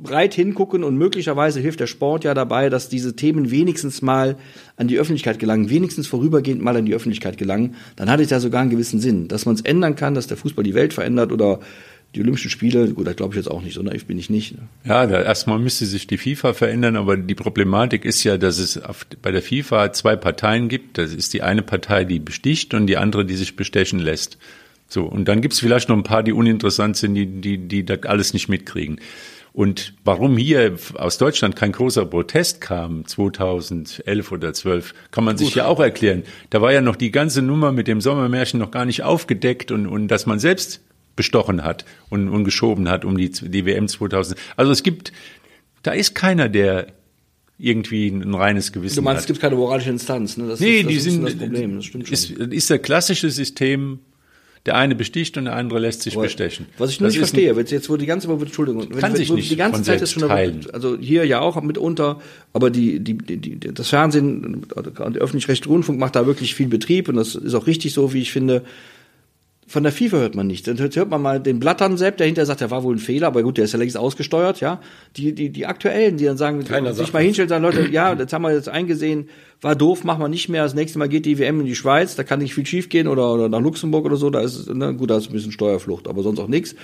breit 0.02 0.32
hingucken 0.32 0.82
und 0.82 0.96
möglicherweise 0.96 1.60
hilft 1.60 1.80
der 1.80 1.86
Sport 1.86 2.24
ja 2.24 2.32
dabei, 2.32 2.70
dass 2.70 2.88
diese 2.88 3.16
Themen 3.16 3.50
wenigstens 3.50 4.00
mal 4.00 4.36
an 4.76 4.88
die 4.88 4.98
Öffentlichkeit 4.98 5.38
gelangen, 5.38 5.68
wenigstens 5.68 6.06
vorübergehend 6.06 6.62
mal 6.62 6.76
an 6.76 6.86
die 6.86 6.94
Öffentlichkeit 6.94 7.36
gelangen, 7.36 7.76
dann 7.96 8.10
hat 8.10 8.20
es 8.20 8.30
ja 8.30 8.40
sogar 8.40 8.62
einen 8.62 8.70
gewissen 8.70 9.00
Sinn, 9.00 9.28
dass 9.28 9.44
man 9.44 9.56
es 9.56 9.60
ändern 9.60 9.96
kann, 9.96 10.14
dass 10.14 10.26
der 10.26 10.38
Fußball 10.38 10.64
die 10.64 10.74
Welt 10.74 10.94
verändert 10.94 11.32
oder 11.32 11.60
die 12.14 12.20
Olympischen 12.20 12.50
Spiele, 12.50 12.92
gut, 12.92 13.06
da 13.06 13.12
glaube 13.12 13.34
ich 13.34 13.36
jetzt 13.36 13.50
auch 13.50 13.62
nicht, 13.62 13.74
so 13.74 13.82
naiv 13.82 14.06
bin 14.06 14.18
ich 14.18 14.30
nicht. 14.30 14.56
Ne? 14.56 14.66
Ja, 14.84 15.06
da, 15.06 15.22
erstmal 15.22 15.60
müsste 15.60 15.86
sich 15.86 16.08
die 16.08 16.18
FIFA 16.18 16.54
verändern, 16.54 16.96
aber 16.96 17.16
die 17.16 17.36
Problematik 17.36 18.04
ist 18.04 18.24
ja, 18.24 18.36
dass 18.36 18.58
es 18.58 18.82
auf, 18.82 19.06
bei 19.22 19.30
der 19.30 19.42
FIFA 19.42 19.92
zwei 19.92 20.16
Parteien 20.16 20.68
gibt. 20.68 20.98
Das 20.98 21.14
ist 21.14 21.32
die 21.34 21.42
eine 21.42 21.62
Partei, 21.62 22.04
die 22.04 22.18
besticht 22.18 22.74
und 22.74 22.88
die 22.88 22.96
andere, 22.96 23.24
die 23.24 23.36
sich 23.36 23.54
bestechen 23.54 24.00
lässt. 24.00 24.38
So, 24.88 25.04
und 25.04 25.28
dann 25.28 25.40
gibt 25.40 25.54
es 25.54 25.60
vielleicht 25.60 25.88
noch 25.88 25.96
ein 25.96 26.02
paar, 26.02 26.24
die 26.24 26.32
uninteressant 26.32 26.96
sind, 26.96 27.14
die, 27.14 27.26
die, 27.26 27.58
die 27.58 27.84
das 27.84 28.02
alles 28.02 28.32
nicht 28.34 28.48
mitkriegen. 28.48 29.00
Und 29.52 29.94
warum 30.04 30.36
hier 30.36 30.76
aus 30.94 31.18
Deutschland 31.18 31.54
kein 31.54 31.72
großer 31.72 32.06
Protest 32.06 32.60
kam, 32.60 33.06
2011 33.06 34.32
oder 34.32 34.52
12, 34.52 34.94
kann 35.10 35.24
man 35.24 35.38
sich 35.38 35.54
ja 35.54 35.66
auch 35.66 35.80
erklären. 35.80 36.22
Da 36.50 36.60
war 36.60 36.72
ja 36.72 36.80
noch 36.80 36.96
die 36.96 37.10
ganze 37.10 37.42
Nummer 37.42 37.72
mit 37.72 37.88
dem 37.88 38.00
Sommermärchen 38.00 38.60
noch 38.60 38.70
gar 38.70 38.84
nicht 38.84 39.02
aufgedeckt 39.02 39.72
und, 39.72 39.86
und 39.86 40.08
dass 40.08 40.26
man 40.26 40.38
selbst 40.38 40.82
bestochen 41.16 41.64
hat 41.64 41.84
und, 42.08 42.28
und 42.28 42.44
geschoben 42.44 42.88
hat 42.88 43.04
um 43.04 43.16
die, 43.16 43.30
die 43.30 43.66
WM 43.66 43.88
2000. 43.88 44.38
Also 44.56 44.72
es 44.72 44.82
gibt, 44.82 45.12
da 45.82 45.92
ist 45.92 46.14
keiner, 46.14 46.48
der 46.48 46.88
irgendwie 47.58 48.08
ein 48.08 48.34
reines 48.34 48.72
Gewissen 48.72 48.94
hat. 48.94 48.98
Du 48.98 49.02
meinst, 49.02 49.18
hat. 49.18 49.22
es 49.22 49.26
gibt 49.26 49.40
keine 49.40 49.56
moralische 49.56 49.90
Instanz, 49.90 50.36
ne? 50.36 50.48
Das 50.48 50.60
nee, 50.60 50.78
ist, 50.78 50.84
das 50.84 50.90
die 50.90 50.96
ist 50.96 51.04
sind, 51.04 51.24
das 51.24 51.34
Problem, 51.36 51.76
das 51.76 51.84
stimmt 51.84 52.08
schon. 52.08 52.14
Ist, 52.14 52.30
ist 52.30 52.70
der 52.70 52.78
klassische 52.78 53.30
System 53.30 54.00
der 54.66 54.76
eine 54.76 54.94
besticht 54.94 55.38
und 55.38 55.46
der 55.46 55.56
andere 55.56 55.78
lässt 55.78 56.02
sich 56.02 56.16
bestechen. 56.16 56.66
Was 56.76 56.90
ich 56.90 57.00
nur 57.00 57.08
das 57.08 57.14
nicht 57.14 57.20
verstehe, 57.20 57.56
wenn 57.56 57.64
jetzt 57.66 57.88
wo 57.88 57.96
die 57.96 58.06
ganze 58.06 58.30
Entschuldigung, 58.30 58.90
kann 58.90 59.12
wenn, 59.12 59.16
sich 59.16 59.32
nicht 59.32 59.50
die 59.50 59.56
ganze 59.56 59.82
Zeit 59.82 60.02
ist 60.02 60.12
schon 60.12 60.28
teilen. 60.28 60.66
also 60.72 60.98
hier 60.98 61.24
ja 61.24 61.40
auch 61.40 61.60
mitunter, 61.62 62.20
aber 62.52 62.70
die, 62.70 63.00
die, 63.00 63.16
die, 63.16 63.58
das 63.58 63.88
Fernsehen, 63.88 64.66
der 64.76 65.22
öffentlich-rechtliche 65.22 65.70
Rundfunk 65.70 65.98
macht 65.98 66.14
da 66.14 66.26
wirklich 66.26 66.54
viel 66.54 66.68
Betrieb 66.68 67.08
und 67.08 67.16
das 67.16 67.34
ist 67.34 67.54
auch 67.54 67.66
richtig 67.66 67.94
so, 67.94 68.12
wie 68.12 68.20
ich 68.20 68.32
finde. 68.32 68.62
Von 69.70 69.84
der 69.84 69.92
FIFA 69.92 70.16
hört 70.16 70.34
man 70.34 70.48
nichts. 70.48 70.64
Dann 70.66 70.78
hört 70.80 71.10
man 71.10 71.22
mal 71.22 71.38
den 71.38 71.60
Blattern 71.60 71.96
selbst, 71.96 72.18
der 72.18 72.26
hinterher 72.26 72.44
sagt, 72.46 72.60
der 72.60 72.72
war 72.72 72.82
wohl 72.82 72.96
ein 72.96 72.98
Fehler, 72.98 73.28
aber 73.28 73.44
gut, 73.44 73.56
der 73.56 73.66
ist 73.66 73.72
ja 73.72 73.78
längst 73.78 73.96
ausgesteuert, 73.96 74.58
ja. 74.60 74.80
Die, 75.16 75.32
die, 75.32 75.50
die 75.50 75.64
aktuellen, 75.64 76.16
die 76.16 76.24
dann 76.24 76.36
sagen, 76.36 76.64
Keiner 76.64 76.92
sich 76.92 77.12
mal 77.12 77.22
hinstellen, 77.22 77.48
sagen, 77.48 77.62
Leute, 77.62 77.88
ja, 77.88 78.16
das 78.16 78.32
haben 78.32 78.42
wir 78.42 78.52
jetzt 78.52 78.68
eingesehen, 78.68 79.28
war 79.60 79.76
doof, 79.76 80.02
machen 80.02 80.20
wir 80.22 80.28
nicht 80.28 80.48
mehr. 80.48 80.64
Das 80.64 80.74
nächste 80.74 80.98
Mal 80.98 81.08
geht 81.08 81.24
die 81.24 81.38
WM 81.38 81.60
in 81.60 81.66
die 81.66 81.76
Schweiz, 81.76 82.16
da 82.16 82.24
kann 82.24 82.40
nicht 82.40 82.52
viel 82.52 82.66
schief 82.66 82.88
gehen 82.88 83.06
oder, 83.06 83.32
oder 83.32 83.48
nach 83.48 83.60
Luxemburg 83.60 84.04
oder 84.06 84.16
so, 84.16 84.28
da 84.28 84.40
ist, 84.40 84.68
ne, 84.74 84.92
gut, 84.92 85.08
da 85.08 85.18
ist 85.18 85.28
ein 85.30 85.34
bisschen 85.34 85.52
Steuerflucht, 85.52 86.08
aber 86.08 86.24
sonst 86.24 86.40
auch 86.40 86.48
nichts. 86.48 86.74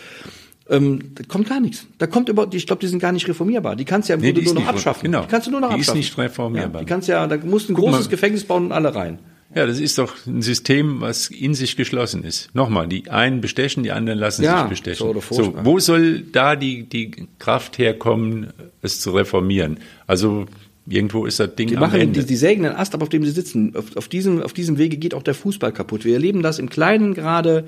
Ähm, 0.69 1.01
da 1.17 1.25
kommt 1.27 1.49
gar 1.49 1.59
nichts. 1.59 1.87
Da 1.99 2.07
kommt 2.07 2.29
über, 2.29 2.47
ich 2.53 2.69
glaube, 2.69 2.81
die 2.81 2.87
sind 2.87 3.01
gar 3.01 3.11
nicht 3.11 3.27
reformierbar. 3.29 3.75
Die 3.75 3.85
kannst 3.85 4.09
du 4.09 4.13
ja 4.13 4.15
im 4.15 4.21
Nee, 4.21 4.29
Grunde 4.29 4.41
die 4.43 4.47
ist 4.47 4.55
nur 4.55 4.63
noch 4.63 4.69
abschaffen. 4.71 5.03
genau. 5.11 5.23
Die 5.23 5.29
kannst 5.29 5.49
du 5.49 5.51
nur 5.51 5.61
noch 5.61 5.71
Die 5.75 5.81
ist 5.81 5.89
abschaffen. 5.89 5.99
nicht 5.99 6.19
reformierbar. 6.19 6.81
Ja, 6.83 6.85
die 6.85 6.89
kannst 6.89 7.09
ja, 7.09 7.27
da 7.27 7.37
musst 7.39 7.69
du 7.69 7.73
ein 7.73 7.77
Guck 7.77 7.87
großes 7.87 8.05
mal. 8.07 8.11
Gefängnis 8.11 8.45
bauen 8.45 8.67
und 8.67 8.73
alle 8.73 8.95
rein. 8.95 9.19
Ja, 9.55 9.65
das 9.67 9.79
ist 9.81 9.97
doch 9.99 10.15
ein 10.27 10.43
System, 10.43 11.01
was 11.01 11.29
in 11.29 11.55
sich 11.55 11.77
geschlossen 11.77 12.25
ist. 12.25 12.55
Nochmal, 12.55 12.89
die 12.89 13.09
einen 13.11 13.41
bestechen, 13.41 13.83
die 13.85 13.93
anderen 13.93 14.19
lassen 14.19 14.43
Ja, 14.43 14.61
sich 14.63 14.71
bestechen. 14.71 15.07
so 15.13 15.21
furchtbar. 15.21 15.65
wo 15.65 15.79
soll 15.79 16.21
da 16.21 16.57
die, 16.57 16.83
die 16.83 17.13
Kraft 17.39 17.79
herkommen, 17.79 18.49
es 18.83 19.01
zu 19.01 19.13
reformieren? 19.13 19.79
Also 20.07 20.47
irgendwo 20.89 21.27
ist 21.27 21.41
das 21.41 21.55
Ding 21.55 21.69
Die 21.69 21.77
am 21.77 21.81
machen, 21.81 22.01
Ende. 22.01 22.21
die, 22.21 22.27
die 22.27 22.37
sägen 22.37 22.65
den 22.65 22.73
Ast 22.73 22.95
ab, 22.95 23.03
auf 23.03 23.09
dem 23.09 23.25
sie 23.25 23.31
sitzen. 23.31 23.75
Auf, 23.77 23.97
auf, 23.97 24.09
diesem, 24.09 24.43
auf 24.43 24.53
diesem 24.53 24.79
Wege 24.79 24.97
geht 24.97 25.15
auch 25.15 25.23
der 25.23 25.35
Fußball 25.35 25.73
kaputt. 25.73 26.05
Wir 26.05 26.15
erleben 26.15 26.43
das 26.43 26.59
im 26.59 26.69
Kleinen 26.69 27.15
gerade 27.15 27.67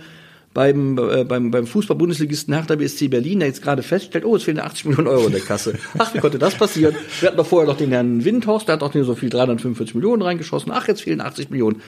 beim, 0.55 0.99
äh, 0.99 1.25
beim, 1.25 1.51
beim 1.51 1.67
Fußball-Bundesligisten 1.67 2.55
Hertha 2.55 2.75
BSC 2.75 3.09
Berlin, 3.09 3.41
der 3.41 3.49
jetzt 3.49 3.63
gerade 3.63 3.83
feststellt, 3.83 4.25
oh, 4.25 4.37
es 4.37 4.43
fehlen 4.43 4.61
80 4.61 4.87
Millionen 4.87 5.09
Euro 5.09 5.27
in 5.27 5.33
der 5.33 5.41
Kasse. 5.41 5.75
Ach, 5.99 6.15
wie 6.15 6.19
konnte 6.19 6.39
das 6.39 6.55
passieren? 6.55 6.95
Wir 7.21 7.29
hatten 7.29 7.37
doch 7.37 7.47
vorher 7.47 7.69
noch 7.69 7.77
den 7.77 7.91
Herrn 7.91 8.25
Windhorst, 8.25 8.69
der 8.69 8.75
hat 8.75 8.83
auch 8.83 8.95
nicht 8.95 9.07
so 9.07 9.15
viel 9.15 9.31
345 9.31 9.95
Millionen 9.95 10.23
reingeschossen. 10.23 10.73
Ach, 10.73 10.89
jetzt 10.89 11.03
fehlen 11.03 11.21
80 11.21 11.51
Millionen. 11.51 11.83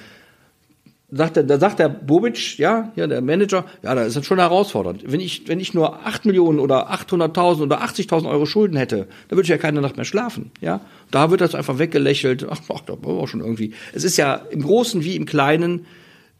Sagt 1.12 1.34
der, 1.34 1.42
da 1.42 1.58
sagt 1.58 1.80
der 1.80 1.88
Bobic, 1.88 2.56
ja, 2.58 2.92
ja, 2.94 3.08
der 3.08 3.20
Manager, 3.20 3.64
ja, 3.82 3.96
da 3.96 4.04
ist 4.04 4.14
das 4.14 4.24
schon 4.24 4.38
herausfordernd. 4.38 5.02
Wenn 5.06 5.18
ich, 5.18 5.48
wenn 5.48 5.58
ich 5.58 5.74
nur 5.74 6.06
8 6.06 6.24
Millionen 6.24 6.60
oder 6.60 6.92
800.000 6.92 7.62
oder 7.62 7.82
80.000 7.82 8.30
Euro 8.30 8.46
Schulden 8.46 8.76
hätte, 8.76 9.08
dann 9.26 9.36
würde 9.36 9.42
ich 9.42 9.48
ja 9.48 9.58
keine 9.58 9.80
Nacht 9.80 9.96
mehr 9.96 10.04
schlafen, 10.04 10.52
ja. 10.60 10.80
Da 11.10 11.32
wird 11.32 11.40
das 11.40 11.56
einfach 11.56 11.80
weggelächelt. 11.80 12.46
Ach, 12.48 12.60
ach 12.72 12.82
da 12.82 12.94
brauchen 12.94 13.18
wir 13.18 13.26
schon 13.26 13.40
irgendwie. 13.40 13.72
Es 13.92 14.04
ist 14.04 14.16
ja 14.18 14.34
im 14.34 14.62
Großen 14.62 15.02
wie 15.02 15.16
im 15.16 15.26
Kleinen 15.26 15.86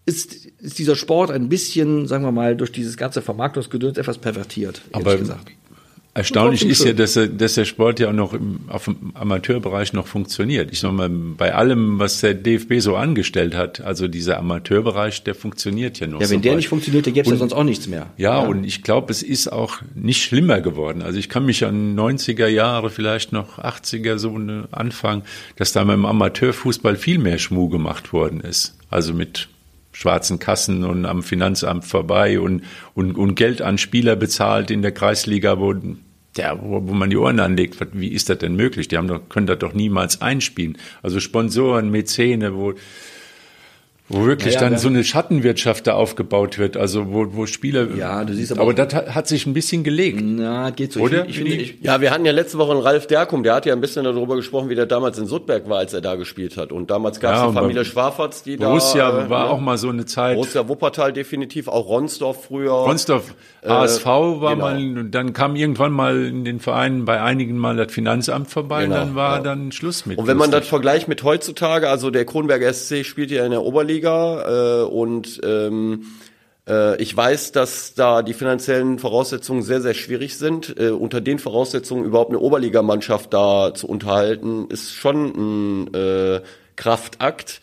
ist, 0.07 0.47
ist 0.61 0.79
dieser 0.79 0.97
Sport 0.97 1.31
ein 1.31 1.49
bisschen, 1.49 2.07
sagen 2.07 2.25
wir 2.25 2.33
mal, 2.33 2.57
durch 2.57 2.73
dieses 2.73 2.97
ganze 2.97 3.23
Vermarktungsgedöns 3.23 3.99
etwas 3.99 4.19
pervertiert, 4.19 4.83
Aber 4.93 5.17
gesagt. 5.17 5.53
Erstaunlich 6.13 6.67
ist 6.67 6.85
ja, 6.85 6.93
dass, 6.93 7.17
dass 7.37 7.55
der 7.55 7.65
Sport 7.65 8.01
ja 8.01 8.09
auch 8.09 8.13
noch 8.13 8.35
im, 8.35 8.63
auf 8.69 8.87
dem 8.87 9.13
Amateurbereich 9.15 9.93
noch 9.93 10.09
funktioniert. 10.09 10.73
Ich 10.73 10.81
sag 10.81 10.93
mal, 10.93 11.09
bei 11.09 11.55
allem, 11.55 12.01
was 12.01 12.21
der 12.21 12.35
DFB 12.35 12.81
so 12.81 12.97
angestellt 12.97 13.55
hat, 13.55 13.81
also 13.81 14.09
dieser 14.09 14.39
Amateurbereich, 14.39 15.23
der 15.23 15.37
funktioniert 15.37 16.01
ja 16.01 16.09
noch. 16.09 16.21
Ja, 16.21 16.29
wenn 16.29 16.39
so 16.39 16.43
der 16.43 16.53
weit. 16.53 16.57
nicht 16.57 16.69
funktioniert, 16.69 17.07
dann 17.07 17.15
gäbe 17.15 17.27
es 17.27 17.31
ja 17.31 17.39
sonst 17.39 17.53
auch 17.53 17.63
nichts 17.63 17.87
mehr. 17.87 18.11
Ja, 18.17 18.41
und 18.41 18.65
ich 18.65 18.83
glaube, 18.83 19.13
es 19.13 19.23
ist 19.23 19.53
auch 19.53 19.83
nicht 19.95 20.25
schlimmer 20.25 20.61
geworden. 20.61 21.03
Also 21.03 21.17
ich 21.17 21.29
kann 21.29 21.47
mich 21.47 21.65
an 21.65 21.97
90er 21.97 22.49
Jahre, 22.49 22.91
vielleicht 22.91 23.33
noch 23.33 23.61
80er 23.61 24.19
so 24.19 24.35
eine 24.35 24.67
Anfang, 24.73 25.23
dass 25.55 25.73
da 25.73 25.85
beim 25.85 26.05
Amateurfußball 26.05 26.97
viel 26.97 27.19
mehr 27.19 27.39
Schmuh 27.39 27.69
gemacht 27.69 28.13
worden 28.13 28.41
ist. 28.41 28.77
Also 28.91 29.15
mit 29.15 29.49
schwarzen 30.01 30.39
Kassen 30.39 30.85
und 30.85 31.05
am 31.05 31.23
Finanzamt 31.23 31.85
vorbei 31.85 32.41
und, 32.41 32.63
und, 32.95 33.17
und 33.17 33.35
Geld 33.35 33.61
an 33.61 33.77
Spieler 33.77 34.17
bezahlt 34.17 34.71
in 34.71 34.81
der 34.81 34.93
Kreisliga, 34.93 35.61
wo, 35.61 35.75
ja, 36.37 36.59
wo, 36.63 36.89
wo 36.89 36.95
man 36.95 37.11
die 37.11 37.19
Ohren 37.19 37.39
anlegt. 37.39 37.77
Wie 37.93 38.09
ist 38.09 38.31
das 38.31 38.39
denn 38.39 38.57
möglich? 38.57 38.89
Die 38.89 38.97
haben 38.97 39.09
doch, 39.09 39.29
können 39.29 39.47
das 39.47 39.59
doch 39.59 39.75
niemals 39.75 40.23
einspielen. 40.23 40.79
Also 41.03 41.21
Sponsoren, 41.21 41.91
Mäzene, 41.91 42.55
wo, 42.55 42.73
wo 44.11 44.27
wirklich 44.27 44.57
Naja, 44.57 44.69
dann 44.71 44.79
so 44.79 44.89
eine 44.89 45.05
Schattenwirtschaft 45.05 45.87
da 45.87 45.95
aufgebaut 45.95 46.59
wird, 46.59 46.77
also 46.77 47.13
wo, 47.13 47.27
wo 47.31 47.47
Spieler. 47.47 47.87
Ja, 47.97 48.25
du 48.25 48.35
siehst 48.35 48.53
aber 48.53 48.63
aber 48.63 48.71
auch- 48.73 48.75
das 48.75 48.93
hat, 48.95 49.15
hat 49.15 49.29
sich 49.29 49.47
ein 49.47 49.55
bisschen 49.55 49.85
gelegt. 49.85 50.21
Na, 50.23 50.71
geht 50.71 50.93
so. 50.93 51.01
Oder? 51.01 51.27
Ich, 51.29 51.39
finde- 51.39 51.53
ich, 51.53 51.75
ich, 51.79 51.83
Ja, 51.83 52.01
wir 52.01 52.11
hatten 52.11 52.25
ja 52.27 52.33
letzte 52.33 52.59
Woche 52.59 52.73
einen 52.73 52.81
Ralf 52.81 53.07
Derkum, 53.07 53.43
der 53.43 53.55
hat 53.55 53.67
ja 53.67 53.73
ein 53.73 53.81
bisschen 53.81 54.05
darüber 54.05 54.37
gesprochen, 54.37 54.69
wie 54.69 54.75
der 54.75 54.87
damals 54.87 55.17
in 55.19 55.27
Suttberg 55.27 55.69
war, 55.69 55.79
als 55.79 55.95
er 55.95 56.01
da 56.01 56.17
gespielt 56.17 56.57
hat. 56.57 56.73
Und 56.73 56.91
damals 56.91 57.21
gab 57.21 57.35
es 57.35 57.41
Ja, 57.41 57.47
die 57.49 57.55
Familie 57.55 57.81
bei 57.83 57.85
Schwaferts, 57.85 58.43
die 58.43 58.57
Borussia 58.57 59.11
da... 59.13 59.27
äh, 59.27 59.31
war 59.31 59.45
ne? 59.45 59.51
auch 59.51 59.61
mal 59.61 59.79
so 59.79 59.89
eine 59.89 60.07
Zeit. 60.07 60.35
Borussia 60.35 60.69
Wuppertal 60.69 61.13
definitiv, 61.13 61.69
auch 61.69 61.89
Ronsdorf 61.89 62.47
früher. 62.47 62.73
Ronsdorf, 62.73 63.35
HSV 63.65 64.05
war 64.07 64.55
genau. 64.55 64.65
mal, 64.65 64.77
und 64.99 65.11
dann 65.13 65.33
kam 65.33 65.55
irgendwann 65.55 65.93
mal 65.93 66.25
in 66.25 66.45
den 66.45 66.59
Vereinen 66.59 67.05
bei 67.05 67.21
einigen 67.21 67.57
mal 67.59 67.77
das 67.77 67.93
Finanzamt 67.93 68.51
vorbei 68.51 68.85
Genau, 68.85 68.95
und 68.97 69.01
dann 69.01 69.15
war 69.15 69.37
ja. 69.37 69.43
dann 69.43 69.71
Schluss 69.73 70.07
mit. 70.07 70.19
Und 70.19 70.27
wenn 70.27 70.37
man 70.37 70.51
das 70.51 70.67
vergleicht 70.67 71.07
mit 71.09 71.23
heutzutage, 71.23 71.89
also 71.89 72.11
der 72.11 72.25
Kronberger 72.25 72.73
SC 72.73 73.05
spielt 73.05 73.31
ja 73.31 73.45
in 73.45 73.51
der 73.51 73.63
Oberliga 73.63 74.00
äh, 74.09 74.83
und 74.85 75.41
ähm, 75.45 76.07
äh, 76.69 77.01
ich 77.03 77.17
weiß, 77.17 77.53
dass 77.53 77.95
da 77.95 78.23
die 78.23 78.35
finanziellen 78.35 78.99
Voraussetzungen 78.99 79.63
sehr, 79.63 79.81
sehr 79.81 79.95
schwierig 79.95 80.39
sind. 80.39 80.79
Äh, 80.79 80.91
unter 80.91 81.21
den 81.21 81.39
Voraussetzungen 81.39 82.05
überhaupt 82.05 82.31
eine 82.31 82.39
Oberligamannschaft 82.39 83.33
da 83.35 83.75
zu 83.75 83.89
unterhalten, 83.89 84.67
ist 84.69 84.95
schon 84.95 85.87
ein 85.87 85.95
äh, 85.95 86.41
Kraftakt. 86.77 87.61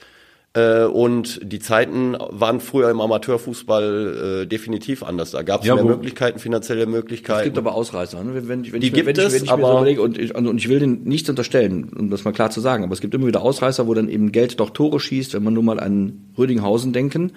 Äh, 0.58 0.86
und 0.86 1.40
die 1.44 1.60
Zeiten 1.60 2.16
waren 2.30 2.60
früher 2.62 2.90
im 2.90 3.00
Amateurfußball 3.02 4.42
äh, 4.44 4.48
definitiv 4.48 5.04
anders. 5.04 5.32
Da 5.32 5.44
gab 5.44 5.62
es 5.62 5.68
Ja, 5.68 5.76
mehr 5.76 5.84
Möglichkeiten, 5.86 6.40
finanzielle 6.40 6.84
es 6.84 6.88
Möglichkeiten. 6.88 7.44
gibt 7.46 7.58
aber 7.58 7.76
Ausreißer. 7.76 8.24
Ne? 8.24 8.34
Wenn, 8.34 8.48
wenn, 8.48 8.72
wenn 8.74 8.82
Die 8.82 8.88
ich, 8.88 8.94
mir- 8.94 9.06
wenn 9.06 9.14
gibt 9.14 9.18
ich, 9.20 9.26
es, 9.26 9.34
wenn 9.34 9.44
ich 9.44 9.52
mir 9.52 9.58
so 9.58 9.66
aber- 9.68 9.78
überlege, 9.82 10.02
und 10.02 10.18
ich, 10.18 10.34
und 10.34 10.58
ich 10.58 10.70
will 10.70 10.80
den 10.80 11.04
nichts 11.04 11.30
unterstellen, 11.30 11.90
um 11.98 12.10
das 12.10 12.24
mal 12.24 12.32
klar 12.32 12.50
zu 12.50 12.62
sagen, 12.62 12.84
aber 12.84 12.94
es 12.94 13.02
gibt 13.02 13.14
immer 13.14 13.28
wieder 13.28 13.42
Ausreißer, 13.42 13.88
wo 13.88 13.94
dann 13.94 14.10
eben 14.10 14.32
Geld 14.32 14.60
doch 14.60 14.70
Tore 14.72 15.00
schießt, 15.00 15.34
wenn 15.34 15.44
man 15.44 15.54
nur 15.54 15.64
mal 15.64 15.80
an 15.80 16.14
Rödinghausen 16.38 16.94
denken, 16.94 17.34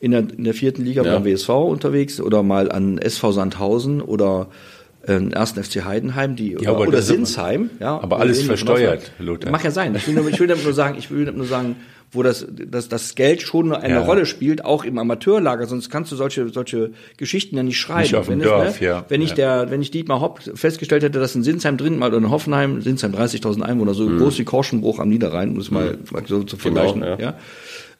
in 0.00 0.12
der, 0.12 0.20
in 0.20 0.44
der 0.44 0.54
vierten 0.54 0.84
Liga 0.84 1.02
Ja. 1.02 1.14
beim 1.14 1.24
WSV 1.24 1.48
unterwegs, 1.50 2.20
oder 2.20 2.42
mal 2.42 2.70
an 2.70 2.98
SV 2.98 3.32
Sandhausen 3.32 4.00
oder 4.00 4.48
äh, 5.06 5.12
1. 5.34 5.52
FC 5.52 5.84
Heidenheim, 5.84 6.34
die, 6.36 6.56
oder, 6.56 6.70
aber 6.70 6.78
oder 6.80 6.88
aber- 6.88 7.02
Sinsheim. 7.02 7.70
Ja, 7.80 8.00
aber 8.00 8.20
alles 8.20 8.42
versteuert, 8.42 9.12
Lothar. 9.18 9.50
Mag 9.50 9.62
ja 9.64 9.70
sein. 9.70 9.94
Ich 9.96 10.06
will, 10.06 10.14
nur, 10.14 10.28
ich 10.28 10.40
will 10.40 10.46
damit 10.46 10.64
nur 10.64 10.72
sagen, 10.72 10.96
ich 10.98 11.10
will 11.10 11.24
damit 11.26 11.36
nur 11.38 11.46
sagen, 11.46 11.76
wo 12.14 12.22
das, 12.22 12.46
das, 12.50 12.88
das 12.88 13.14
Geld 13.14 13.42
schon 13.42 13.72
eine 13.72 13.94
Ja. 13.94 14.00
Rolle 14.02 14.26
spielt, 14.26 14.64
auch 14.64 14.84
im 14.84 14.98
Amateurlager, 14.98 15.66
sonst 15.66 15.90
kannst 15.90 16.12
du 16.12 16.16
solche, 16.16 16.48
solche 16.48 16.92
Geschichten 17.16 17.56
ja 17.56 17.62
nicht 17.62 17.78
schreiben. 17.78 18.02
Nicht 18.02 18.14
auf 18.14 18.26
dem 18.26 18.40
wenn 18.40 18.40
es, 18.40 18.46
Dorf, 18.46 18.80
ne, 18.80 18.86
ja. 18.86 19.04
Wenn 19.08 19.22
ich 19.22 19.32
der, 19.32 19.70
wenn 19.70 19.82
ich 19.82 19.90
Dietmar 19.90 20.20
Hopp 20.20 20.40
festgestellt 20.54 21.02
hätte, 21.02 21.18
dass 21.18 21.34
in 21.34 21.42
Sinsheim 21.42 21.76
drin 21.76 21.98
mal 21.98 22.08
oder 22.08 22.18
in 22.18 22.30
Hoffenheim, 22.30 22.80
Sinsheim 22.82 23.12
30.000 23.12 23.62
Einwohner, 23.62 23.94
so 23.94 24.06
groß 24.08 24.38
wie 24.38 24.44
Korschenbruch 24.44 24.98
am 24.98 25.08
Niederrhein, 25.08 25.50
um 25.50 25.58
es 25.58 25.70
mal, 25.70 25.98
mal 26.10 26.22
so 26.26 26.42
zu 26.42 26.56
vergleichen, 26.56 27.00
Genau, 27.00 27.06
ja. 27.06 27.18
ja. 27.18 27.38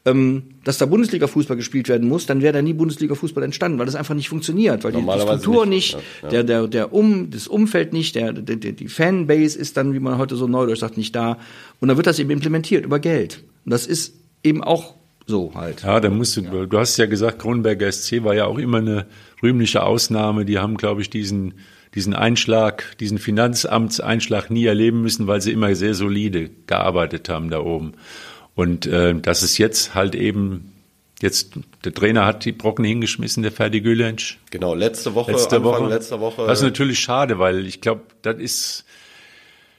Ähm, 0.07 0.42
dass 0.64 0.77
da 0.77 0.85
Bundesliga-Fußball 0.85 1.57
gespielt 1.57 1.88
werden 1.88 2.07
muss, 2.07 2.27
dann 2.27 2.42
wäre 2.42 2.53
da 2.53 2.61
nie 2.61 2.74
Bundesliga-Fußball 2.74 3.42
entstanden, 3.42 3.79
weil 3.79 3.87
das 3.87 3.94
einfach 3.94 4.14
nicht 4.14 4.29
funktioniert, 4.29 4.85
weil 4.85 4.92
die, 4.92 5.03
Struktur 5.03 5.64
nicht, 5.64 5.96
nicht, 5.96 6.05
ja, 6.22 6.29
ja. 6.29 6.29
der, 6.29 6.44
der, 6.44 6.68
der 6.68 6.92
um, 6.92 7.31
das 7.31 7.48
Umfeld 7.48 7.94
nicht, 7.94 8.14
der, 8.14 8.35
der, 8.35 8.57
der, 8.57 8.72
die 8.72 8.88
Fanbase 8.88 9.59
ist 9.59 9.79
dann, 9.79 9.94
wie 9.94 10.00
man 10.00 10.18
heute 10.18 10.37
so 10.37 10.46
neudeutsch 10.46 10.81
sagt, 10.81 10.98
nicht 10.98 11.16
da. 11.16 11.38
Und 11.81 11.88
dann 11.88 11.96
wird 11.96 12.07
das 12.07 12.18
eben 12.18 12.31
implementiert 12.31 12.85
über 12.85 12.98
Geld. 12.98 13.42
Und 13.64 13.72
das 13.72 13.87
ist 13.87 14.14
eben 14.42 14.62
auch 14.62 14.94
so 15.27 15.53
halt. 15.55 15.83
Ja, 15.83 16.00
da 16.00 16.11
musst 16.11 16.37
du, 16.37 16.66
du 16.66 16.79
hast 16.79 16.96
ja 16.98 17.07
gesagt, 17.07 17.38
Kronberger 17.38 17.90
SC 17.90 18.24
war 18.24 18.35
ja 18.35 18.44
auch 18.44 18.59
immer 18.59 18.79
eine 18.79 19.07
rühmliche 19.42 19.83
Ausnahme. 19.83 20.44
Die 20.44 20.59
haben, 20.59 20.77
glaube 20.77 21.00
ich, 21.00 21.09
diesen, 21.09 21.55
diesen 21.94 22.14
Einschlag, 22.14 22.96
diesen 23.00 23.18
Finanzamtseinschlag 23.18 24.50
nie 24.50 24.66
erleben 24.66 25.00
müssen, 25.00 25.27
weil 25.27 25.40
sie 25.40 25.53
immer 25.53 25.74
sehr 25.74 25.94
solide 25.94 26.50
gearbeitet 26.66 27.29
haben 27.29 27.48
da 27.50 27.61
oben. 27.61 27.94
Und 28.55 28.87
äh, 28.87 29.14
dass 29.14 29.42
es 29.42 29.59
jetzt 29.59 29.94
halt 29.94 30.14
eben 30.14 30.70
Jetzt, 31.22 31.53
der 31.85 31.94
Trainer 31.94 32.27
hat 32.27 32.44
die 32.44 32.53
Brocken 32.53 32.85
hingeschmissen, 32.85 33.42
der 33.42 33.53
Ferdi 33.53 33.81
Gülensch. 33.81 34.38
Genau, 34.50 34.74
letzte 34.74 35.14
Woche, 35.14 35.33
letzte 35.33 35.57
Anfang 35.57 35.85
Woche. 35.85 35.88
letzter 35.88 36.20
Woche. 36.20 36.44
Das 36.46 36.59
ist 36.59 36.64
natürlich 36.64 36.98
schade, 36.98 37.38
weil 37.38 37.66
ich 37.66 37.81
glaube, 37.81 38.03
das 38.20 38.38
ist, 38.38 38.85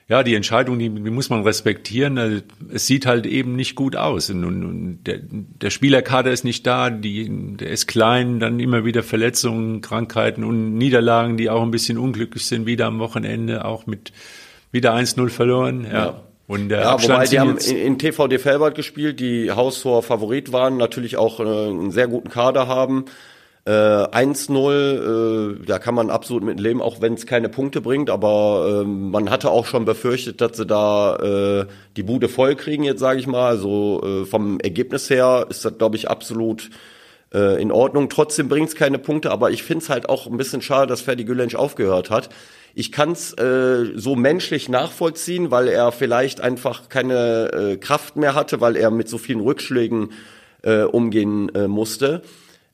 ja, 0.08 0.22
die 0.22 0.36
Entscheidung, 0.36 0.78
die, 0.78 0.90
die 0.90 1.10
muss 1.10 1.32
man 1.32 1.42
respektieren. 1.42 2.18
Also, 2.20 2.42
Es 2.72 2.86
sieht 2.86 3.08
halt 3.08 3.26
eben 3.26 3.56
nicht 3.56 3.74
gut 3.74 3.96
aus. 3.96 4.30
Und, 4.30 4.44
und 4.44 5.00
der, 5.06 5.20
der 5.22 5.72
Spielerkader 5.72 6.32
ist 6.32 6.44
nicht 6.44 6.68
da, 6.68 6.92
die, 6.92 7.56
der 7.58 7.72
ist 7.72 7.88
klein, 7.88 8.40
dann 8.40 8.60
immer 8.60 8.86
wieder 8.86 9.02
Verletzungen, 9.02 9.82
Krankheiten 9.82 10.44
und 10.44 10.76
Niederlagen, 10.76 11.38
die 11.38 11.50
auch 11.50 11.64
ein 11.64 11.72
bisschen 11.72 11.98
unglücklich 11.98 12.46
sind, 12.46 12.68
wieder 12.68 12.86
am 12.86 13.00
Wochenende, 13.00 13.66
auch 13.66 13.88
mit 13.88 14.12
wieder 14.72 14.94
1-0 14.94 15.30
verloren. 15.30 15.86
Ja. 15.86 16.06
Ja. 16.06 16.22
Und 16.48 16.70
der 16.70 16.82
ja, 16.82 16.92
Abstand 16.92 17.20
wobei 17.20 17.28
die 17.28 17.40
haben 17.40 17.58
in, 17.58 17.78
in 17.78 17.98
TVD 17.98 18.38
Felbert 18.38 18.76
gespielt, 18.76 19.20
die 19.20 19.52
haushoher 19.52 20.04
Favorit 20.04 20.52
waren, 20.52 20.78
natürlich 20.78 21.18
auch 21.18 21.40
äh, 21.40 21.44
einen 21.44 21.90
sehr 21.90 22.08
guten 22.08 22.30
Kader 22.30 22.68
haben. 22.68 23.06
Äh, 23.68 23.72
1-0, 23.72 25.56
äh, 25.62 25.66
da 25.66 25.80
kann 25.80 25.96
man 25.96 26.12
absolut 26.12 26.44
mit 26.44 26.60
leben, 26.60 26.84
auch 26.84 27.02
wenn 27.02 27.16
es 27.16 27.26
keine 27.26 27.50
Punkte 27.50 27.82
bringt, 27.82 28.12
aber 28.12 28.84
äh, 28.84 28.88
man 28.88 29.32
hatte 29.32 29.50
auch 29.50 29.66
schon 29.66 29.86
befürchtet, 29.86 30.40
dass 30.40 30.58
sie 30.58 30.68
da 30.68 31.16
äh, 31.16 31.66
die 31.98 32.04
Bude 32.04 32.30
voll 32.30 32.56
kriegen, 32.56 32.84
jetzt 32.84 33.00
sage 33.00 33.20
ich 33.20 33.26
mal. 33.26 33.48
Also 33.48 34.04
äh, 34.04 34.26
vom 34.26 34.60
Ergebnis 34.60 35.10
her 35.10 35.48
ist 35.50 35.66
das, 35.66 35.80
glaube 35.80 35.96
ich, 35.96 36.12
absolut 36.12 36.70
äh, 37.34 37.60
in 37.60 37.72
Ordnung. 37.72 38.08
Trotzdem 38.10 38.50
bringt 38.50 38.70
es 38.70 38.76
keine 38.76 39.00
Punkte, 39.00 39.32
aber 39.32 39.50
ich 39.50 39.64
finde 39.64 39.84
es 39.84 39.90
halt 39.90 40.10
auch 40.10 40.28
ein 40.28 40.38
bisschen 40.38 40.62
schade, 40.62 40.86
dass 40.86 41.02
Ferdi 41.02 41.24
Gülensch 41.24 41.56
aufgehört 41.56 42.12
hat. 42.12 42.30
Ich 42.76 42.92
kann 42.92 43.14
es 43.14 43.34
äh, 43.34 43.94
so 43.96 44.16
menschlich 44.16 44.70
nachvollziehen, 44.70 45.50
weil 45.50 45.70
er 45.70 45.92
vielleicht 45.92 46.40
einfach 46.40 46.88
keine 46.90 47.52
äh, 47.52 47.78
Kraft 47.78 48.16
mehr 48.16 48.36
hatte, 48.36 48.62
weil 48.62 48.76
er 48.76 48.92
mit 48.92 49.10
so 49.10 49.18
vielen 49.18 49.40
Rückschlägen 49.40 50.12
äh, 50.62 50.84
umgehen 50.84 51.50
äh, 51.56 51.68
musste. 51.68 52.22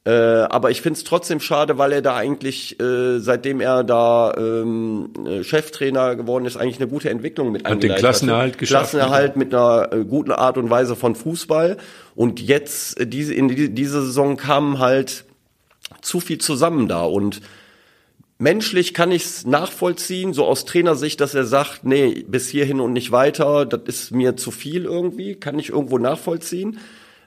Äh, 0.04 0.12
aber 0.12 0.72
ich 0.72 0.82
finde 0.82 0.98
es 0.98 1.04
trotzdem 1.04 1.40
schade, 1.40 1.78
weil 1.78 1.92
er 1.92 2.02
da 2.02 2.16
eigentlich, 2.16 2.80
äh, 2.80 3.20
seitdem 3.20 3.62
er 3.62 3.84
da 3.84 4.34
ähm, 4.36 5.12
äh, 5.28 5.44
Cheftrainer 5.44 6.16
geworden 6.16 6.46
ist, 6.46 6.58
eigentlich 6.58 6.80
eine 6.80 6.90
gute 6.90 7.12
Entwicklung 7.12 7.52
mit 7.52 7.62
den 7.62 7.68
eingeleitet 7.68 8.00
Klassenerhalt 8.00 8.54
hatte. 8.54 8.58
geschafft. 8.58 8.92
Klassenerhalt 8.92 9.36
mit 9.36 9.54
einer 9.54 9.90
äh, 9.94 10.04
guten 10.04 10.32
Art 10.32 10.58
und 10.58 10.72
Weise 10.72 10.96
von 10.96 11.14
Fußball. 11.14 11.78
Und 12.16 12.42
jetzt, 12.42 13.00
äh, 13.00 13.06
diese, 13.06 13.36
in 13.36 13.48
die, 13.48 13.70
diese 13.70 14.02
Saison 14.02 14.38
kamen 14.38 14.80
halt 14.80 15.26
zu 16.02 16.20
viel 16.20 16.40
zusammen 16.40 16.88
da 16.88 17.04
und 17.04 17.42
Menschlich 18.42 18.96
kann 18.96 19.12
ich 19.12 19.24
es 19.24 19.46
nachvollziehen, 19.46 20.34
so 20.34 20.48
aus 20.48 20.66
Trainersicht, 20.66 21.22
dass 21.22 21.36
er 21.36 21.46
sagt, 21.46 21.84
nee, 21.84 22.26
bis 22.28 22.50
hierhin 22.50 22.80
und 22.80 22.92
nicht 22.92 23.12
weiter, 23.12 23.68
das 23.68 23.82
ist 23.86 24.12
mir 24.12 24.36
zu 24.36 24.50
viel 24.50 24.86
irgendwie, 24.86 25.36
kann 25.36 25.60
ich 25.60 25.70
irgendwo 25.70 26.00
nachvollziehen. 26.00 26.80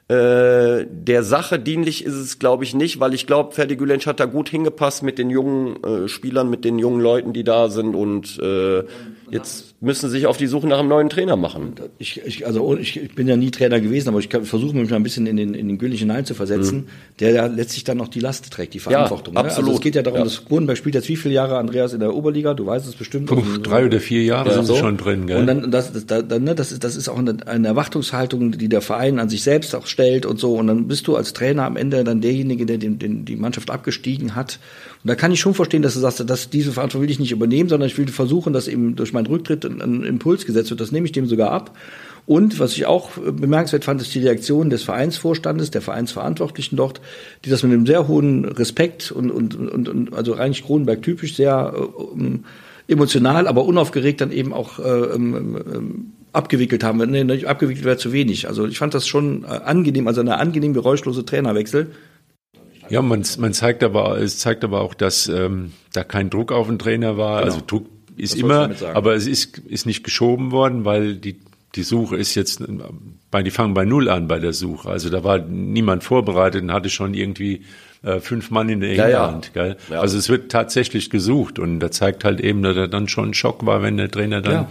Äh, 0.07 0.85
der 0.87 1.23
Sache 1.23 1.57
dienlich 1.57 2.05
ist 2.05 2.13
es, 2.13 2.37
glaube 2.37 2.63
ich, 2.63 2.75
nicht, 2.75 2.99
weil 2.99 3.15
ich 3.15 3.25
glaube, 3.25 3.53
Ferdi 3.53 3.75
Gülensch 3.75 4.05
hat 4.05 4.19
da 4.19 4.25
gut 4.25 4.49
hingepasst 4.49 5.01
mit 5.01 5.17
den 5.17 5.31
jungen 5.31 5.83
äh, 5.83 6.07
Spielern, 6.07 6.47
mit 6.49 6.63
den 6.63 6.77
jungen 6.77 7.01
Leuten, 7.01 7.33
die 7.33 7.43
da 7.43 7.69
sind 7.69 7.95
und 7.95 8.37
äh, 8.39 8.83
jetzt 9.31 9.74
müssen 9.85 10.09
sich 10.09 10.25
auf 10.27 10.35
die 10.37 10.47
Suche 10.47 10.67
nach 10.67 10.79
einem 10.79 10.89
neuen 10.89 11.09
Trainer 11.09 11.35
machen. 11.37 11.73
Ich, 11.99 12.21
ich, 12.25 12.45
also 12.45 12.75
ich, 12.77 12.97
ich 13.01 13.15
bin 13.15 13.27
ja 13.27 13.37
nie 13.37 13.51
Trainer 13.51 13.79
gewesen, 13.79 14.09
aber 14.09 14.19
ich 14.19 14.27
versuche 14.27 14.75
mich 14.75 14.89
mal 14.89 14.97
ein 14.97 15.03
bisschen 15.03 15.27
in 15.27 15.37
den, 15.37 15.53
in 15.53 15.67
den 15.67 15.77
Gülich 15.77 15.99
hineinzuversetzen, 16.01 16.87
der 17.19 17.31
ja 17.31 17.45
letztlich 17.45 17.83
dann 17.85 17.97
noch 17.97 18.07
die 18.09 18.19
Last 18.19 18.51
trägt, 18.51 18.73
die 18.73 18.79
Verantwortung. 18.79 19.35
ne? 19.35 19.39
Also 19.41 19.57
absolut. 19.57 19.75
es 19.75 19.81
geht 19.81 19.95
ja 19.95 20.01
darum, 20.01 20.19
Ja. 20.19 20.23
dass 20.25 20.43
Kronenberg 20.45 20.77
spielt 20.77 20.95
jetzt 20.95 21.07
wie 21.07 21.15
viele 21.15 21.33
Jahre 21.35 21.57
Andreas 21.57 21.93
in 21.93 21.99
der 21.99 22.13
Oberliga, 22.13 22.53
du 22.53 22.65
weißt 22.65 22.87
es 22.87 22.95
bestimmt. 22.95 23.27
Puh, 23.27 23.35
Also, 23.35 23.57
drei 23.61 23.85
oder 23.85 23.99
vier 23.99 24.23
Jahre 24.23 24.53
sind 24.53 24.65
sie 24.65 24.75
schon 24.75 24.97
drin, 24.97 25.27
gell? 25.27 25.37
Und 25.37 25.47
dann, 25.47 25.71
das, 25.71 25.93
das, 25.93 26.05
da- 26.05 26.21
dann, 26.21 26.43
ne, 26.43 26.55
das, 26.55 26.71
ist, 26.71 26.83
das 26.83 26.95
ist 26.95 27.07
auch 27.07 27.19
eine, 27.19 27.37
eine 27.45 27.67
Erwartungshaltung, 27.67 28.51
die 28.53 28.67
der 28.69 28.81
Verein 28.81 29.19
an 29.19 29.29
sich 29.29 29.43
selbst 29.43 29.75
auch 29.75 29.87
stellt 29.87 30.25
und 30.25 30.39
so. 30.39 30.55
Und 30.55 30.67
dann 30.67 30.87
bist 30.87 31.07
du 31.07 31.15
als 31.15 31.33
Trainer 31.33 31.63
am 31.65 31.77
Ende 31.77 32.03
dann 32.03 32.21
derjenige, 32.21 32.65
der 32.65 32.77
den, 32.77 32.97
den, 32.99 33.25
die 33.25 33.35
Mannschaft 33.35 33.69
abgestiegen 33.69 34.35
hat. 34.35 34.59
Und 35.05 35.09
da 35.09 35.13
kann 35.13 35.31
ich 35.31 35.39
schon 35.39 35.53
verstehen, 35.53 35.83
dass 35.83 35.93
du 35.93 35.99
sagst, 35.99 36.27
dass 36.27 36.49
diese 36.49 36.71
Verantwortung 36.71 37.03
will 37.03 37.11
ich 37.11 37.19
nicht 37.19 37.31
übernehmen, 37.31 37.69
sondern 37.69 37.87
ich 37.87 37.95
will 37.95 38.07
versuchen, 38.07 38.53
dass 38.53 38.67
eben 38.67 38.95
durch 38.95 39.13
meinen 39.13 39.27
Rücktritt 39.27 39.63
ein, 39.63 39.79
ein 39.79 40.01
Impuls 40.01 40.47
gesetzt 40.47 40.71
wird. 40.71 40.81
Das 40.81 40.91
nehme 40.91 41.05
ich 41.05 41.11
dem 41.11 41.27
sogar 41.27 41.51
ab. 41.51 41.77
Und 42.25 42.59
was 42.59 42.73
ich 42.73 42.87
auch 42.87 43.15
äh, 43.17 43.31
bemerkenswert 43.31 43.85
fand, 43.85 44.01
ist 44.01 44.15
die 44.15 44.21
Reaktion 44.21 44.71
des 44.71 44.81
Vereinsvorstandes, 44.81 45.69
der 45.69 45.83
Vereinsverantwortlichen 45.83 46.75
dort, 46.75 47.01
die 47.45 47.51
das 47.51 47.61
mit 47.61 47.71
einem 47.71 47.85
sehr 47.85 48.07
hohen 48.07 48.45
Respekt 48.45 49.11
und, 49.11 49.29
und, 49.29 49.53
und, 49.53 49.87
und 49.87 50.13
also 50.15 50.33
eigentlich 50.33 50.65
Kronenberg 50.65 51.03
typisch 51.03 51.35
sehr 51.35 51.71
äh, 51.75 51.79
um, 51.79 52.45
emotional, 52.87 53.47
aber 53.47 53.63
unaufgeregt 53.65 54.21
dann 54.21 54.31
eben 54.31 54.53
auch 54.53 54.79
äh, 54.79 55.13
ähm, 55.13 55.61
ähm, 55.71 56.05
abgewickelt 56.33 56.83
haben. 56.83 56.97
Nee, 57.11 57.45
abgewickelt 57.45 57.85
wäre 57.85 57.97
zu 57.97 58.11
wenig. 58.11 58.47
Also 58.47 58.65
ich 58.65 58.79
fand 58.79 58.95
das 58.95 59.05
schon 59.05 59.43
äh, 59.43 59.49
angenehm, 59.49 60.07
also 60.07 60.21
eine 60.21 60.39
angenehm 60.39 60.73
geräuschlose 60.73 61.25
Trainerwechsel. 61.25 61.91
Ja, 62.89 63.01
man, 63.01 63.23
man 63.37 63.53
zeigt 63.53 63.83
aber, 63.83 64.17
es 64.17 64.37
zeigt 64.37 64.63
aber 64.63 64.81
auch, 64.81 64.93
dass 64.93 65.27
ähm, 65.27 65.73
da 65.93 66.03
kein 66.03 66.29
Druck 66.29 66.51
auf 66.51 66.67
den 66.67 66.79
Trainer 66.79 67.17
war. 67.17 67.43
Also 67.43 67.61
Druck 67.65 67.85
ist 68.17 68.33
Das 68.33 68.39
immer, 68.39 68.69
aber 68.93 69.15
es 69.15 69.27
ist, 69.27 69.57
ist 69.57 69.85
nicht 69.85 70.03
geschoben 70.03 70.51
worden, 70.51 70.85
weil 70.85 71.15
die, 71.15 71.39
die 71.75 71.83
Suche 71.83 72.15
ist 72.15 72.35
jetzt, 72.35 72.63
bei, 73.31 73.43
die 73.43 73.51
fangen 73.51 73.73
bei 73.73 73.85
Null 73.85 74.09
an 74.09 74.27
bei 74.27 74.39
der 74.39 74.53
Suche. 74.53 74.89
Also 74.89 75.09
da 75.09 75.23
war 75.23 75.39
niemand 75.39 76.03
vorbereitet 76.03 76.63
und 76.63 76.71
hatte 76.71 76.89
schon 76.89 77.13
irgendwie 77.13 77.63
äh, 78.05 78.19
fünf 78.19 78.51
Mann 78.51 78.69
in 78.69 78.79
der 78.81 78.93
Ja. 78.93 79.39
Gell? 79.53 79.75
Ja. 79.89 79.99
Also 79.99 80.17
es 80.17 80.29
wird 80.29 80.51
tatsächlich 80.51 81.09
gesucht 81.09 81.59
und 81.59 81.79
da 81.79 81.91
zeigt 81.91 82.23
halt 82.23 82.39
eben, 82.39 82.61
dass 82.63 82.77
er 82.77 82.87
dann 82.87 83.07
schon 83.07 83.29
ein 83.29 83.33
Schock 83.33 83.65
war, 83.65 83.81
wenn 83.81 83.97
der 83.97 84.09
Trainer 84.11 84.41
dann, 84.41 84.53
Ja. 84.53 84.67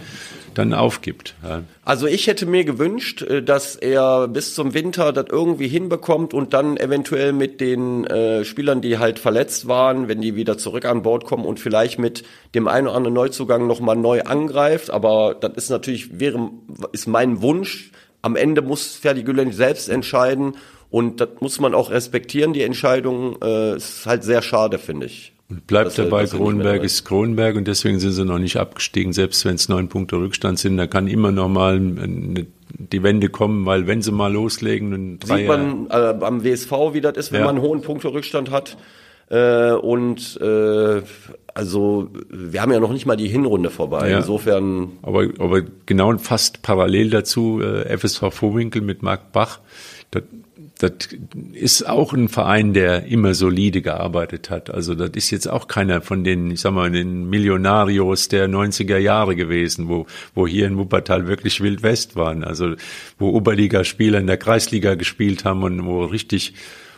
dann 0.53 0.73
aufgibt. 0.73 1.35
Ja. 1.43 1.63
Also 1.83 2.07
ich 2.07 2.27
hätte 2.27 2.45
mir 2.45 2.63
gewünscht, 2.63 3.21
äh, 3.21 3.43
dass 3.43 3.75
er 3.75 4.27
bis 4.29 4.55
zum 4.55 4.73
Winter 4.73 5.11
das 5.13 5.25
irgendwie 5.29 5.67
hinbekommt 5.67 6.33
und 6.33 6.53
dann 6.53 6.77
eventuell 6.77 7.33
mit 7.33 7.59
den 7.61 8.05
äh, 8.05 8.45
Spielern, 8.45 8.81
die 8.81 8.97
halt 8.97 9.19
verletzt 9.19 9.67
waren, 9.67 10.07
wenn 10.07 10.21
die 10.21 10.35
wieder 10.35 10.57
zurück 10.57 10.85
an 10.85 11.03
Bord 11.03 11.25
kommen 11.25 11.45
und 11.45 11.59
vielleicht 11.59 11.99
mit 11.99 12.23
dem 12.55 12.67
einen 12.67 12.87
oder 12.87 12.95
anderen 12.95 13.15
Neuzugang 13.15 13.67
nochmal 13.67 13.97
neu 13.97 14.21
angreift. 14.23 14.89
Aber 14.91 15.35
das 15.39 15.51
ist 15.55 15.69
natürlich, 15.69 16.19
wäre, 16.19 16.49
ist 16.93 17.07
mein 17.07 17.41
Wunsch. 17.41 17.91
Am 18.21 18.35
Ende 18.35 18.63
muss 18.63 18.95
Ferdi 18.95 19.21
Gülen 19.23 19.51
selbst 19.51 19.87
entscheiden 19.89 20.55
und 20.95 21.19
das 21.19 21.27
muss 21.41 21.59
man 21.59 21.75
auch 21.75 21.91
respektieren, 21.91 22.53
die 22.53 22.61
Entscheidung. 22.61 23.35
Äh, 23.43 23.75
ist 23.75 24.05
halt 24.05 24.23
sehr 24.23 24.41
schade, 24.41 24.77
finde 24.77 25.07
ich. 25.07 25.33
Und 25.49 25.67
bleibt 25.67 25.87
Dass 25.87 25.95
dabei, 25.95 26.21
dass 26.21 26.31
er 26.31 26.39
mehr 26.39 26.81
ist 26.81 27.03
Kronenberg 27.03 27.57
und 27.57 27.67
deswegen 27.67 27.99
sind 27.99 28.13
sie 28.13 28.23
noch 28.23 28.39
nicht 28.39 28.55
abgestiegen, 28.55 29.11
selbst 29.11 29.43
wenn 29.43 29.55
es 29.55 29.67
neun 29.67 29.89
Punkte 29.89 30.15
Rückstand 30.15 30.57
sind, 30.57 30.77
da 30.77 30.87
kann 30.87 31.09
immer 31.09 31.33
noch 31.33 31.49
mal 31.49 31.75
eine, 31.75 32.47
die 32.69 33.03
Wende 33.03 33.27
kommen, 33.27 33.65
weil 33.65 33.87
wenn 33.87 34.01
sie 34.01 34.13
mal 34.13 34.31
loslegen 34.31 35.19
drei 35.19 35.39
Sieht 35.39 35.47
man 35.49 35.87
äh, 35.89 36.15
am 36.21 36.45
WSV, 36.45 36.71
wie 36.93 37.01
das 37.01 37.17
ist, 37.17 37.33
wenn 37.33 37.41
Ja. 37.41 37.47
man 37.47 37.57
einen 37.57 37.65
hohen 37.65 37.81
Punkterückstand 37.81 38.49
hat. 38.49 38.77
Äh, 39.29 39.73
und 39.73 40.39
äh, 40.39 41.01
also 41.53 42.09
wir 42.29 42.61
haben 42.61 42.71
ja 42.71 42.79
noch 42.79 42.93
nicht 42.93 43.05
mal 43.05 43.17
die 43.17 43.27
Hinrunde 43.27 43.69
vorbei. 43.69 44.11
Ja. 44.11 44.19
Insofern 44.19 44.93
aber, 45.01 45.27
aber 45.39 45.63
genau 45.85 46.17
fast 46.19 46.61
parallel 46.61 47.09
dazu 47.09 47.59
äh, 47.61 47.97
FSV 47.97 48.31
Vorwinkel 48.31 48.81
mit 48.81 49.03
Marc 49.03 49.33
Bach. 49.33 49.59
Das, 50.11 50.23
das 50.79 50.91
ist 51.53 51.87
auch 51.87 52.11
ein 52.13 52.27
Verein, 52.27 52.73
der 52.73 53.05
immer 53.05 53.33
solide 53.33 53.81
gearbeitet 53.81 54.49
hat. 54.49 54.69
Also 54.69 54.93
das 54.93 55.11
ist 55.13 55.31
jetzt 55.31 55.47
auch 55.47 55.67
keiner 55.67 56.01
von 56.01 56.23
den, 56.23 56.51
ich 56.51 56.61
sag 56.61 56.73
mal, 56.73 56.91
den 56.91 57.29
Millionarios 57.29 58.27
der 58.27 58.49
90er 58.49 58.97
Jahre 58.97 59.35
gewesen, 59.35 59.87
wo, 59.87 60.05
wo 60.33 60.45
hier 60.47 60.67
in 60.67 60.77
Wuppertal 60.77 61.27
wirklich 61.27 61.61
Wild 61.61 61.81
West 61.81 62.15
waren. 62.15 62.43
Also 62.43 62.75
wo 63.17 63.29
Oberligaspieler 63.29 64.19
in 64.19 64.27
der 64.27 64.37
Kreisliga 64.37 64.95
gespielt 64.95 65.45
haben 65.45 65.63
und 65.63 65.85
wo 65.85 66.03
richtig 66.03 66.53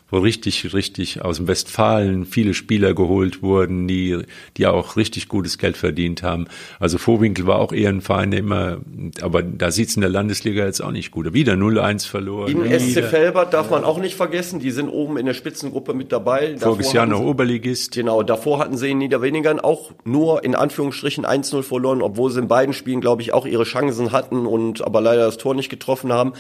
wo 0.09 0.19
richtig, 0.19 0.73
richtig 0.73 1.21
aus 1.21 1.37
dem 1.37 1.47
Westfalen 1.47 2.25
viele 2.25 2.53
Spieler 2.53 2.93
geholt 2.93 3.41
wurden, 3.41 3.87
die, 3.87 4.19
die 4.55 4.65
auch 4.65 4.95
richtig 4.95 5.27
gutes 5.27 5.57
Geld 5.57 5.75
verdient 5.75 6.23
haben. 6.23 6.47
Also 6.79 6.97
Vorwinkel 6.97 7.45
war 7.45 7.59
auch 7.59 7.73
eher 7.73 7.89
ein 7.89 8.01
Verein, 8.01 8.31
der 8.31 8.39
immer, 8.39 8.77
aber 9.21 9.43
da 9.43 9.71
sieht's 9.71 9.95
in 9.95 10.01
der 10.01 10.09
Landesliga 10.09 10.65
jetzt 10.65 10.81
auch 10.81 10.91
nicht 10.91 11.11
gut. 11.11 11.33
Wieder 11.33 11.53
0-1 11.53 12.07
verloren. 12.07 12.63
in 12.63 12.79
SC. 12.79 13.03
Felbert 13.03 13.53
darf 13.53 13.69
man 13.69 13.83
auch 13.83 13.97
nicht 13.97 14.15
vergessen, 14.15 14.59
die 14.59 14.71
sind 14.71 14.87
oben 14.87 15.17
in 15.17 15.25
der 15.25 15.33
Spitzengruppe 15.33 15.93
mit 15.93 16.11
dabei. 16.11 16.55
Voriges 16.57 16.93
Jahr 16.93 17.05
noch 17.05 17.19
Oberligist. 17.19 17.93
Genau, 17.93 18.23
davor 18.23 18.59
hatten 18.59 18.77
sie 18.77 18.91
in 18.91 18.99
Niederweningern 18.99 19.59
auch 19.59 19.91
nur 20.05 20.43
in 20.43 20.55
Anführungsstrichen 20.55 21.25
1-0 21.25 21.63
verloren, 21.63 22.01
obwohl 22.01 22.31
sie 22.31 22.39
in 22.39 22.47
beiden 22.47 22.73
Spielen, 22.73 23.01
glaube 23.01 23.21
ich, 23.21 23.33
auch 23.33 23.45
ihre 23.45 23.65
Chancen 23.65 24.13
hatten 24.13 24.45
und 24.45 24.85
aber 24.85 25.01
leider 25.01 25.25
das 25.25 25.37
Tor 25.37 25.53
nicht 25.53 25.69
getroffen 25.69 26.13
haben. 26.13 26.33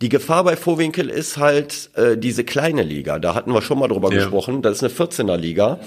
Die 0.00 0.08
Gefahr 0.08 0.44
bei 0.44 0.56
Vorwinkel 0.56 1.10
ist 1.10 1.38
halt 1.38 1.90
äh, 1.94 2.16
diese 2.16 2.44
kleine 2.44 2.82
Liga. 2.82 3.18
Da 3.18 3.34
hatten 3.34 3.52
wir 3.52 3.62
schon 3.62 3.78
mal 3.78 3.88
drüber 3.88 4.12
Ja. 4.12 4.18
gesprochen. 4.20 4.62
Das 4.62 4.80
ist 4.80 4.84
eine 4.84 4.92
14er 4.92 5.36
Liga. 5.36 5.80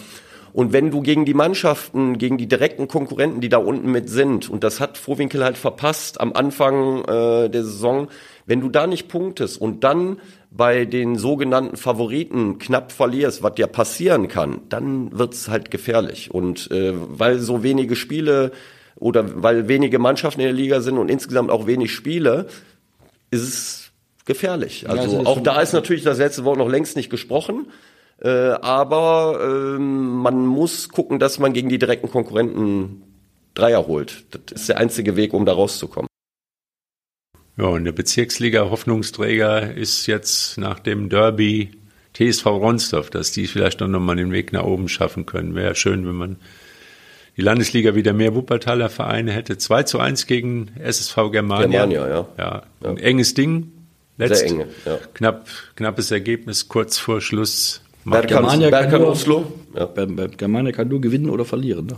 Und 0.53 0.73
wenn 0.73 0.91
du 0.91 1.01
gegen 1.01 1.23
die 1.23 1.33
Mannschaften, 1.33 2.17
gegen 2.17 2.37
die 2.37 2.47
direkten 2.47 2.89
Konkurrenten, 2.89 3.39
die 3.39 3.47
da 3.47 3.57
unten 3.57 3.89
mit 3.89 4.09
sind, 4.09 4.49
und 4.49 4.65
das 4.65 4.81
hat 4.81 4.97
Vorwinkel 4.97 5.45
halt 5.45 5.57
verpasst 5.57 6.19
am 6.19 6.33
Anfang 6.33 7.05
äh, 7.05 7.49
der 7.49 7.63
Saison, 7.63 8.09
wenn 8.45 8.59
du 8.59 8.67
da 8.67 8.85
nicht 8.85 9.07
punktest 9.07 9.61
und 9.61 9.85
dann 9.85 10.17
bei 10.49 10.83
den 10.83 11.15
sogenannten 11.15 11.77
Favoriten 11.77 12.59
knapp 12.59 12.91
verlierst, 12.91 13.43
was 13.43 13.53
ja 13.59 13.67
passieren 13.67 14.27
kann, 14.27 14.59
dann 14.67 15.17
wird's 15.17 15.47
halt 15.47 15.71
gefährlich. 15.71 16.31
Und 16.31 16.69
äh, 16.71 16.91
weil 16.95 17.39
so 17.39 17.63
wenige 17.63 17.95
Spiele 17.95 18.51
oder 18.97 19.41
weil 19.41 19.69
wenige 19.69 19.99
Mannschaften 19.99 20.41
in 20.41 20.47
der 20.47 20.53
Liga 20.53 20.81
sind 20.81 20.97
und 20.97 21.09
insgesamt 21.09 21.49
auch 21.49 21.65
wenig 21.65 21.93
Spiele, 21.93 22.47
ist 23.29 23.41
es 23.43 23.80
gefährlich. 24.25 24.89
also 24.89 25.01
Also 25.01 25.25
auch 25.25 25.41
da 25.41 25.61
ist 25.61 25.73
natürlich 25.73 26.03
das 26.03 26.17
letzte 26.17 26.45
Wort 26.45 26.57
noch 26.57 26.69
längst 26.69 26.95
nicht 26.95 27.09
gesprochen. 27.09 27.67
Äh, 28.21 28.29
aber 28.29 29.39
ähm, 29.43 30.21
man 30.21 30.45
muss 30.45 30.89
gucken, 30.89 31.17
dass 31.17 31.39
man 31.39 31.53
gegen 31.53 31.69
die 31.69 31.79
direkten 31.79 32.09
Konkurrenten 32.09 33.03
Dreier 33.53 33.87
holt. 33.87 34.25
Das 34.31 34.61
ist 34.61 34.69
der 34.69 34.77
einzige 34.77 35.15
Weg, 35.15 35.33
um 35.33 35.45
da 35.45 35.53
rauszukommen. 35.53 36.07
Ja, 37.57 37.65
und 37.65 37.83
der 37.83 37.91
Bezirksliga-Hoffnungsträger 37.91 39.73
ist 39.73 40.07
jetzt 40.07 40.57
nach 40.57 40.79
dem 40.79 41.09
Derby 41.09 41.71
TSV 42.13 42.45
Ronsdorf, 42.45 43.09
dass 43.09 43.31
die 43.31 43.47
vielleicht 43.47 43.81
noch 43.81 43.87
mal 43.99 44.15
den 44.15 44.31
Weg 44.31 44.53
nach 44.53 44.63
oben 44.63 44.87
schaffen 44.87 45.25
können. 45.25 45.55
Wäre 45.55 45.75
schön, 45.75 46.07
wenn 46.07 46.15
man 46.15 46.37
die 47.37 47.41
Landesliga 47.41 47.95
wieder 47.95 48.13
mehr 48.13 48.35
Wuppertaler 48.35 48.89
Vereine 48.89 49.31
hätte. 49.31 49.57
2 49.57 49.83
zu 49.83 49.99
1 49.99 50.27
gegen 50.27 50.71
SSV 50.79 51.31
Germania. 51.31 51.85
Germania, 51.85 52.07
ja. 52.09 52.27
Ja, 52.37 52.63
ein 52.83 52.97
enges 52.97 53.33
Ding. 53.33 53.71
Letzt, 54.17 54.43
enge, 54.43 54.67
ja. 54.85 54.97
Knapp, 55.13 55.45
knappes 55.75 56.11
Ergebnis 56.11 56.67
kurz 56.67 56.97
vor 56.97 57.21
Schluss. 57.21 57.81
Berkan, 58.03 58.27
Germania 58.29 58.69
kann 58.71 58.81
Berkan 58.81 59.01
nur- 59.01 59.11
Oslo. 59.11 59.45
Ja. 59.75 59.85
Germania 60.37 60.71
kann 60.71 60.87
nur 60.87 60.99
gewinnen 60.99 61.29
oder 61.29 61.45
verlieren. 61.45 61.85
Ne? 61.85 61.95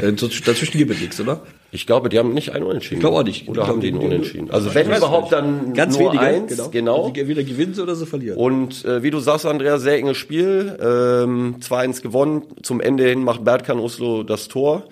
Also, 0.00 0.26
ne? 0.28 0.32
Dazwischen 0.46 0.78
gibt 0.78 0.92
es 0.92 1.00
nichts, 1.00 1.20
oder? 1.20 1.42
Ich 1.72 1.84
glaube, 1.84 2.08
die 2.08 2.18
haben 2.18 2.32
nicht 2.32 2.52
einen 2.52 2.64
Unentschieden. 2.64 2.98
Ich 2.98 3.00
glaube 3.00 3.16
auch 3.18 3.24
nicht. 3.24 3.48
Oder 3.48 3.62
Ich 3.62 3.68
haben 3.68 3.80
die 3.80 3.88
einen 3.88 3.98
Unentschieden? 3.98 4.50
Also 4.52 4.72
wenn 4.74 4.86
überhaupt, 4.86 5.32
dann 5.32 5.74
Ganz 5.74 5.98
nur 5.98 6.12
wenige. 6.12 6.24
eins. 6.24 6.70
Genau. 6.70 7.06
Also, 7.08 7.20
entweder 7.20 7.42
gewinnen 7.42 7.74
sie 7.74 7.82
oder 7.82 7.96
sie 7.96 8.06
verlieren. 8.06 8.38
Und 8.38 8.84
äh, 8.84 9.02
wie 9.02 9.10
du 9.10 9.18
sagst, 9.18 9.46
Andrea, 9.46 9.78
sehr 9.78 9.98
enges 9.98 10.16
Spiel. 10.16 10.78
Ähm, 10.80 11.56
2-1 11.60 12.02
gewonnen. 12.02 12.42
Zum 12.62 12.80
Ende 12.80 13.04
hin 13.08 13.24
macht 13.24 13.44
Bertkan 13.44 13.80
Oslo 13.80 14.22
das 14.22 14.46
Tor. 14.48 14.84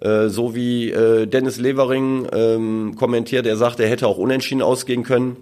Äh, 0.00 0.28
so 0.28 0.54
wie 0.56 0.90
äh, 0.90 1.26
Dennis 1.26 1.58
Levering 1.58 2.26
ähm, 2.32 2.96
kommentiert, 2.98 3.46
er 3.46 3.56
sagt, 3.56 3.78
er 3.80 3.88
hätte 3.88 4.06
auch 4.08 4.18
unentschieden 4.18 4.60
ausgehen 4.62 5.04
können. 5.04 5.36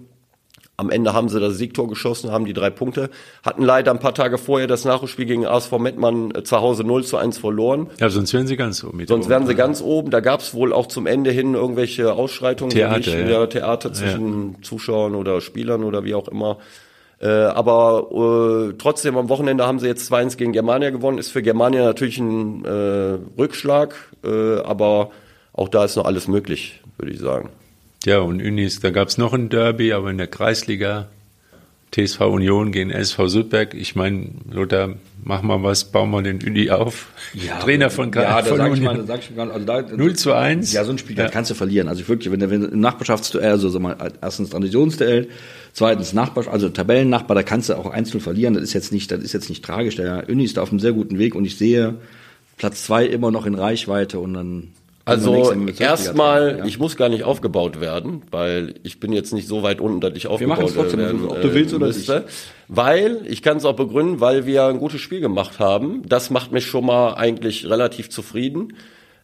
Am 0.77 0.89
Ende 0.89 1.13
haben 1.13 1.29
sie 1.29 1.39
das 1.39 1.57
Siegtor 1.57 1.87
geschossen, 1.87 2.31
haben 2.31 2.45
die 2.45 2.53
drei 2.53 2.69
Punkte. 2.69 3.09
Hatten 3.43 3.63
leider 3.63 3.91
ein 3.91 3.99
paar 3.99 4.13
Tage 4.13 4.37
vorher 4.37 4.67
das 4.67 4.83
Nachholspiel 4.83 5.25
gegen 5.25 5.45
ASV 5.45 5.71
Mettmann 5.79 6.31
äh, 6.35 6.43
zu 6.43 6.59
Hause 6.59 6.83
0 6.83 7.05
zu 7.05 7.17
1 7.17 7.37
verloren. 7.37 7.87
Ja, 7.99 8.09
sonst 8.09 8.33
wären 8.33 8.47
sie 8.47 8.57
ganz 8.57 8.83
oben. 8.83 9.05
Sonst 9.07 9.29
wären 9.29 9.47
sie 9.47 9.55
ganz 9.55 9.81
oben. 9.81 10.11
Da 10.11 10.19
gab 10.19 10.41
es 10.41 10.53
wohl 10.53 10.73
auch 10.73 10.87
zum 10.87 11.07
Ende 11.07 11.31
hin 11.31 11.53
irgendwelche 11.53 12.13
Ausschreitungen, 12.13 12.71
Theater, 12.71 12.97
nicht, 12.97 13.07
ja. 13.07 13.19
ja, 13.19 13.47
Theater 13.47 13.93
zwischen 13.93 14.61
Zuschauern 14.63 15.15
oder 15.15 15.39
Spielern 15.39 15.83
oder 15.83 16.03
wie 16.03 16.13
auch 16.13 16.27
immer. 16.27 16.57
Äh, 17.21 17.27
aber 17.27 18.09
äh, 18.11 18.73
trotzdem 18.77 19.17
am 19.17 19.29
Wochenende 19.29 19.65
haben 19.65 19.79
sie 19.79 19.87
jetzt 19.87 20.11
2-1 20.11 20.35
gegen 20.35 20.51
Germania 20.51 20.89
gewonnen. 20.89 21.17
Ist 21.17 21.31
für 21.31 21.41
Germania 21.41 21.85
natürlich 21.85 22.17
ein 22.17 22.65
äh, 22.65 23.17
Rückschlag, 23.39 23.95
äh, 24.25 24.59
aber 24.59 25.11
auch 25.53 25.69
da 25.69 25.85
ist 25.85 25.95
noch 25.95 26.05
alles 26.05 26.27
möglich, 26.27 26.81
würde 26.97 27.13
ich 27.13 27.19
sagen. 27.19 27.49
Ja, 28.05 28.19
und 28.19 28.41
Unis, 28.41 28.79
da 28.79 28.91
gab 28.91 29.07
es 29.07 29.17
noch 29.17 29.33
ein 29.33 29.49
Derby, 29.49 29.93
aber 29.93 30.11
in 30.11 30.17
der 30.17 30.27
Kreisliga 30.27 31.07
TSV 31.91 32.21
Union 32.21 32.71
gegen 32.71 32.89
SV 32.91 33.27
Südberg. 33.27 33.73
Ich 33.73 33.95
meine, 33.95 34.27
Lothar, 34.51 34.95
mach 35.23 35.41
mal 35.41 35.63
was, 35.63 35.85
bau 35.85 36.05
mal 36.05 36.23
den 36.23 36.43
Uni 36.43 36.69
auf. 36.69 37.07
Trainer 37.61 37.89
von, 37.89 38.11
ja, 38.13 38.41
da 38.41 38.43
von 38.43 38.57
sag 38.57 38.73
ich 38.73 38.81
mal, 38.81 38.97
da 38.97 39.03
sag 39.03 39.19
ich 39.21 39.35
mal, 39.35 39.49
also 39.49 39.65
da, 39.65 39.81
0 39.81 40.15
zu 40.15 40.33
1. 40.33 40.73
Ja, 40.73 40.83
so 40.83 40.91
ein 40.91 40.97
Spiel 40.97 41.17
Ja. 41.17 41.29
kannst 41.29 41.51
du 41.51 41.55
verlieren. 41.55 41.87
Also 41.87 42.05
wirklich, 42.07 42.31
wenn 42.31 42.39
du 42.39 42.47
im 42.47 42.79
Nachbarschaftsduell, 42.79 43.51
also 43.51 43.69
sag 43.69 43.81
mal, 43.81 43.95
erstens 44.21 44.49
Traditionsduell, 44.49 45.29
zweitens 45.71 46.11
Nachbar, 46.13 46.47
also 46.51 46.69
Tabellennachbar, 46.69 47.33
da 47.35 47.43
kannst 47.43 47.69
du 47.69 47.75
auch 47.75 47.89
einzeln 47.89 48.19
verlieren. 48.19 48.55
Das 48.55 48.63
ist 48.63 48.73
jetzt 48.73 48.91
nicht, 48.91 49.09
das 49.11 49.21
ist 49.21 49.33
jetzt 49.33 49.49
nicht 49.49 49.63
tragisch. 49.63 49.95
Der 49.95 50.25
Uni 50.27 50.43
ist 50.43 50.57
da 50.57 50.61
auf 50.63 50.71
einem 50.71 50.79
sehr 50.79 50.93
guten 50.93 51.17
Weg 51.17 51.33
und 51.33 51.45
ich 51.45 51.57
sehe 51.57 51.95
Platz 52.57 52.83
zwei 52.83 53.05
immer 53.05 53.31
noch 53.31 53.45
in 53.45 53.55
Reichweite 53.55 54.19
und 54.19 54.33
dann. 54.33 54.67
Also 55.05 55.53
erstmal, 55.77 56.57
dran, 56.57 56.67
ich 56.67 56.79
muss 56.79 56.95
gar 56.95 57.09
nicht 57.09 57.23
aufgebaut 57.23 57.79
werden, 57.79 58.23
weil 58.31 58.73
ich 58.81 58.99
bin 58.99 59.13
jetzt 59.13 59.33
nicht 59.33 59.47
so 59.47 59.61
weit 59.61 59.79
unten, 59.79 60.01
dass 60.01 60.13
ich 60.15 60.25
aufgebaut 60.25 60.57
machen's 60.57 60.73
trotzdem, 60.73 60.99
werden 60.99 61.25
ob 61.25 61.41
du 61.41 61.53
willst 61.53 61.75
oder 61.75 61.87
müsste. 61.87 62.25
Weil, 62.67 63.21
ich 63.25 63.43
kann 63.43 63.57
es 63.57 63.65
auch 63.65 63.75
begründen, 63.75 64.19
weil 64.19 64.47
wir 64.47 64.65
ein 64.65 64.79
gutes 64.79 65.01
Spiel 65.01 65.19
gemacht 65.19 65.59
haben. 65.59 66.01
Das 66.07 66.31
macht 66.31 66.51
mich 66.51 66.65
schon 66.65 66.87
mal 66.87 67.13
eigentlich 67.13 67.69
relativ 67.69 68.09
zufrieden. 68.09 68.73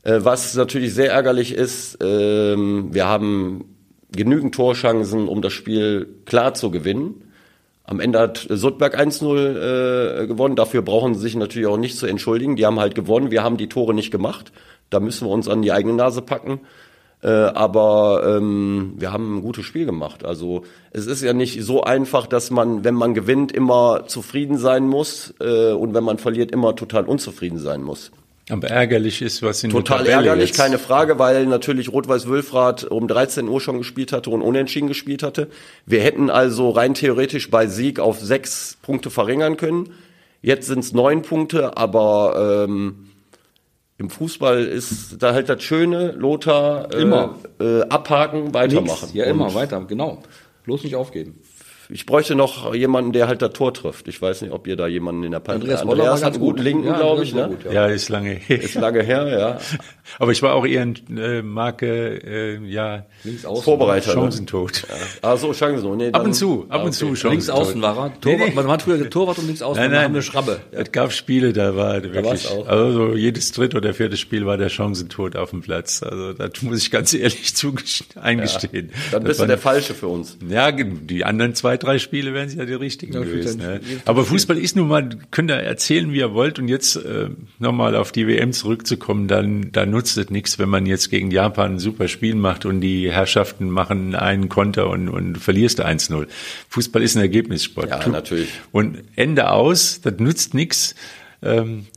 Äh, 0.03 0.19
was 0.21 0.55
natürlich 0.55 0.93
sehr 0.93 1.11
ärgerlich 1.11 1.51
ist, 1.53 1.97
ähm, 2.01 2.93
wir 2.93 3.07
haben 3.07 3.65
genügend 4.11 4.53
Torchancen, 4.53 5.27
um 5.27 5.41
das 5.41 5.53
Spiel 5.53 6.07
klar 6.25 6.53
zu 6.53 6.69
gewinnen. 6.69 7.23
Am 7.83 7.99
Ende 7.99 8.19
hat 8.19 8.45
Suttberg 8.49 8.99
1-0 8.99 10.23
äh, 10.23 10.27
gewonnen. 10.27 10.55
Dafür 10.55 10.81
brauchen 10.81 11.15
sie 11.15 11.21
sich 11.21 11.35
natürlich 11.35 11.67
auch 11.67 11.77
nicht 11.77 11.97
zu 11.97 12.05
entschuldigen. 12.05 12.55
Die 12.55 12.65
haben 12.65 12.79
halt 12.79 12.93
gewonnen. 12.95 13.31
Wir 13.31 13.43
haben 13.43 13.57
die 13.57 13.67
Tore 13.67 13.93
nicht 13.93 14.11
gemacht. 14.11 14.51
Da 14.91 14.99
müssen 14.99 15.27
wir 15.27 15.31
uns 15.31 15.47
an 15.47 15.63
die 15.63 15.71
eigene 15.71 15.95
Nase 15.95 16.21
packen. 16.21 16.59
Äh, 17.23 17.29
aber 17.29 18.37
ähm, 18.37 18.93
wir 18.97 19.11
haben 19.11 19.37
ein 19.37 19.41
gutes 19.41 19.65
Spiel 19.65 19.85
gemacht. 19.85 20.25
Also 20.25 20.63
es 20.91 21.05
ist 21.05 21.21
ja 21.21 21.33
nicht 21.33 21.63
so 21.63 21.83
einfach, 21.83 22.25
dass 22.25 22.49
man, 22.49 22.83
wenn 22.83 22.95
man 22.95 23.13
gewinnt, 23.13 23.51
immer 23.51 24.05
zufrieden 24.07 24.57
sein 24.57 24.87
muss 24.87 25.33
äh, 25.39 25.71
und 25.71 25.93
wenn 25.93 26.03
man 26.03 26.17
verliert, 26.17 26.51
immer 26.51 26.75
total 26.75 27.05
unzufrieden 27.05 27.59
sein 27.59 27.83
muss. 27.83 28.11
Aber 28.49 28.67
ärgerlich 28.67 29.21
ist, 29.21 29.43
was 29.43 29.63
in 29.63 29.69
Total 29.69 29.99
der 29.99 30.07
Tabelle 30.07 30.29
ärgerlich, 30.29 30.49
jetzt, 30.49 30.57
keine 30.57 30.79
Frage, 30.79 31.19
weil 31.19 31.45
natürlich 31.45 31.93
Rot-Weiß-Wülfrath 31.93 32.85
um 32.85 33.07
13 33.07 33.47
Uhr 33.47 33.61
schon 33.61 33.77
gespielt 33.77 34.11
hatte 34.11 34.31
und 34.31 34.41
unentschieden 34.41 34.87
gespielt 34.87 35.21
hatte. 35.21 35.47
Wir 35.85 36.01
hätten 36.01 36.31
also 36.31 36.71
rein 36.71 36.95
theoretisch 36.95 37.51
bei 37.51 37.67
Sieg 37.67 37.99
auf 37.99 38.19
sechs 38.19 38.77
Punkte 38.81 39.11
verringern 39.11 39.57
können. 39.57 39.93
Jetzt 40.41 40.65
sind 40.65 40.79
es 40.79 40.91
neun 40.91 41.21
Punkte, 41.21 41.77
aber 41.77 42.65
ähm, 42.67 43.10
im 44.01 44.09
Fußball 44.09 44.63
ist 44.63 45.21
da 45.21 45.33
halt 45.33 45.47
das 45.47 45.61
Schöne, 45.61 46.11
Lothar, 46.11 46.91
äh, 46.93 47.01
Immer. 47.03 47.35
Äh, 47.59 47.81
abhaken, 47.83 48.53
weitermachen. 48.53 49.09
Ja, 49.13 49.25
immer 49.25 49.53
weiter, 49.53 49.79
genau. 49.87 50.23
Bloß 50.63 50.83
nicht 50.83 50.95
aufgeben. 50.95 51.39
Ich 51.93 52.05
bräuchte 52.05 52.35
noch 52.35 52.73
jemanden, 52.73 53.11
der 53.11 53.27
halt 53.27 53.41
das 53.41 53.53
Tor 53.53 53.73
trifft. 53.73 54.07
Ich 54.07 54.21
weiß 54.21 54.41
nicht, 54.43 54.51
ob 54.51 54.65
ihr 54.67 54.75
da 54.75 54.87
jemanden 54.87 55.23
in 55.23 55.31
der 55.31 55.39
Pan 55.41 55.55
Andreas 55.55 55.81
Andreas, 55.81 56.23
hat 56.23 56.33
einen 56.33 56.39
guten 56.41 56.55
gut. 56.57 56.63
Linken, 56.63 56.87
Ja, 56.87 56.97
glaube 56.97 57.23
ich. 57.23 57.33
Ne? 57.33 57.47
gut, 57.49 57.65
ja. 57.65 57.71
Ja, 57.71 57.85
ist 57.87 58.09
lange 58.09 58.31
her. 58.31 58.61
Ist 58.61 58.75
lange 58.75 59.03
her, 59.03 59.27
ja. 59.27 59.57
Aber 60.19 60.31
ich 60.31 60.41
war 60.41 60.53
auch 60.55 60.65
eher 60.65 60.81
ein 60.81 60.95
äh, 61.17 61.41
Marke, 61.41 61.87
äh, 62.23 62.57
ja, 62.65 63.05
Links 63.23 63.45
außen. 63.45 63.63
Vorbereiter. 63.63 64.09
Ne? 64.15 64.21
Chancentod. 64.21 64.83
Ah, 65.21 65.37
so, 65.37 65.51
Chancen. 65.53 65.97
Nee, 65.97 66.11
Ab 66.11 66.23
und 66.25 66.33
zu, 66.33 66.65
ab 66.69 66.81
Ah, 66.81 66.83
und 66.85 66.93
zu 66.93 67.05
okay. 67.07 67.15
Chancentod. 67.15 67.31
Links 67.31 67.49
außen 67.49 67.81
war 67.81 67.97
er. 67.97 68.21
Torwart, 68.21 68.55
Man 68.55 68.67
hat 68.67 68.81
früher 68.83 69.09
Torwart 69.09 69.37
und 69.39 69.47
links 69.47 69.61
außen. 69.61 69.81
Nein, 69.81 69.91
nein, 69.91 70.05
eine 70.05 70.21
Schramme. 70.21 70.59
Es 70.71 70.91
gab 70.91 71.11
Spiele, 71.11 71.53
da 71.53 71.75
war 71.75 72.01
wirklich, 72.03 72.47
auch. 72.49 72.67
also 72.67 73.13
jedes 73.15 73.51
dritte 73.51 73.77
oder 73.77 73.93
vierte 73.93 74.17
Spiel 74.17 74.45
war 74.45 74.57
der 74.57 74.69
Chancentod 74.69 75.35
auf 75.35 75.49
dem 75.51 75.61
Platz. 75.61 76.03
Also 76.03 76.33
das 76.33 76.61
muss 76.61 76.79
ich 76.81 76.91
ganz 76.91 77.13
ehrlich 77.13 77.53
eingestehen. 78.15 78.91
Dann 79.11 79.21
Das 79.23 79.27
bist 79.29 79.41
du 79.41 79.45
der 79.47 79.57
Falsche 79.57 79.93
für 79.93 80.07
uns. 80.07 80.37
Ja, 80.47 80.71
die 80.71 81.25
anderen 81.25 81.53
zwei, 81.55 81.77
drei 81.83 81.99
Spiele 81.99 82.33
wären 82.33 82.49
ja 82.55 82.65
die 82.65 82.73
richtigen 82.73 83.13
Ja, 83.13 83.19
gewesen. 83.21 83.59
Ne? 83.59 83.81
Aber 84.05 84.25
Fußball 84.25 84.57
ist 84.57 84.75
nun 84.75 84.87
mal, 84.87 85.09
könnt 85.31 85.51
ihr 85.51 85.55
erzählen, 85.55 86.13
wie 86.13 86.19
ihr 86.19 86.33
wollt. 86.33 86.59
Und 86.59 86.67
jetzt 86.67 86.95
äh, 86.95 87.29
nochmal 87.59 87.95
auf 87.95 88.11
die 88.11 88.27
WM 88.27 88.53
zurückzukommen, 88.53 89.27
dann 89.27 89.71
da 89.71 89.85
nutzt 89.85 90.17
es 90.17 90.29
nichts, 90.29 90.59
wenn 90.59 90.69
man 90.69 90.85
jetzt 90.85 91.09
gegen 91.09 91.31
Japan 91.31 91.73
ein 91.73 91.79
super 91.79 92.07
Spiel 92.07 92.35
macht 92.35 92.65
und 92.65 92.81
die 92.81 93.11
Herrschaften 93.11 93.69
machen 93.69 94.15
einen 94.15 94.49
Konter 94.49 94.89
und, 94.89 95.09
und 95.09 95.37
verlierst 95.37 95.83
1-0. 95.83 96.27
Fußball 96.69 97.01
ist 97.01 97.15
ein 97.15 97.21
Ergebnissport. 97.21 97.89
Ja, 97.89 98.07
natürlich. 98.07 98.49
Und 98.71 99.03
Ende 99.15 99.51
aus, 99.51 100.01
das 100.01 100.19
nützt 100.19 100.53
nichts. 100.53 100.95
Ähm, 101.43 101.87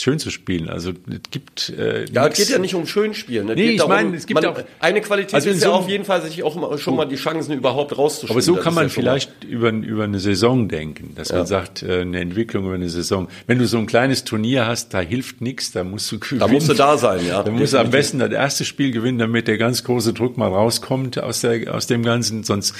schön 0.00 0.18
zu 0.20 0.30
spielen. 0.30 0.68
Also 0.68 0.90
es 0.90 1.20
gibt 1.30 1.70
äh, 1.70 2.04
Ja, 2.12 2.28
es 2.28 2.36
geht 2.36 2.48
ja 2.50 2.58
nicht 2.58 2.74
um 2.76 2.86
Schönspielen. 2.86 3.48
Es 3.48 3.56
Nee, 3.56 3.62
geht 3.62 3.70
ich 3.72 3.76
darum, 3.78 3.92
meine, 3.92 4.16
es 4.16 4.26
gibt 4.26 4.40
man, 4.40 4.50
auch- 4.50 4.62
eine 4.78 5.00
Qualität 5.00 5.34
Also 5.34 5.50
ist 5.50 5.56
ja 5.60 5.68
so 5.68 5.74
einem- 5.74 5.82
auf 5.84 5.88
jeden 5.90 6.04
Fall, 6.04 6.22
sich 6.22 6.42
auch 6.44 6.54
mal, 6.54 6.78
schon 6.78 6.94
mal 6.94 7.04
die 7.04 7.16
Chancen 7.16 7.52
überhaupt 7.54 7.98
rauszuspielen. 7.98 8.30
Aber 8.32 8.40
so 8.42 8.54
Das 8.54 8.64
kann 8.64 8.74
man 8.74 8.84
ja 8.84 8.88
vielleicht 8.90 9.44
über, 9.44 9.70
über 9.70 10.04
eine 10.04 10.20
Saison 10.20 10.68
denken, 10.68 11.14
dass 11.16 11.32
man 11.32 11.46
sagt, 11.46 11.82
äh, 11.82 12.02
eine 12.02 12.20
Entwicklung 12.20 12.66
über 12.66 12.74
eine 12.74 12.88
Saison. 12.88 13.26
Wenn 13.48 13.58
du 13.58 13.66
so 13.66 13.76
ein 13.78 13.86
kleines 13.86 14.22
Turnier 14.24 14.66
hast, 14.66 14.94
da 14.94 15.00
hilft 15.00 15.40
nichts, 15.40 15.72
da 15.72 15.82
musst 15.82 16.12
du 16.12 16.20
gewinnen. 16.20 16.40
Da 16.40 16.46
musst 16.48 16.68
du 16.68 16.74
da 16.74 16.96
sein, 16.96 17.26
ja. 17.26 17.42
Da 17.42 17.50
musst 17.50 17.72
du 17.72 17.78
am 17.78 17.90
besten 17.90 18.20
das 18.20 18.30
erste 18.30 18.64
Spiel 18.64 18.92
gewinnen, 18.92 19.18
damit 19.18 19.48
der 19.48 19.58
ganz 19.58 19.82
große 19.82 20.12
Druck 20.12 20.36
mal 20.36 20.46
rauskommt 20.48 21.20
aus, 21.20 21.40
der, 21.40 21.74
aus 21.74 21.88
dem 21.88 22.04
Ganzen. 22.04 22.44
Sonst, 22.44 22.72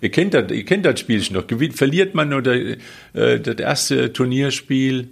ihr 0.00 0.10
kennt 0.10 0.34
das, 0.34 0.50
ihr 0.50 0.64
kennt 0.64 0.84
das 0.84 0.98
Spielchen 0.98 1.34
doch. 1.34 1.46
Gewinnt, 1.46 1.76
verliert 1.76 2.14
man 2.16 2.34
oder 2.34 2.54
äh, 2.56 3.38
das 3.40 3.56
erste 3.56 4.12
Turnierspiel 4.12 5.10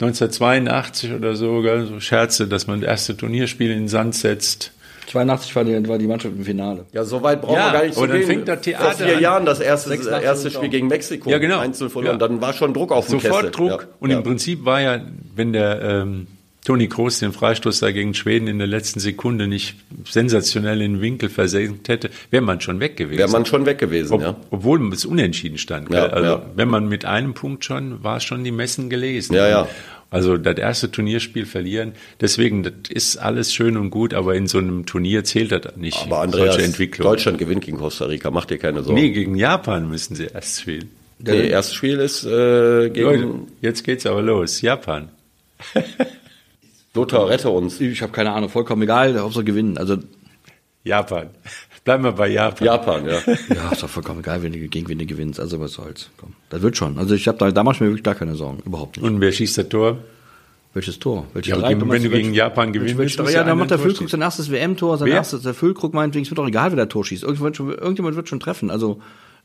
1982 0.00 1.12
oder 1.12 1.36
so, 1.36 1.60
gell, 1.60 1.86
so 1.86 2.00
Scherze, 2.00 2.46
dass 2.48 2.66
man 2.66 2.80
das 2.80 2.88
erste 2.88 3.16
Turnierspiel 3.16 3.70
in 3.70 3.80
den 3.80 3.88
Sand 3.88 4.14
setzt. 4.14 4.72
82 5.08 5.56
war 5.56 5.64
die, 5.64 5.88
war 5.88 5.98
die 5.98 6.06
Mannschaft 6.06 6.34
im 6.36 6.44
Finale. 6.44 6.86
Ja, 6.92 7.04
so 7.04 7.22
weit 7.22 7.42
brauchen 7.42 7.56
Ja, 7.56 7.66
wir 7.66 7.72
gar 7.72 7.82
nicht 7.84 7.94
zu 7.94 8.00
aber 8.00 8.08
dann 8.08 8.18
gehen. 8.18 8.26
fängt 8.26 8.48
das 8.48 8.60
Theater 8.60 8.92
Vor 8.92 9.06
vier 9.06 9.16
an. 9.16 9.22
Jahren 9.22 9.46
das 9.46 9.60
erste, 9.60 9.88
86 9.90 10.24
erste. 10.24 10.50
Spiel 10.52 10.68
gegen 10.68 10.86
Mexiko. 10.86 11.28
Ja, 11.28 11.38
genau. 11.38 11.58
1 11.58 11.78
verloren. 11.78 12.04
Ja. 12.06 12.16
Dann 12.16 12.40
war 12.40 12.52
schon 12.52 12.72
Druck 12.72 12.92
auf 12.92 13.06
dem 13.06 13.20
Sofort 13.20 13.40
Kessel. 13.46 13.50
Druck. 13.50 13.82
Ja. 13.82 13.88
Und 13.98 14.10
ja. 14.10 14.18
im 14.18 14.22
Prinzip 14.22 14.64
war 14.64 14.80
ja, 14.80 15.00
wenn 15.34 15.52
der 15.52 15.82
ähm, 15.82 16.28
Toni 16.64 16.88
Kroos 16.88 17.18
den 17.18 17.32
Freistoß 17.32 17.80
da 17.80 17.90
gegen 17.90 18.12
Schweden 18.12 18.46
in 18.46 18.58
der 18.58 18.66
letzten 18.66 19.00
Sekunde 19.00 19.48
nicht 19.48 19.76
sensationell 20.04 20.82
in 20.82 20.94
den 20.94 21.00
Winkel 21.00 21.30
versenkt 21.30 21.88
hätte, 21.88 22.10
wäre 22.30 22.42
man 22.42 22.60
schon 22.60 22.80
weg 22.80 22.96
gewesen. 22.96 23.18
wäre 23.18 23.30
man 23.30 23.46
schon 23.46 23.64
weg 23.64 23.78
gewesen, 23.78 24.12
Ob, 24.12 24.20
ja. 24.20 24.36
Obwohl 24.50 24.92
es 24.92 25.06
unentschieden 25.06 25.56
stand. 25.56 25.90
Ja, 25.90 26.06
also 26.06 26.28
ja. 26.28 26.46
wenn 26.54 26.68
man 26.68 26.88
mit 26.88 27.04
einem 27.04 27.32
Punkt 27.32 27.64
schon, 27.64 28.04
war 28.04 28.18
es 28.18 28.24
schon 28.24 28.44
die 28.44 28.50
Messen 28.50 28.90
gelesen. 28.90 29.34
Ja, 29.34 29.48
ja. 29.48 29.68
Also 30.10 30.36
das 30.36 30.58
erste 30.58 30.90
Turnierspiel 30.90 31.46
verlieren. 31.46 31.92
Deswegen, 32.20 32.64
das 32.64 32.72
ist 32.88 33.16
alles 33.16 33.54
schön 33.54 33.76
und 33.76 33.90
gut, 33.90 34.12
aber 34.12 34.34
in 34.34 34.48
so 34.48 34.58
einem 34.58 34.84
Turnier 34.84 35.22
zählt 35.22 35.52
das 35.52 35.76
nicht. 35.76 36.02
Aber 36.02 36.20
Andreas. 36.20 36.56
Deutschland 36.56 37.38
gewinnt 37.38 37.64
gegen 37.64 37.78
Costa 37.78 38.06
Rica, 38.06 38.30
mach 38.30 38.44
dir 38.44 38.58
keine 38.58 38.82
Sorgen. 38.82 39.00
Nee, 39.00 39.10
gegen 39.10 39.36
Japan 39.36 39.88
müssen 39.88 40.16
sie 40.16 40.26
erst 40.26 40.62
spielen. 40.62 40.90
Nee, 41.20 41.48
erstes 41.48 41.74
Spiel 41.76 41.98
ist 41.98 42.24
äh, 42.24 42.28
Leute, 42.28 42.90
gegen 42.90 43.48
jetzt 43.60 43.84
geht's 43.84 44.04
aber 44.06 44.22
los. 44.22 44.62
Japan. 44.62 45.10
Lothar, 46.94 47.28
rette 47.28 47.50
uns. 47.50 47.80
Ich 47.80 48.02
habe 48.02 48.12
keine 48.12 48.32
Ahnung, 48.32 48.48
vollkommen 48.50 48.82
egal, 48.82 49.18
Hauptsache 49.18 49.44
gewinnen. 49.44 49.78
Also 49.78 49.96
Japan. 50.84 51.30
Bleiben 51.84 52.04
wir 52.04 52.12
bei 52.12 52.28
Japan. 52.28 52.66
Japan, 52.66 53.06
ja. 53.06 53.18
ja, 53.54 53.72
ist 53.72 53.82
doch 53.82 53.88
vollkommen 53.88 54.20
egal, 54.20 54.42
wenn 54.42 54.52
du 54.52 54.58
gegen 54.58 54.88
wen 54.88 54.98
du 54.98 55.06
gewinnst. 55.06 55.40
Also 55.40 55.60
was 55.60 55.72
soll's. 55.72 56.10
Komm, 56.18 56.34
das 56.50 56.60
wird 56.62 56.76
schon. 56.76 56.98
Also 56.98 57.14
ich 57.14 57.26
habe 57.28 57.38
da, 57.38 57.50
da 57.50 57.62
mach 57.62 57.74
ich 57.74 57.80
mir 57.80 57.86
wirklich 57.88 58.02
gar 58.04 58.14
keine 58.14 58.34
Sorgen, 58.34 58.62
überhaupt 58.66 58.96
nicht. 58.96 59.06
Und 59.06 59.20
wer 59.20 59.32
schießt 59.32 59.58
das 59.58 59.68
Tor? 59.68 59.98
Welches 60.72 60.98
Tor? 61.00 61.26
Welche 61.34 61.50
Ja, 61.50 61.56
drei? 61.56 61.74
gegen, 61.74 61.90
wenn 61.90 62.02
du 62.02 62.10
gegen 62.10 62.32
Japan 62.34 62.72
gewinnen 62.72 62.96
welche 62.96 62.98
willst, 62.98 63.18
musst 63.18 63.34
Ja, 63.34 63.42
dann 63.42 63.58
macht 63.58 63.70
der 63.72 63.78
Füllkrug 63.80 64.08
sein 64.08 64.20
erstes 64.20 64.50
WM-Tor, 64.52 64.98
sein 64.98 65.08
Wer? 65.08 65.14
erstes, 65.16 65.42
der 65.42 65.52
Füllkrug 65.54 65.94
meinetwegen, 65.94 66.22
es 66.24 66.30
wird 66.30 66.38
doch 66.38 66.46
egal, 66.46 66.70
wer 66.70 66.76
der 66.76 66.88
Tor 66.88 67.04
schießt. 67.04 67.24
Irgendjemand, 67.24 67.58
wird 67.58 67.70
schon- 67.72 67.78
irgendjemand 67.78 68.14
wird 68.16 68.28
schon 68.28 68.38
treffen. 68.40 68.70
Also 68.70 69.00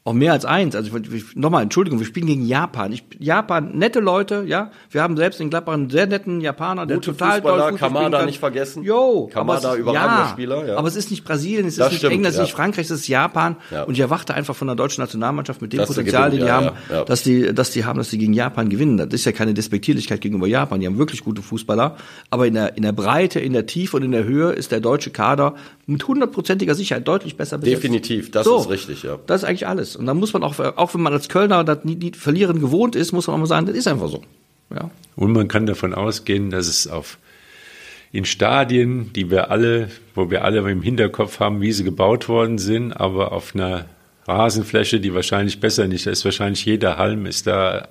auch 0.08 0.14
mehr 0.14 0.34
als 0.34 0.46
eins. 0.46 0.76
Also 0.76 0.92
nochmal, 1.34 1.64
Entschuldigung, 1.64 1.98
wir 1.98 2.06
spielen 2.06 2.28
gegen 2.28 2.46
Japan. 2.46 2.92
Ich, 2.92 3.04
Japan, 3.18 3.72
nette 3.76 4.00
Leute, 4.00 4.44
ja. 4.48 4.70
Wir 4.92 5.02
haben 5.02 5.18
selbst 5.18 5.42
in 5.42 5.50
Gladbach 5.50 5.74
einen 5.74 5.90
sehr 5.90 6.06
netten 6.06 6.42
Japaner, 6.42 6.86
der 6.86 6.98
Gute 6.98 7.12
total 7.12 7.42
Fußballer, 7.42 7.70
toll 7.70 7.78
Kamada 7.80 8.24
nicht 8.26 8.40
vergessen. 8.40 8.84
Jo, 8.84 9.28
Kamada, 9.34 9.74
ist- 9.74 9.80
überragender 9.80 10.24
ja, 10.26 10.30
Spieler, 10.30 10.68
ja. 10.68 10.78
Aber 10.78 10.88
es 10.88 10.96
ist 10.96 11.10
nicht 11.10 11.24
Brasilien, 11.26 11.66
es 11.66 11.78
Das 11.78 11.88
ist 11.88 11.92
nicht 11.94 12.00
stimmt, 12.02 12.14
England, 12.14 12.28
es 12.28 12.34
ist 12.36 12.38
ja. 12.38 12.44
nicht 12.44 12.54
Frankreich, 12.54 12.86
es 12.86 12.92
ist 12.92 13.08
Japan. 13.08 13.56
Ja. 13.72 13.82
Und 13.84 13.96
ich 13.96 14.00
erwarte 14.00 14.36
einfach 14.36 14.56
von 14.56 14.68
der 14.68 14.76
deutschen 14.76 15.02
Nationalmannschaft 15.02 15.60
mit 15.64 15.74
dem 15.74 15.78
Dass 15.80 15.88
Potenzial, 15.90 16.30
gewinnen, 16.30 16.46
die 16.46 16.52
haben, 16.52 17.06
dass 17.08 17.24
die, 17.24 17.52
dass 17.52 17.72
die 17.72 17.84
haben, 17.86 17.98
dass 17.98 18.12
die 18.12 18.20
gegen 18.20 18.34
Japan 18.34 18.70
gewinnen. 18.70 18.98
Das 18.98 19.08
ist 19.12 19.26
ja 19.26 19.32
keine 19.32 19.56
Despektierlichkeit 19.56 20.22
gegenüber 20.22 20.46
Japan. 20.46 20.80
Die 20.82 20.86
haben 20.86 21.00
wirklich 21.00 21.24
gute 21.24 21.42
Fußballer. 21.42 21.96
Aber 22.30 22.46
in 22.46 22.54
der, 22.54 22.78
in 22.78 22.84
der 22.84 22.92
Breite, 22.92 23.40
in 23.40 23.54
der 23.54 23.66
Tiefe 23.66 23.98
und 23.98 24.04
in 24.04 24.12
der 24.12 24.26
Höhe 24.26 24.52
ist 24.52 24.72
der 24.72 24.82
deutsche 24.82 25.10
Kader 25.10 25.56
mit 25.88 26.08
hundertprozentiger 26.08 26.76
Sicherheit 26.76 27.08
deutlich 27.08 27.38
besser 27.38 27.58
besetzt. 27.58 27.78
Definitiv, 27.84 28.30
das 28.30 28.46
So, 28.46 28.60
ist 28.60 28.70
richtig, 28.70 29.02
ja. 29.02 29.18
Das 29.26 29.42
ist 29.42 29.50
eigentlich 29.50 29.68
alles. 29.68 29.95
Und 29.96 30.06
da 30.06 30.14
muss 30.14 30.34
man 30.34 30.44
auch, 30.44 30.60
auch 30.60 30.94
wenn 30.94 31.02
man 31.02 31.14
als 31.14 31.30
Kölner 31.30 31.64
das 31.64 31.84
nie, 31.84 31.96
nie 31.96 32.12
verlieren 32.12 32.60
gewohnt 32.60 32.96
ist, 32.96 33.12
muss 33.12 33.28
man 33.28 33.36
auch 33.36 33.40
mal 33.40 33.46
sagen, 33.46 33.66
das 33.66 33.76
ist 33.76 33.88
einfach 33.88 34.10
so. 34.10 34.22
Ja. 34.74 34.90
Und 35.16 35.34
man 35.34 35.48
kann 35.48 35.66
davon 35.66 35.94
ausgehen, 35.94 36.50
dass 36.50 36.68
es 36.68 36.88
auf 36.88 37.18
in 38.12 38.24
Stadien, 38.24 39.12
die 39.12 39.30
wir 39.30 39.52
alle, 39.52 39.90
wo 40.14 40.32
wir 40.32 40.46
alle 40.46 40.60
im 40.72 40.82
Hinterkopf 40.82 41.42
haben, 41.42 41.62
wie 41.62 41.74
sie 41.74 41.84
gebaut 41.84 42.30
worden 42.30 42.58
sind, 42.60 42.94
aber 42.94 43.34
auf 43.34 43.54
einer 43.54 43.88
Rasenfläche, 44.26 45.02
die 45.02 45.14
wahrscheinlich 45.14 45.60
besser 45.60 45.88
nicht, 45.88 46.08
ist 46.08 46.24
wahrscheinlich 46.24 46.64
jeder 46.66 46.98
Halm 46.98 47.26
ist 47.26 47.46
da 47.46 47.90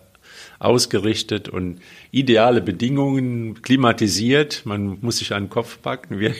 ausgerichtet 0.58 1.48
und 1.48 1.80
ideale 2.10 2.62
Bedingungen, 2.62 3.60
klimatisiert. 3.60 4.62
Man 4.64 4.98
muss 5.02 5.18
sich 5.18 5.34
an 5.34 5.44
den 5.44 5.50
Kopf 5.50 5.82
packen. 5.82 6.18
Wir 6.18 6.34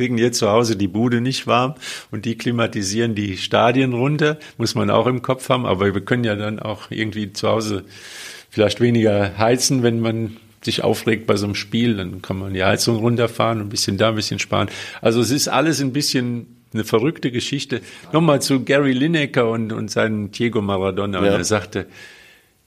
kriegen 0.00 0.16
hier 0.16 0.32
zu 0.32 0.48
Hause 0.48 0.76
die 0.76 0.88
Bude 0.88 1.20
nicht 1.20 1.46
warm 1.46 1.74
und 2.10 2.24
die 2.24 2.38
klimatisieren 2.38 3.14
die 3.14 3.36
Stadien 3.36 3.92
runter, 3.92 4.38
muss 4.56 4.74
man 4.74 4.88
auch 4.88 5.06
im 5.06 5.20
Kopf 5.20 5.50
haben. 5.50 5.66
Aber 5.66 5.92
wir 5.92 6.00
können 6.00 6.24
ja 6.24 6.36
dann 6.36 6.58
auch 6.58 6.90
irgendwie 6.90 7.34
zu 7.34 7.50
Hause 7.50 7.84
vielleicht 8.48 8.80
weniger 8.80 9.36
heizen, 9.36 9.82
wenn 9.82 10.00
man 10.00 10.38
sich 10.62 10.82
aufregt 10.82 11.26
bei 11.26 11.36
so 11.36 11.44
einem 11.44 11.54
Spiel, 11.54 11.98
dann 11.98 12.22
kann 12.22 12.38
man 12.38 12.54
die 12.54 12.64
Heizung 12.64 12.96
runterfahren 12.96 13.60
und 13.60 13.66
ein 13.66 13.68
bisschen 13.68 13.98
da, 13.98 14.08
ein 14.08 14.14
bisschen 14.14 14.38
sparen. 14.38 14.70
Also 15.02 15.20
es 15.20 15.30
ist 15.30 15.48
alles 15.48 15.82
ein 15.82 15.92
bisschen 15.92 16.46
eine 16.72 16.84
verrückte 16.84 17.30
Geschichte. 17.30 17.82
Nochmal 18.10 18.40
zu 18.40 18.64
Gary 18.64 18.92
Lineker 18.92 19.50
und, 19.50 19.70
und 19.70 19.90
seinen 19.90 20.30
Diego 20.30 20.62
Maradona. 20.62 21.18
Ja. 21.18 21.32
Und 21.32 21.38
er 21.40 21.44
sagte, 21.44 21.88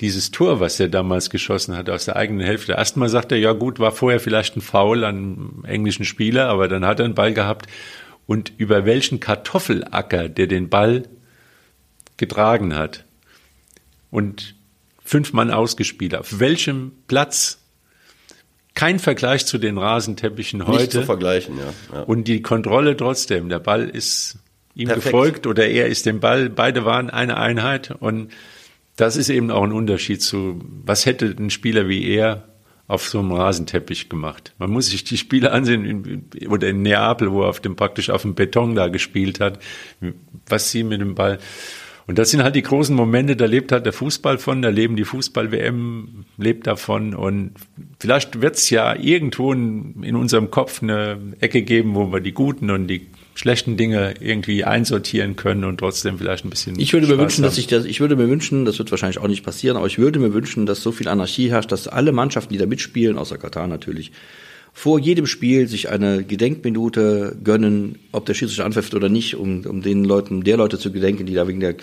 dieses 0.04 0.32
Tor, 0.32 0.60
was 0.60 0.82
er 0.82 0.90
damals 0.90 1.30
geschossen 1.30 1.78
hat 1.78 1.90
aus 1.90 2.04
der 2.04 2.18
eigenen 2.18 2.46
Hälfte. 2.46 2.74
Erstmal 2.74 3.08
sagte 3.08 3.36
er, 3.36 3.42
ja 3.42 3.54
gut, 3.54 3.80
war 3.80 3.94
vorher 3.94 4.20
vielleicht 4.20 4.58
ein 4.58 4.62
Foul 4.62 5.06
an 5.06 5.16
einem 5.16 5.66
englischen 5.66 6.04
Spieler, 6.04 6.50
aber 6.50 6.68
dann 6.68 6.86
hat 6.86 7.00
er 7.00 7.06
einen 7.06 7.16
Ball 7.16 7.34
gehabt. 7.34 7.68
Und 8.28 8.52
über 8.58 8.86
welchen 8.86 9.22
Kartoffelacker, 9.22 10.28
der 10.28 10.48
den 10.48 10.70
Ball 10.70 11.04
getragen 12.18 12.76
hat 12.76 13.06
und 14.12 14.56
fünf 15.06 15.32
Mann 15.32 15.52
ausgespielt, 15.52 16.16
auf 16.16 16.38
welchem 16.38 16.92
Platz, 17.08 17.60
kein 18.76 19.00
Vergleich 19.00 19.46
zu 19.46 19.58
den 19.58 19.78
Rasenteppichen 19.78 20.60
Nicht 20.60 20.68
zu 20.68 20.74
heute. 21.00 21.04
vergleichen, 21.04 21.58
ja. 21.58 21.98
ja. 21.98 22.04
Und 22.04 22.28
die 22.28 22.42
Kontrolle 22.42 22.98
trotzdem. 22.98 23.48
Der 23.48 23.60
Ball 23.60 23.88
ist 23.88 24.38
ihm 24.76 24.88
Perfekt. 24.88 25.06
gefolgt 25.06 25.48
oder 25.48 25.66
er 25.66 25.88
ist 25.88 26.06
dem 26.06 26.20
Ball. 26.20 26.50
Beide 26.50 26.84
waren 26.84 27.10
eine 27.10 27.38
Einheit. 27.38 27.92
Und 28.00 28.32
das 28.96 29.18
ist 29.18 29.30
eben 29.30 29.52
auch 29.52 29.64
ein 29.64 29.72
Unterschied 29.72 30.22
zu, 30.22 30.60
was 30.86 31.06
hätte 31.06 31.36
ein 31.38 31.50
Spieler 31.50 31.88
wie 31.88 32.06
er 32.08 32.48
auf 32.88 33.08
so 33.08 33.20
einem 33.20 33.32
Rasenteppich 33.32 34.10
gemacht. 34.10 34.54
Man 34.58 34.70
muss 34.70 34.88
sich 34.88 35.04
die 35.04 35.18
Spiele 35.18 35.52
ansehen, 35.52 35.86
in, 35.86 36.48
oder 36.50 36.68
in 36.70 36.82
Neapel, 36.82 37.32
wo 37.32 37.44
er 37.44 37.50
auf 37.50 37.60
dem, 37.60 37.76
praktisch 37.76 38.10
auf 38.10 38.24
dem 38.24 38.36
Beton 38.36 38.76
da 38.76 38.90
gespielt 38.90 39.40
hat, 39.40 39.60
was 40.48 40.70
sie 40.70 40.84
mit 40.84 41.02
dem 41.02 41.16
Ball. 41.16 41.40
Und 42.06 42.20
das 42.20 42.32
sind 42.32 42.44
halt 42.44 42.56
die 42.56 42.62
großen 42.62 42.96
Momente, 42.96 43.38
da 43.38 43.46
lebt 43.46 43.72
halt 43.72 43.86
der 43.86 43.94
Fußball 43.94 44.38
von, 44.38 44.62
da 44.62 44.68
leben 44.68 44.98
die 44.98 45.06
Fußball-WM, 45.06 46.26
lebt 46.38 46.68
davon. 46.68 47.16
Und 47.16 47.54
vielleicht 48.00 48.42
wird 48.42 48.58
es 48.58 48.70
ja 48.70 48.96
irgendwo 48.96 49.54
in, 49.54 50.04
in 50.04 50.18
unserem 50.18 50.52
Kopf 50.52 50.84
eine 50.84 51.18
Ecke 51.40 51.62
geben, 51.62 51.96
wo 51.96 52.12
wir 52.12 52.20
die 52.20 52.34
guten 52.34 52.70
und 52.70 52.88
die 52.88 53.08
schlechten 53.36 53.78
Dinge 53.78 54.14
irgendwie 54.20 54.64
einsortieren 54.64 55.36
können 55.36 55.64
und 55.64 55.78
trotzdem 55.78 56.18
vielleicht 56.18 56.46
ein 56.46 56.50
bisschen. 56.50 56.80
Ich 56.80 56.94
würde 56.94 57.08
mir 57.08 57.14
Spaß 57.14 57.22
wünschen, 57.22 57.44
dass 57.44 57.54
haben. 57.54 57.60
ich 57.60 57.68
das, 57.68 57.86
ich 57.86 58.00
würde 58.00 58.16
mir 58.16 58.30
wünschen, 58.30 58.66
das 58.66 58.78
wird 58.80 58.92
wahrscheinlich 58.92 59.18
auch 59.18 59.28
nicht 59.28 59.44
passieren, 59.44 59.78
aber 59.78 59.88
ich 59.88 59.98
würde 59.98 60.20
mir 60.20 60.34
wünschen, 60.34 60.66
dass 60.66 60.82
so 60.82 60.92
viel 60.92 61.08
Anarchie 61.08 61.50
herrscht, 61.50 61.72
dass 61.72 61.88
alle 61.88 62.12
Mannschaften, 62.12 62.54
die 62.54 62.60
da 62.60 62.66
mitspielen, 62.66 63.18
außer 63.18 63.38
Katar 63.38 63.68
natürlich, 63.68 64.12
vor 64.76 65.00
jedem 65.00 65.28
Spiel 65.28 65.68
sich 65.68 65.90
eine 65.90 66.24
Gedenkminute 66.24 67.38
gönnen, 67.44 68.00
ob 68.12 68.26
der 68.26 68.34
Schiedsrichter 68.34 68.66
anpfifft 68.66 68.96
oder 68.96 69.08
nicht, 69.08 69.36
um, 69.36 69.66
um 69.66 69.84
den 69.84 70.04
Leuten, 70.04 70.44
der 70.44 70.58
Leute 70.58 70.80
zu 70.80 70.92
gedenken, 70.92 71.28
die 71.28 71.36
da 71.36 71.48
wegen 71.48 71.60
der, 71.60 71.76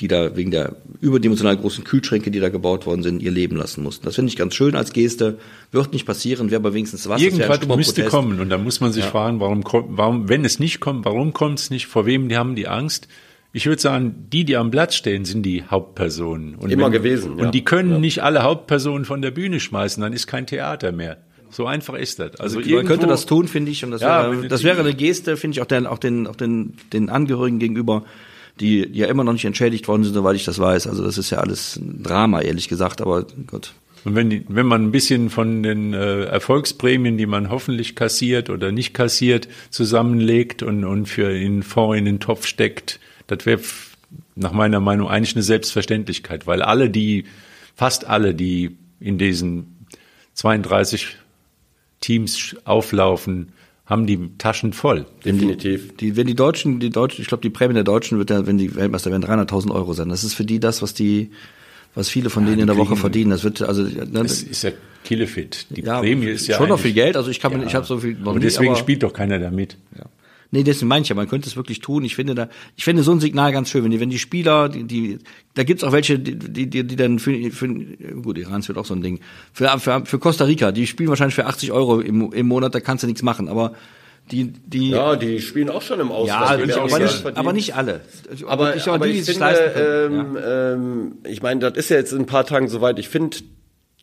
die, 0.00 0.08
da 0.08 0.36
wegen 0.36 0.50
der 0.50 0.76
überdimensional 1.00 1.56
großen 1.56 1.84
Kühlschränke, 1.84 2.30
die 2.30 2.40
da 2.40 2.48
gebaut 2.48 2.86
worden 2.86 3.02
sind, 3.02 3.22
ihr 3.22 3.30
Leben 3.30 3.56
lassen 3.56 3.82
mussten. 3.82 4.04
Das 4.04 4.16
finde 4.16 4.28
ich 4.30 4.36
ganz 4.36 4.54
schön 4.54 4.74
als 4.74 4.92
Geste. 4.92 5.38
Wird 5.70 5.92
nicht 5.92 6.04
passieren, 6.06 6.50
wäre 6.50 6.60
aber 6.60 6.74
wenigstens 6.74 7.08
was. 7.08 7.22
Irgendwas 7.22 7.56
stummer 7.56 7.76
müsste 7.76 8.02
Protest. 8.02 8.10
kommen 8.10 8.40
und 8.40 8.48
da 8.50 8.58
muss 8.58 8.80
man 8.80 8.92
sich 8.92 9.04
fragen, 9.04 9.40
warum, 9.40 9.62
warum, 9.64 10.28
wenn 10.28 10.44
es 10.44 10.58
nicht 10.58 10.80
kommt, 10.80 11.04
warum 11.04 11.32
kommt 11.32 11.58
es 11.60 11.70
nicht? 11.70 11.86
Vor 11.86 12.06
wem 12.06 12.28
die 12.28 12.36
haben 12.36 12.54
die 12.54 12.66
Angst? 12.68 13.08
Ich 13.52 13.66
würde 13.66 13.80
sagen, 13.80 14.26
die, 14.32 14.44
die 14.44 14.56
am 14.56 14.72
Platz 14.72 14.96
stehen, 14.96 15.24
sind 15.24 15.44
die 15.44 15.62
Hauptpersonen. 15.62 16.56
Und 16.56 16.72
Immer 16.72 16.90
gewesen, 16.90 17.38
ja. 17.38 17.44
Und 17.46 17.54
die 17.54 17.62
können 17.64 17.92
Ja. 17.92 17.98
nicht 17.98 18.20
alle 18.22 18.42
Hauptpersonen 18.42 19.04
von 19.04 19.22
der 19.22 19.30
Bühne 19.30 19.60
schmeißen, 19.60 20.02
dann 20.02 20.12
ist 20.12 20.26
kein 20.26 20.46
Theater 20.46 20.90
mehr. 20.90 21.18
So 21.50 21.66
einfach 21.66 21.94
ist 21.94 22.18
das. 22.18 22.34
Also 22.40 22.58
Man 22.58 22.68
irgendwo, 22.68 22.88
könnte 22.88 23.06
das 23.06 23.26
tun, 23.26 23.46
finde 23.46 23.70
ich, 23.70 23.84
und 23.84 23.92
das, 23.92 24.00
Ja, 24.00 24.24
wäre, 24.32 24.42
wenn 24.42 24.48
das 24.48 24.64
wäre 24.64 24.80
eine 24.80 24.92
Geste, 24.92 25.36
finde 25.36 25.54
ich, 25.54 25.62
auch, 25.62 25.66
den, 25.66 25.86
auch, 25.86 25.98
den, 25.98 26.26
auch 26.26 26.34
den, 26.34 26.74
den 26.92 27.08
Angehörigen 27.10 27.60
gegenüber, 27.60 28.02
die 28.60 28.88
ja 28.92 29.06
immer 29.06 29.24
noch 29.24 29.32
nicht 29.32 29.44
entschädigt 29.44 29.88
worden 29.88 30.04
sind, 30.04 30.14
soweit 30.14 30.36
ich 30.36 30.44
das 30.44 30.58
weiß. 30.58 30.86
Also 30.86 31.04
das 31.04 31.18
ist 31.18 31.30
ja 31.30 31.38
alles 31.38 31.76
ein 31.76 32.02
Drama, 32.02 32.40
ehrlich 32.40 32.68
gesagt, 32.68 33.00
aber 33.00 33.26
Gott. 33.46 33.74
Und 34.04 34.14
wenn, 34.14 34.28
die, 34.28 34.44
wenn 34.48 34.66
man 34.66 34.84
ein 34.84 34.92
bisschen 34.92 35.30
von 35.30 35.62
den 35.62 35.94
äh, 35.94 36.24
Erfolgsprämien, 36.24 37.16
die 37.16 37.26
man 37.26 37.48
hoffentlich 37.48 37.96
kassiert 37.96 38.50
oder 38.50 38.70
nicht 38.70 38.92
kassiert, 38.92 39.48
zusammenlegt 39.70 40.62
und, 40.62 40.84
und 40.84 41.06
für 41.06 41.32
den 41.32 41.62
Fonds 41.62 41.98
in 41.98 42.04
den 42.04 42.20
Topf 42.20 42.46
steckt, 42.46 43.00
das 43.26 43.46
wäre 43.46 43.60
nach 44.36 44.52
meiner 44.52 44.80
Meinung 44.80 45.08
eigentlich 45.08 45.34
eine 45.34 45.42
Selbstverständlichkeit, 45.42 46.46
weil 46.46 46.60
alle, 46.60 46.90
die, 46.90 47.24
fast 47.74 48.06
alle, 48.06 48.34
die 48.34 48.76
in 49.00 49.16
diesen 49.16 49.86
32 50.34 51.16
Teams 52.00 52.56
auflaufen, 52.64 53.53
haben 53.86 54.06
die 54.06 54.30
Taschen 54.38 54.72
voll. 54.72 55.06
Definitiv. 55.24 55.96
Die, 55.96 56.16
wenn 56.16 56.26
die 56.26 56.34
Deutschen, 56.34 56.80
die 56.80 56.90
Deutschen, 56.90 57.20
ich 57.20 57.28
glaube, 57.28 57.42
die 57.42 57.50
Prämie 57.50 57.74
der 57.74 57.84
Deutschen 57.84 58.18
wird 58.18 58.30
ja, 58.30 58.46
wenn 58.46 58.56
die 58.58 58.74
Weltmeister 58.74 59.10
werden, 59.10 59.24
300.000 59.24 59.70
Euro 59.72 59.92
sein. 59.92 60.08
Das 60.08 60.24
ist 60.24 60.34
für 60.34 60.44
die 60.44 60.58
das, 60.58 60.80
was 60.80 60.94
die, 60.94 61.30
was 61.94 62.08
viele 62.08 62.30
von 62.30 62.46
denen 62.46 62.60
in 62.60 62.66
der 62.66 62.76
Woche 62.78 62.96
verdienen. 62.96 63.30
Das 63.30 63.44
wird, 63.44 63.60
also, 63.62 63.82
ne, 63.82 64.06
Das 64.12 64.42
ist 64.42 64.62
ja 64.62 64.70
Killefit. 65.04 65.66
Die 65.70 65.82
ja, 65.82 66.00
Prämie 66.00 66.26
ist 66.26 66.46
ja 66.46 66.56
schon 66.56 66.70
noch 66.70 66.80
viel 66.80 66.94
Geld. 66.94 67.16
Also 67.16 67.30
ich 67.30 67.40
kann, 67.40 67.56
mir- 67.58 67.66
ich 67.66 67.74
habe 67.74 67.84
so 67.86 67.98
viel 67.98 68.14
noch 68.14 68.28
Aber 68.30 68.38
nie, 68.38 68.44
deswegen 68.44 68.70
aber, 68.70 68.78
spielt 68.78 69.02
doch 69.02 69.12
keiner 69.12 69.38
damit. 69.38 69.76
Ja. 69.98 70.06
Nee, 70.50 70.62
deswegen 70.62 70.88
meine 70.88 71.02
ich 71.02 71.08
ja, 71.08 71.14
man 71.14 71.28
könnte 71.28 71.48
es 71.48 71.56
wirklich 71.56 71.80
tun. 71.80 72.04
Ich 72.04 72.14
finde 72.14 72.34
da, 72.34 72.48
ich 72.76 72.84
finde 72.84 73.02
so 73.02 73.12
ein 73.12 73.20
Signal 73.20 73.52
ganz 73.52 73.70
schön, 73.70 73.84
wenn 73.84 73.90
die, 73.90 74.00
wenn 74.00 74.10
die 74.10 74.18
Spieler, 74.18 74.68
die, 74.68 74.84
die 74.84 75.18
da 75.54 75.64
gibt's 75.64 75.84
auch 75.84 75.92
welche, 75.92 76.18
die, 76.18 76.38
die, 76.38 76.68
die, 76.68 76.84
die 76.84 76.96
dann 76.96 77.18
für, 77.18 77.50
für 77.50 77.68
gut, 78.22 78.38
Irans 78.38 78.68
wird 78.68 78.78
auch 78.78 78.86
so 78.86 78.94
ein 78.94 79.02
Ding. 79.02 79.20
Für, 79.52 79.78
für, 79.78 80.04
für 80.06 80.18
Costa 80.18 80.44
Rica, 80.44 80.72
die 80.72 80.86
spielen 80.86 81.08
wahrscheinlich 81.08 81.34
für 81.34 81.46
80 81.46 81.72
Euro 81.72 82.00
im, 82.00 82.32
im 82.32 82.46
Monat, 82.46 82.74
da 82.74 82.80
kannst 82.80 83.02
du 83.02 83.06
nichts 83.06 83.22
machen. 83.22 83.48
Aber 83.48 83.72
die, 84.30 84.44
die 84.44 84.90
Ja, 84.90 85.16
die 85.16 85.40
spielen 85.40 85.68
auch 85.68 85.82
schon 85.82 86.00
im 86.00 86.10
Ausland. 86.10 86.66
ja, 86.68 86.82
aber, 86.82 86.98
nicht, 86.98 87.38
aber 87.38 87.52
nicht 87.52 87.74
alle. 87.74 88.00
Aber, 88.46 88.74
ich, 88.74 88.88
aber 88.88 89.06
die, 89.06 89.18
ich 89.18 89.24
finde, 89.26 90.08
ähm, 90.10 90.38
ähm, 90.42 91.12
ich 91.24 91.42
meine, 91.42 91.60
das 91.60 91.76
ist 91.76 91.90
ja 91.90 91.96
jetzt 91.96 92.12
in 92.12 92.20
ein 92.20 92.26
paar 92.26 92.46
Tagen 92.46 92.68
soweit. 92.68 92.98
Ich 92.98 93.08
finde, 93.08 93.36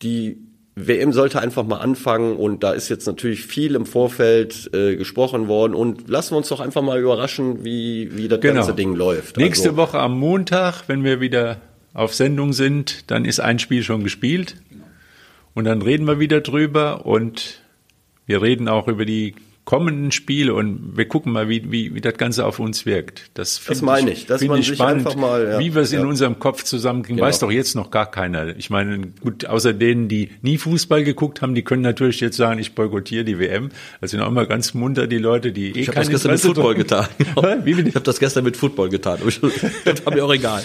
die 0.04 0.38
WM 0.76 1.12
sollte 1.12 1.42
einfach 1.42 1.66
mal 1.66 1.78
anfangen 1.80 2.38
und 2.38 2.64
da 2.64 2.72
ist 2.72 2.88
jetzt 2.90 3.06
natürlich 3.06 3.46
viel 3.46 3.76
im 3.76 3.86
Vorfeld 3.86 4.70
äh, 4.74 4.96
gesprochen 4.96 5.48
worden 5.48 5.76
und 5.76 6.08
lassen 6.10 6.32
wir 6.32 6.38
uns 6.38 6.48
doch 6.48 6.62
einfach 6.62 6.82
mal 6.82 7.00
überraschen, 7.00 7.66
wie, 7.66 8.10
wie 8.16 8.28
das 8.30 8.40
ganze 8.40 8.74
Ding 8.74 8.96
läuft. 8.96 9.38
Nächste 9.38 9.70
Also, 9.70 9.78
Woche 9.78 10.00
am 10.00 10.18
Montag, 10.18 10.84
wenn 10.88 11.04
wir 11.04 11.20
wieder 11.20 11.58
auf 11.94 12.14
Sendung 12.16 12.54
sind, 12.54 13.12
dann 13.12 13.26
ist 13.26 13.42
ein 13.42 13.60
Spiel 13.60 13.84
schon 13.84 14.04
gespielt. 14.04 14.56
und 15.54 15.66
dann 15.66 15.82
reden 15.82 16.08
wir 16.08 16.20
wieder 16.20 16.40
drüber 16.40 17.06
und 17.06 17.62
wir 18.26 18.42
reden 18.42 18.70
auch 18.70 18.88
über 18.88 19.04
die 19.04 19.36
kommenden 19.64 20.12
Spiele 20.12 20.54
und 20.54 20.98
wir 20.98 21.08
gucken 21.08 21.32
mal, 21.32 21.48
wie, 21.48 21.72
wie, 21.72 21.94
wie 21.94 22.02
das 22.02 22.16
Ganze 22.16 22.46
auf 22.46 22.60
uns 22.60 22.86
wirkt. 22.86 23.30
Das, 23.36 23.62
das 23.68 23.82
meine 23.82 24.12
ich, 24.12 24.26
dass 24.26 24.40
find 24.40 24.52
man 24.52 24.60
ich 24.60 24.68
spannend, 24.68 25.06
einfach 25.06 25.20
mal, 25.20 25.48
ja, 25.52 25.60
wie 25.60 25.76
wir 25.76 25.84
es 25.84 25.92
ja. 25.92 26.02
in 26.02 26.08
unserem 26.08 26.40
Kopf 26.40 26.64
zusammenkriegen, 26.64 27.18
Genau. 27.18 27.28
weiß 27.28 27.40
doch 27.40 27.52
jetzt 27.52 27.76
noch 27.76 27.92
gar 27.92 28.10
keiner. 28.10 28.56
Ich 28.58 28.70
meine, 28.70 29.08
gut, 29.22 29.46
außer 29.46 29.74
denen, 29.74 30.08
die 30.08 30.32
nie 30.42 30.58
Fußball 30.58 31.04
geguckt 31.04 31.42
haben, 31.42 31.54
die 31.54 31.64
können 31.64 31.84
natürlich 31.84 32.20
jetzt 32.20 32.38
sagen, 32.38 32.60
ich 32.60 32.74
boykottiere 32.74 33.24
die 33.24 33.38
WM. 33.38 33.70
Das 34.00 34.12
sind 34.12 34.22
auch 34.22 34.28
immer 34.28 34.46
ganz 34.46 34.74
munter 34.74 35.08
die 35.08 35.18
Leute, 35.18 35.52
die 35.52 35.68
eh 35.68 35.82
Ich 35.82 35.88
habe 35.88 35.96
das 36.00 36.10
gestern 36.10 36.32
mit 36.32 36.42
Football 36.42 36.76
getan. 36.76 37.08
Wie? 37.64 37.80
Ich 37.82 37.96
habe 37.96 38.06
das 38.06 38.20
gestern 38.20 38.44
mit 38.44 38.58
Football 38.58 38.90
getan. 38.90 39.20
Das 39.86 40.06
war 40.06 40.14
mir 40.14 40.26
auch 40.26 40.34
egal. 40.34 40.64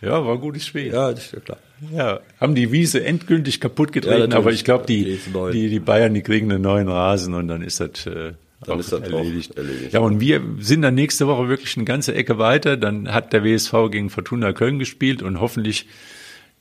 Ja, 0.00 0.24
war 0.24 0.34
ein 0.34 0.40
gutes 0.40 0.64
Spiel. 0.66 0.92
Ja, 0.92 1.10
das 1.10 1.26
ist 1.26 1.32
ja 1.32 1.40
klar. 1.40 1.58
Ja, 1.92 2.20
haben 2.40 2.54
die 2.54 2.70
Wiese 2.72 3.04
endgültig 3.04 3.60
kaputt 3.60 3.88
Ja, 3.88 3.92
getreten, 3.94 4.18
natürlich. 4.20 4.36
aber 4.36 4.52
ich 4.52 4.64
glaube, 4.64 4.86
Die 4.86 5.18
die, 5.52 5.68
die, 5.68 5.80
Bayern, 5.80 6.14
die 6.14 6.22
kriegen 6.22 6.50
einen 6.52 6.62
neuen 6.62 6.88
Rasen 6.88 7.34
und 7.34 7.48
dann 7.48 7.62
ist 7.62 7.80
das, 7.80 8.06
äh, 8.06 8.32
Dann 8.64 8.78
ist 8.80 8.92
das 8.92 9.00
erledigt. 9.02 9.56
erledigt. 9.56 9.92
Ja, 9.92 10.00
und 10.00 10.20
wir 10.20 10.40
sind 10.60 10.82
dann 10.82 10.94
nächste 10.94 11.26
Woche 11.26 11.48
wirklich 11.48 11.76
eine 11.76 11.84
ganze 11.84 12.14
Ecke 12.14 12.38
weiter. 12.38 12.76
Dann 12.76 13.12
hat 13.12 13.32
der 13.32 13.44
WSV 13.44 13.72
gegen 13.90 14.10
Fortuna 14.10 14.52
Köln 14.52 14.78
gespielt 14.78 15.22
und 15.22 15.40
hoffentlich 15.40 15.86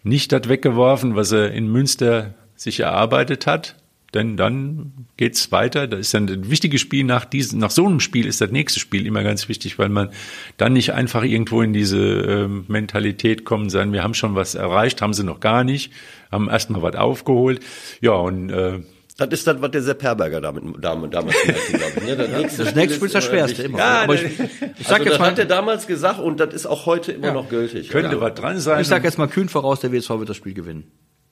nicht 0.04 0.32
das 0.32 0.48
weggeworfen, 0.48 1.16
was 1.16 1.32
er 1.32 1.52
in 1.52 1.68
Münster 1.72 2.34
sich 2.56 2.80
erarbeitet 2.80 3.46
hat. 3.48 3.76
Denn 4.18 4.36
dann 4.36 4.94
geht's 5.16 5.52
weiter. 5.52 5.86
Das 5.86 6.00
ist 6.00 6.14
dann 6.16 6.28
ein 6.28 6.50
wichtiges 6.50 6.82
Spiel 6.82 7.04
nach 7.04 7.24
diesem, 7.24 7.60
nach 7.60 7.70
so 7.70 7.86
einem 7.86 8.00
Spiel 8.00 8.26
ist 8.26 8.42
das 8.42 8.50
nächste 8.50 8.80
Spiel 8.80 9.06
immer 9.06 9.22
ganz 9.22 9.48
wichtig, 9.48 9.78
weil 9.78 9.90
man 9.90 10.10
dann 10.58 10.74
nicht 10.74 10.92
einfach 10.94 11.24
irgendwo 11.24 11.62
in 11.62 11.72
diese 11.72 12.00
ähm, 12.00 12.66
Mentalität 12.68 13.46
kommen 13.46 13.70
sein, 13.70 13.94
wir 13.94 14.02
haben 14.02 14.16
schon 14.16 14.34
was 14.34 14.56
erreicht, 14.56 15.04
haben 15.04 15.14
sie 15.14 15.24
noch 15.24 15.40
gar 15.40 15.64
nicht, 15.64 15.92
haben 16.32 16.50
erstmal 16.50 16.82
was 16.82 16.96
aufgeholt. 16.96 17.60
Ja, 18.02 18.14
und 18.14 18.50
äh, 18.50 18.80
Das 19.18 19.28
ist 19.30 19.46
das, 19.46 19.62
was 19.62 19.70
der 19.70 19.84
Sepp 19.84 20.02
Herberger 20.02 20.42
damit, 20.42 20.64
damit 20.82 21.14
damals 21.14 21.40
gesagt 21.44 21.74
hat, 21.74 21.80
glaube 21.80 21.94
ich. 21.98 22.04
Ne? 22.08 22.16
Das 22.16 22.30
nächste, 22.42 22.64
Das 22.64 22.76
nächste 22.76 22.96
Spiel 22.96 23.06
ist 23.06 23.16
das 23.16 23.26
Schwerste 23.26 23.62
immer. 23.64 23.78
Ja, 23.78 24.02
Aber 24.02 24.16
ich- 24.16 24.24
ich, 24.24 24.32
sag 24.40 24.40
also 24.40 25.04
jetzt 25.04 25.08
das 25.12 25.20
mal- 25.20 25.28
hat 25.32 25.38
er 25.40 25.46
damals 25.46 25.86
gesagt 25.86 26.20
und 26.20 26.40
das 26.40 26.56
ist 26.56 26.66
auch 26.66 26.88
heute 26.88 27.12
immer 27.12 27.34
noch 27.34 27.50
gültig. 27.50 27.90
könnte 27.90 28.16
ja. 28.16 28.22
was 28.22 28.34
dran 28.34 28.60
sein. 28.60 28.82
Ich 28.82 28.88
sage 28.88 29.04
jetzt 29.06 29.20
mal 29.20 29.28
kühn 29.28 29.48
voraus, 29.48 29.80
der 29.80 29.92
WSV 29.92 30.10
wird 30.18 30.30
das 30.30 30.38
Spiel 30.38 30.56
gewinnen. 30.56 30.86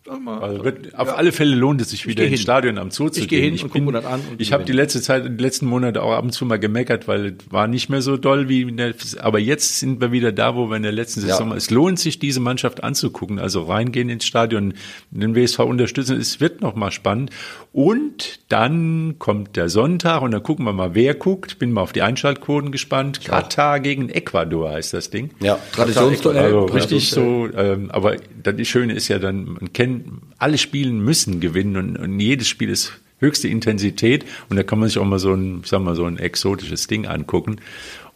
Also 0.07 0.63
wird, 0.63 0.93
auf 0.97 1.17
alle 1.17 1.31
Fälle 1.31 1.55
lohnt 1.55 1.81
es 1.81 1.89
sich 1.89 2.05
wieder 2.05 2.23
ins 2.23 2.33
hin. 2.33 2.37
Stadion 2.39 2.77
am 2.77 2.91
Zoo 2.91 3.09
zu 3.09 3.21
Ich 3.21 3.27
geh 3.27 3.41
gehen. 3.41 3.55
hin 3.55 3.63
und 3.63 3.71
guck 3.71 3.81
mir 3.83 3.91
das 3.91 4.05
an 4.05 4.21
und 4.29 4.39
ich 4.39 4.53
habe 4.53 4.63
die 4.63 4.71
letzte 4.71 5.01
Zeit, 5.01 5.25
die 5.25 5.41
letzten 5.43 5.65
Monate 5.65 6.03
auch 6.03 6.13
ab 6.13 6.23
und 6.23 6.31
zu 6.31 6.45
mal 6.45 6.59
gemeckert, 6.59 7.07
weil 7.07 7.27
es 7.27 7.51
war 7.51 7.67
nicht 7.67 7.89
mehr 7.89 8.01
so 8.01 8.15
doll 8.17 8.47
wie 8.47 8.61
in 8.61 8.77
der, 8.77 8.93
aber 9.21 9.39
jetzt 9.39 9.79
sind 9.79 10.01
wir 10.01 10.11
wieder 10.11 10.31
da, 10.31 10.55
wo 10.55 10.69
wir 10.69 10.77
in 10.77 10.83
der 10.83 10.91
letzten 10.91 11.21
Ja. 11.21 11.27
Saison 11.27 11.49
waren. 11.49 11.57
Es 11.57 11.71
lohnt 11.71 11.97
sich, 11.99 12.19
diese 12.19 12.39
Mannschaft 12.39 12.83
anzugucken, 12.83 13.39
also 13.39 13.63
reingehen 13.63 14.09
ins 14.09 14.25
Stadion, 14.25 14.75
den 15.09 15.33
WSV 15.35 15.59
unterstützen. 15.59 16.17
Es 16.19 16.39
wird 16.39 16.61
noch 16.61 16.75
mal 16.75 16.91
spannend. 16.91 17.31
Und 17.73 18.39
dann 18.49 19.15
kommt 19.17 19.55
der 19.55 19.69
Sonntag 19.69 20.21
und 20.21 20.31
dann 20.31 20.43
gucken 20.43 20.65
wir 20.65 20.73
mal, 20.73 20.93
wer 20.95 21.13
guckt. 21.15 21.59
Bin 21.59 21.71
mal 21.71 21.81
auf 21.81 21.93
die 21.93 22.01
Einschaltquoten 22.03 22.71
gespannt. 22.71 23.21
Katar 23.25 23.79
gegen 23.79 24.09
Ecuador 24.09 24.69
heißt 24.71 24.93
das 24.93 25.09
Ding. 25.09 25.31
Ja, 25.41 25.57
Traditionsduell. 25.73 26.37
Also 26.37 26.67
Ja, 26.67 26.73
richtig 26.73 27.09
so, 27.09 27.49
ähm, 27.55 27.89
aber 27.91 28.17
das 28.43 28.67
Schöne 28.67 28.93
ist 28.93 29.07
ja 29.07 29.19
dann, 29.19 29.45
man 29.45 29.73
kennt, 29.73 29.94
alle 30.37 30.57
Spielen 30.57 30.99
müssen 30.99 31.39
gewinnen 31.39 31.77
und, 31.77 31.97
und 31.97 32.19
jedes 32.19 32.47
Spiel 32.47 32.69
ist 32.69 32.93
höchste 33.19 33.47
Intensität 33.47 34.25
und 34.49 34.57
da 34.57 34.63
kann 34.63 34.79
man 34.79 34.89
sich 34.89 34.97
auch 34.97 35.05
mal 35.05 35.19
so 35.19 35.33
ein, 35.33 35.61
ich 35.63 35.69
sag 35.69 35.81
mal, 35.81 35.95
so 35.95 36.05
ein 36.05 36.17
exotisches 36.17 36.87
Ding 36.87 37.05
angucken. 37.05 37.57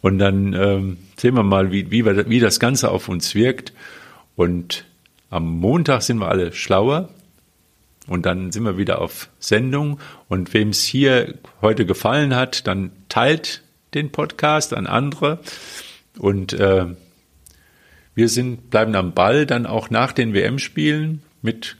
Und 0.01 0.19
dann 0.19 0.53
ähm, 0.53 0.97
sehen 1.17 1.35
wir 1.35 1.43
mal, 1.43 1.71
wie, 1.71 1.91
wie, 1.91 2.05
wie 2.05 2.39
das 2.39 2.59
Ganze 2.59 2.89
auf 2.89 3.09
uns 3.09 3.35
wirkt. 3.35 3.73
Und 4.35 4.85
am 5.29 5.59
Montag 5.59 6.01
sind 6.03 6.19
wir 6.19 6.29
alle 6.29 6.53
schlauer. 6.53 7.09
Und 8.07 8.25
dann 8.25 8.51
sind 8.51 8.63
wir 8.63 8.77
wieder 8.77 9.01
auf 9.01 9.29
Sendung. 9.39 9.99
Und 10.29 10.53
wem 10.53 10.69
es 10.69 10.83
hier 10.83 11.35
heute 11.61 11.85
gefallen 11.85 12.33
hat, 12.35 12.65
dann 12.65 12.91
teilt 13.09 13.61
den 13.93 14.11
Podcast 14.11 14.73
an 14.73 14.87
andere. 14.87 15.39
Und 16.17 16.53
äh, 16.53 16.85
wir 18.15 18.29
sind, 18.29 18.69
bleiben 18.69 18.95
am 18.95 19.13
Ball 19.13 19.45
dann 19.45 19.65
auch 19.65 19.89
nach 19.89 20.13
den 20.13 20.33
WM-Spielen 20.33 21.21
mit 21.41 21.77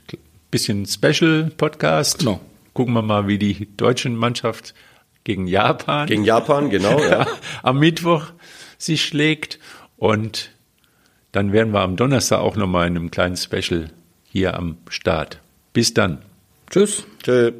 bisschen 0.52 0.86
Special-Podcast. 0.86 2.20
Genau. 2.20 2.40
Gucken 2.74 2.94
wir 2.94 3.02
mal, 3.02 3.28
wie 3.28 3.38
die 3.38 3.68
deutsche 3.78 4.10
Mannschaft 4.10 4.74
gegen 5.24 5.48
Japan 5.48 6.08
Gegen 6.08 6.24
Japan, 6.24 6.70
genau, 6.70 7.00
ja. 7.04 7.28
am 7.62 7.80
Mittwoch 7.80 8.32
sich 8.78 9.04
schlägt. 9.04 9.60
Und 9.98 10.52
dann 11.32 11.52
werden 11.52 11.74
wir 11.74 11.82
am 11.82 11.96
Donnerstag 11.98 12.40
auch 12.40 12.56
nochmal 12.56 12.88
in 12.88 12.96
einem 12.96 13.12
kleinen 13.12 13.38
Special 13.38 13.92
hier 14.24 14.56
am 14.56 14.78
Start. 14.90 15.40
Bis 15.74 15.94
dann. 15.94 16.22
Tschüss. 16.70 17.04
Tschö. 17.24 17.52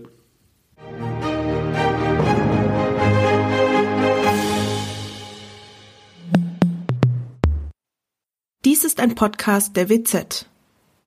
Dies 8.66 8.84
ist 8.84 9.00
ein 9.00 9.16
Podcast 9.16 9.76
der 9.76 9.90
WZ. 9.90 10.49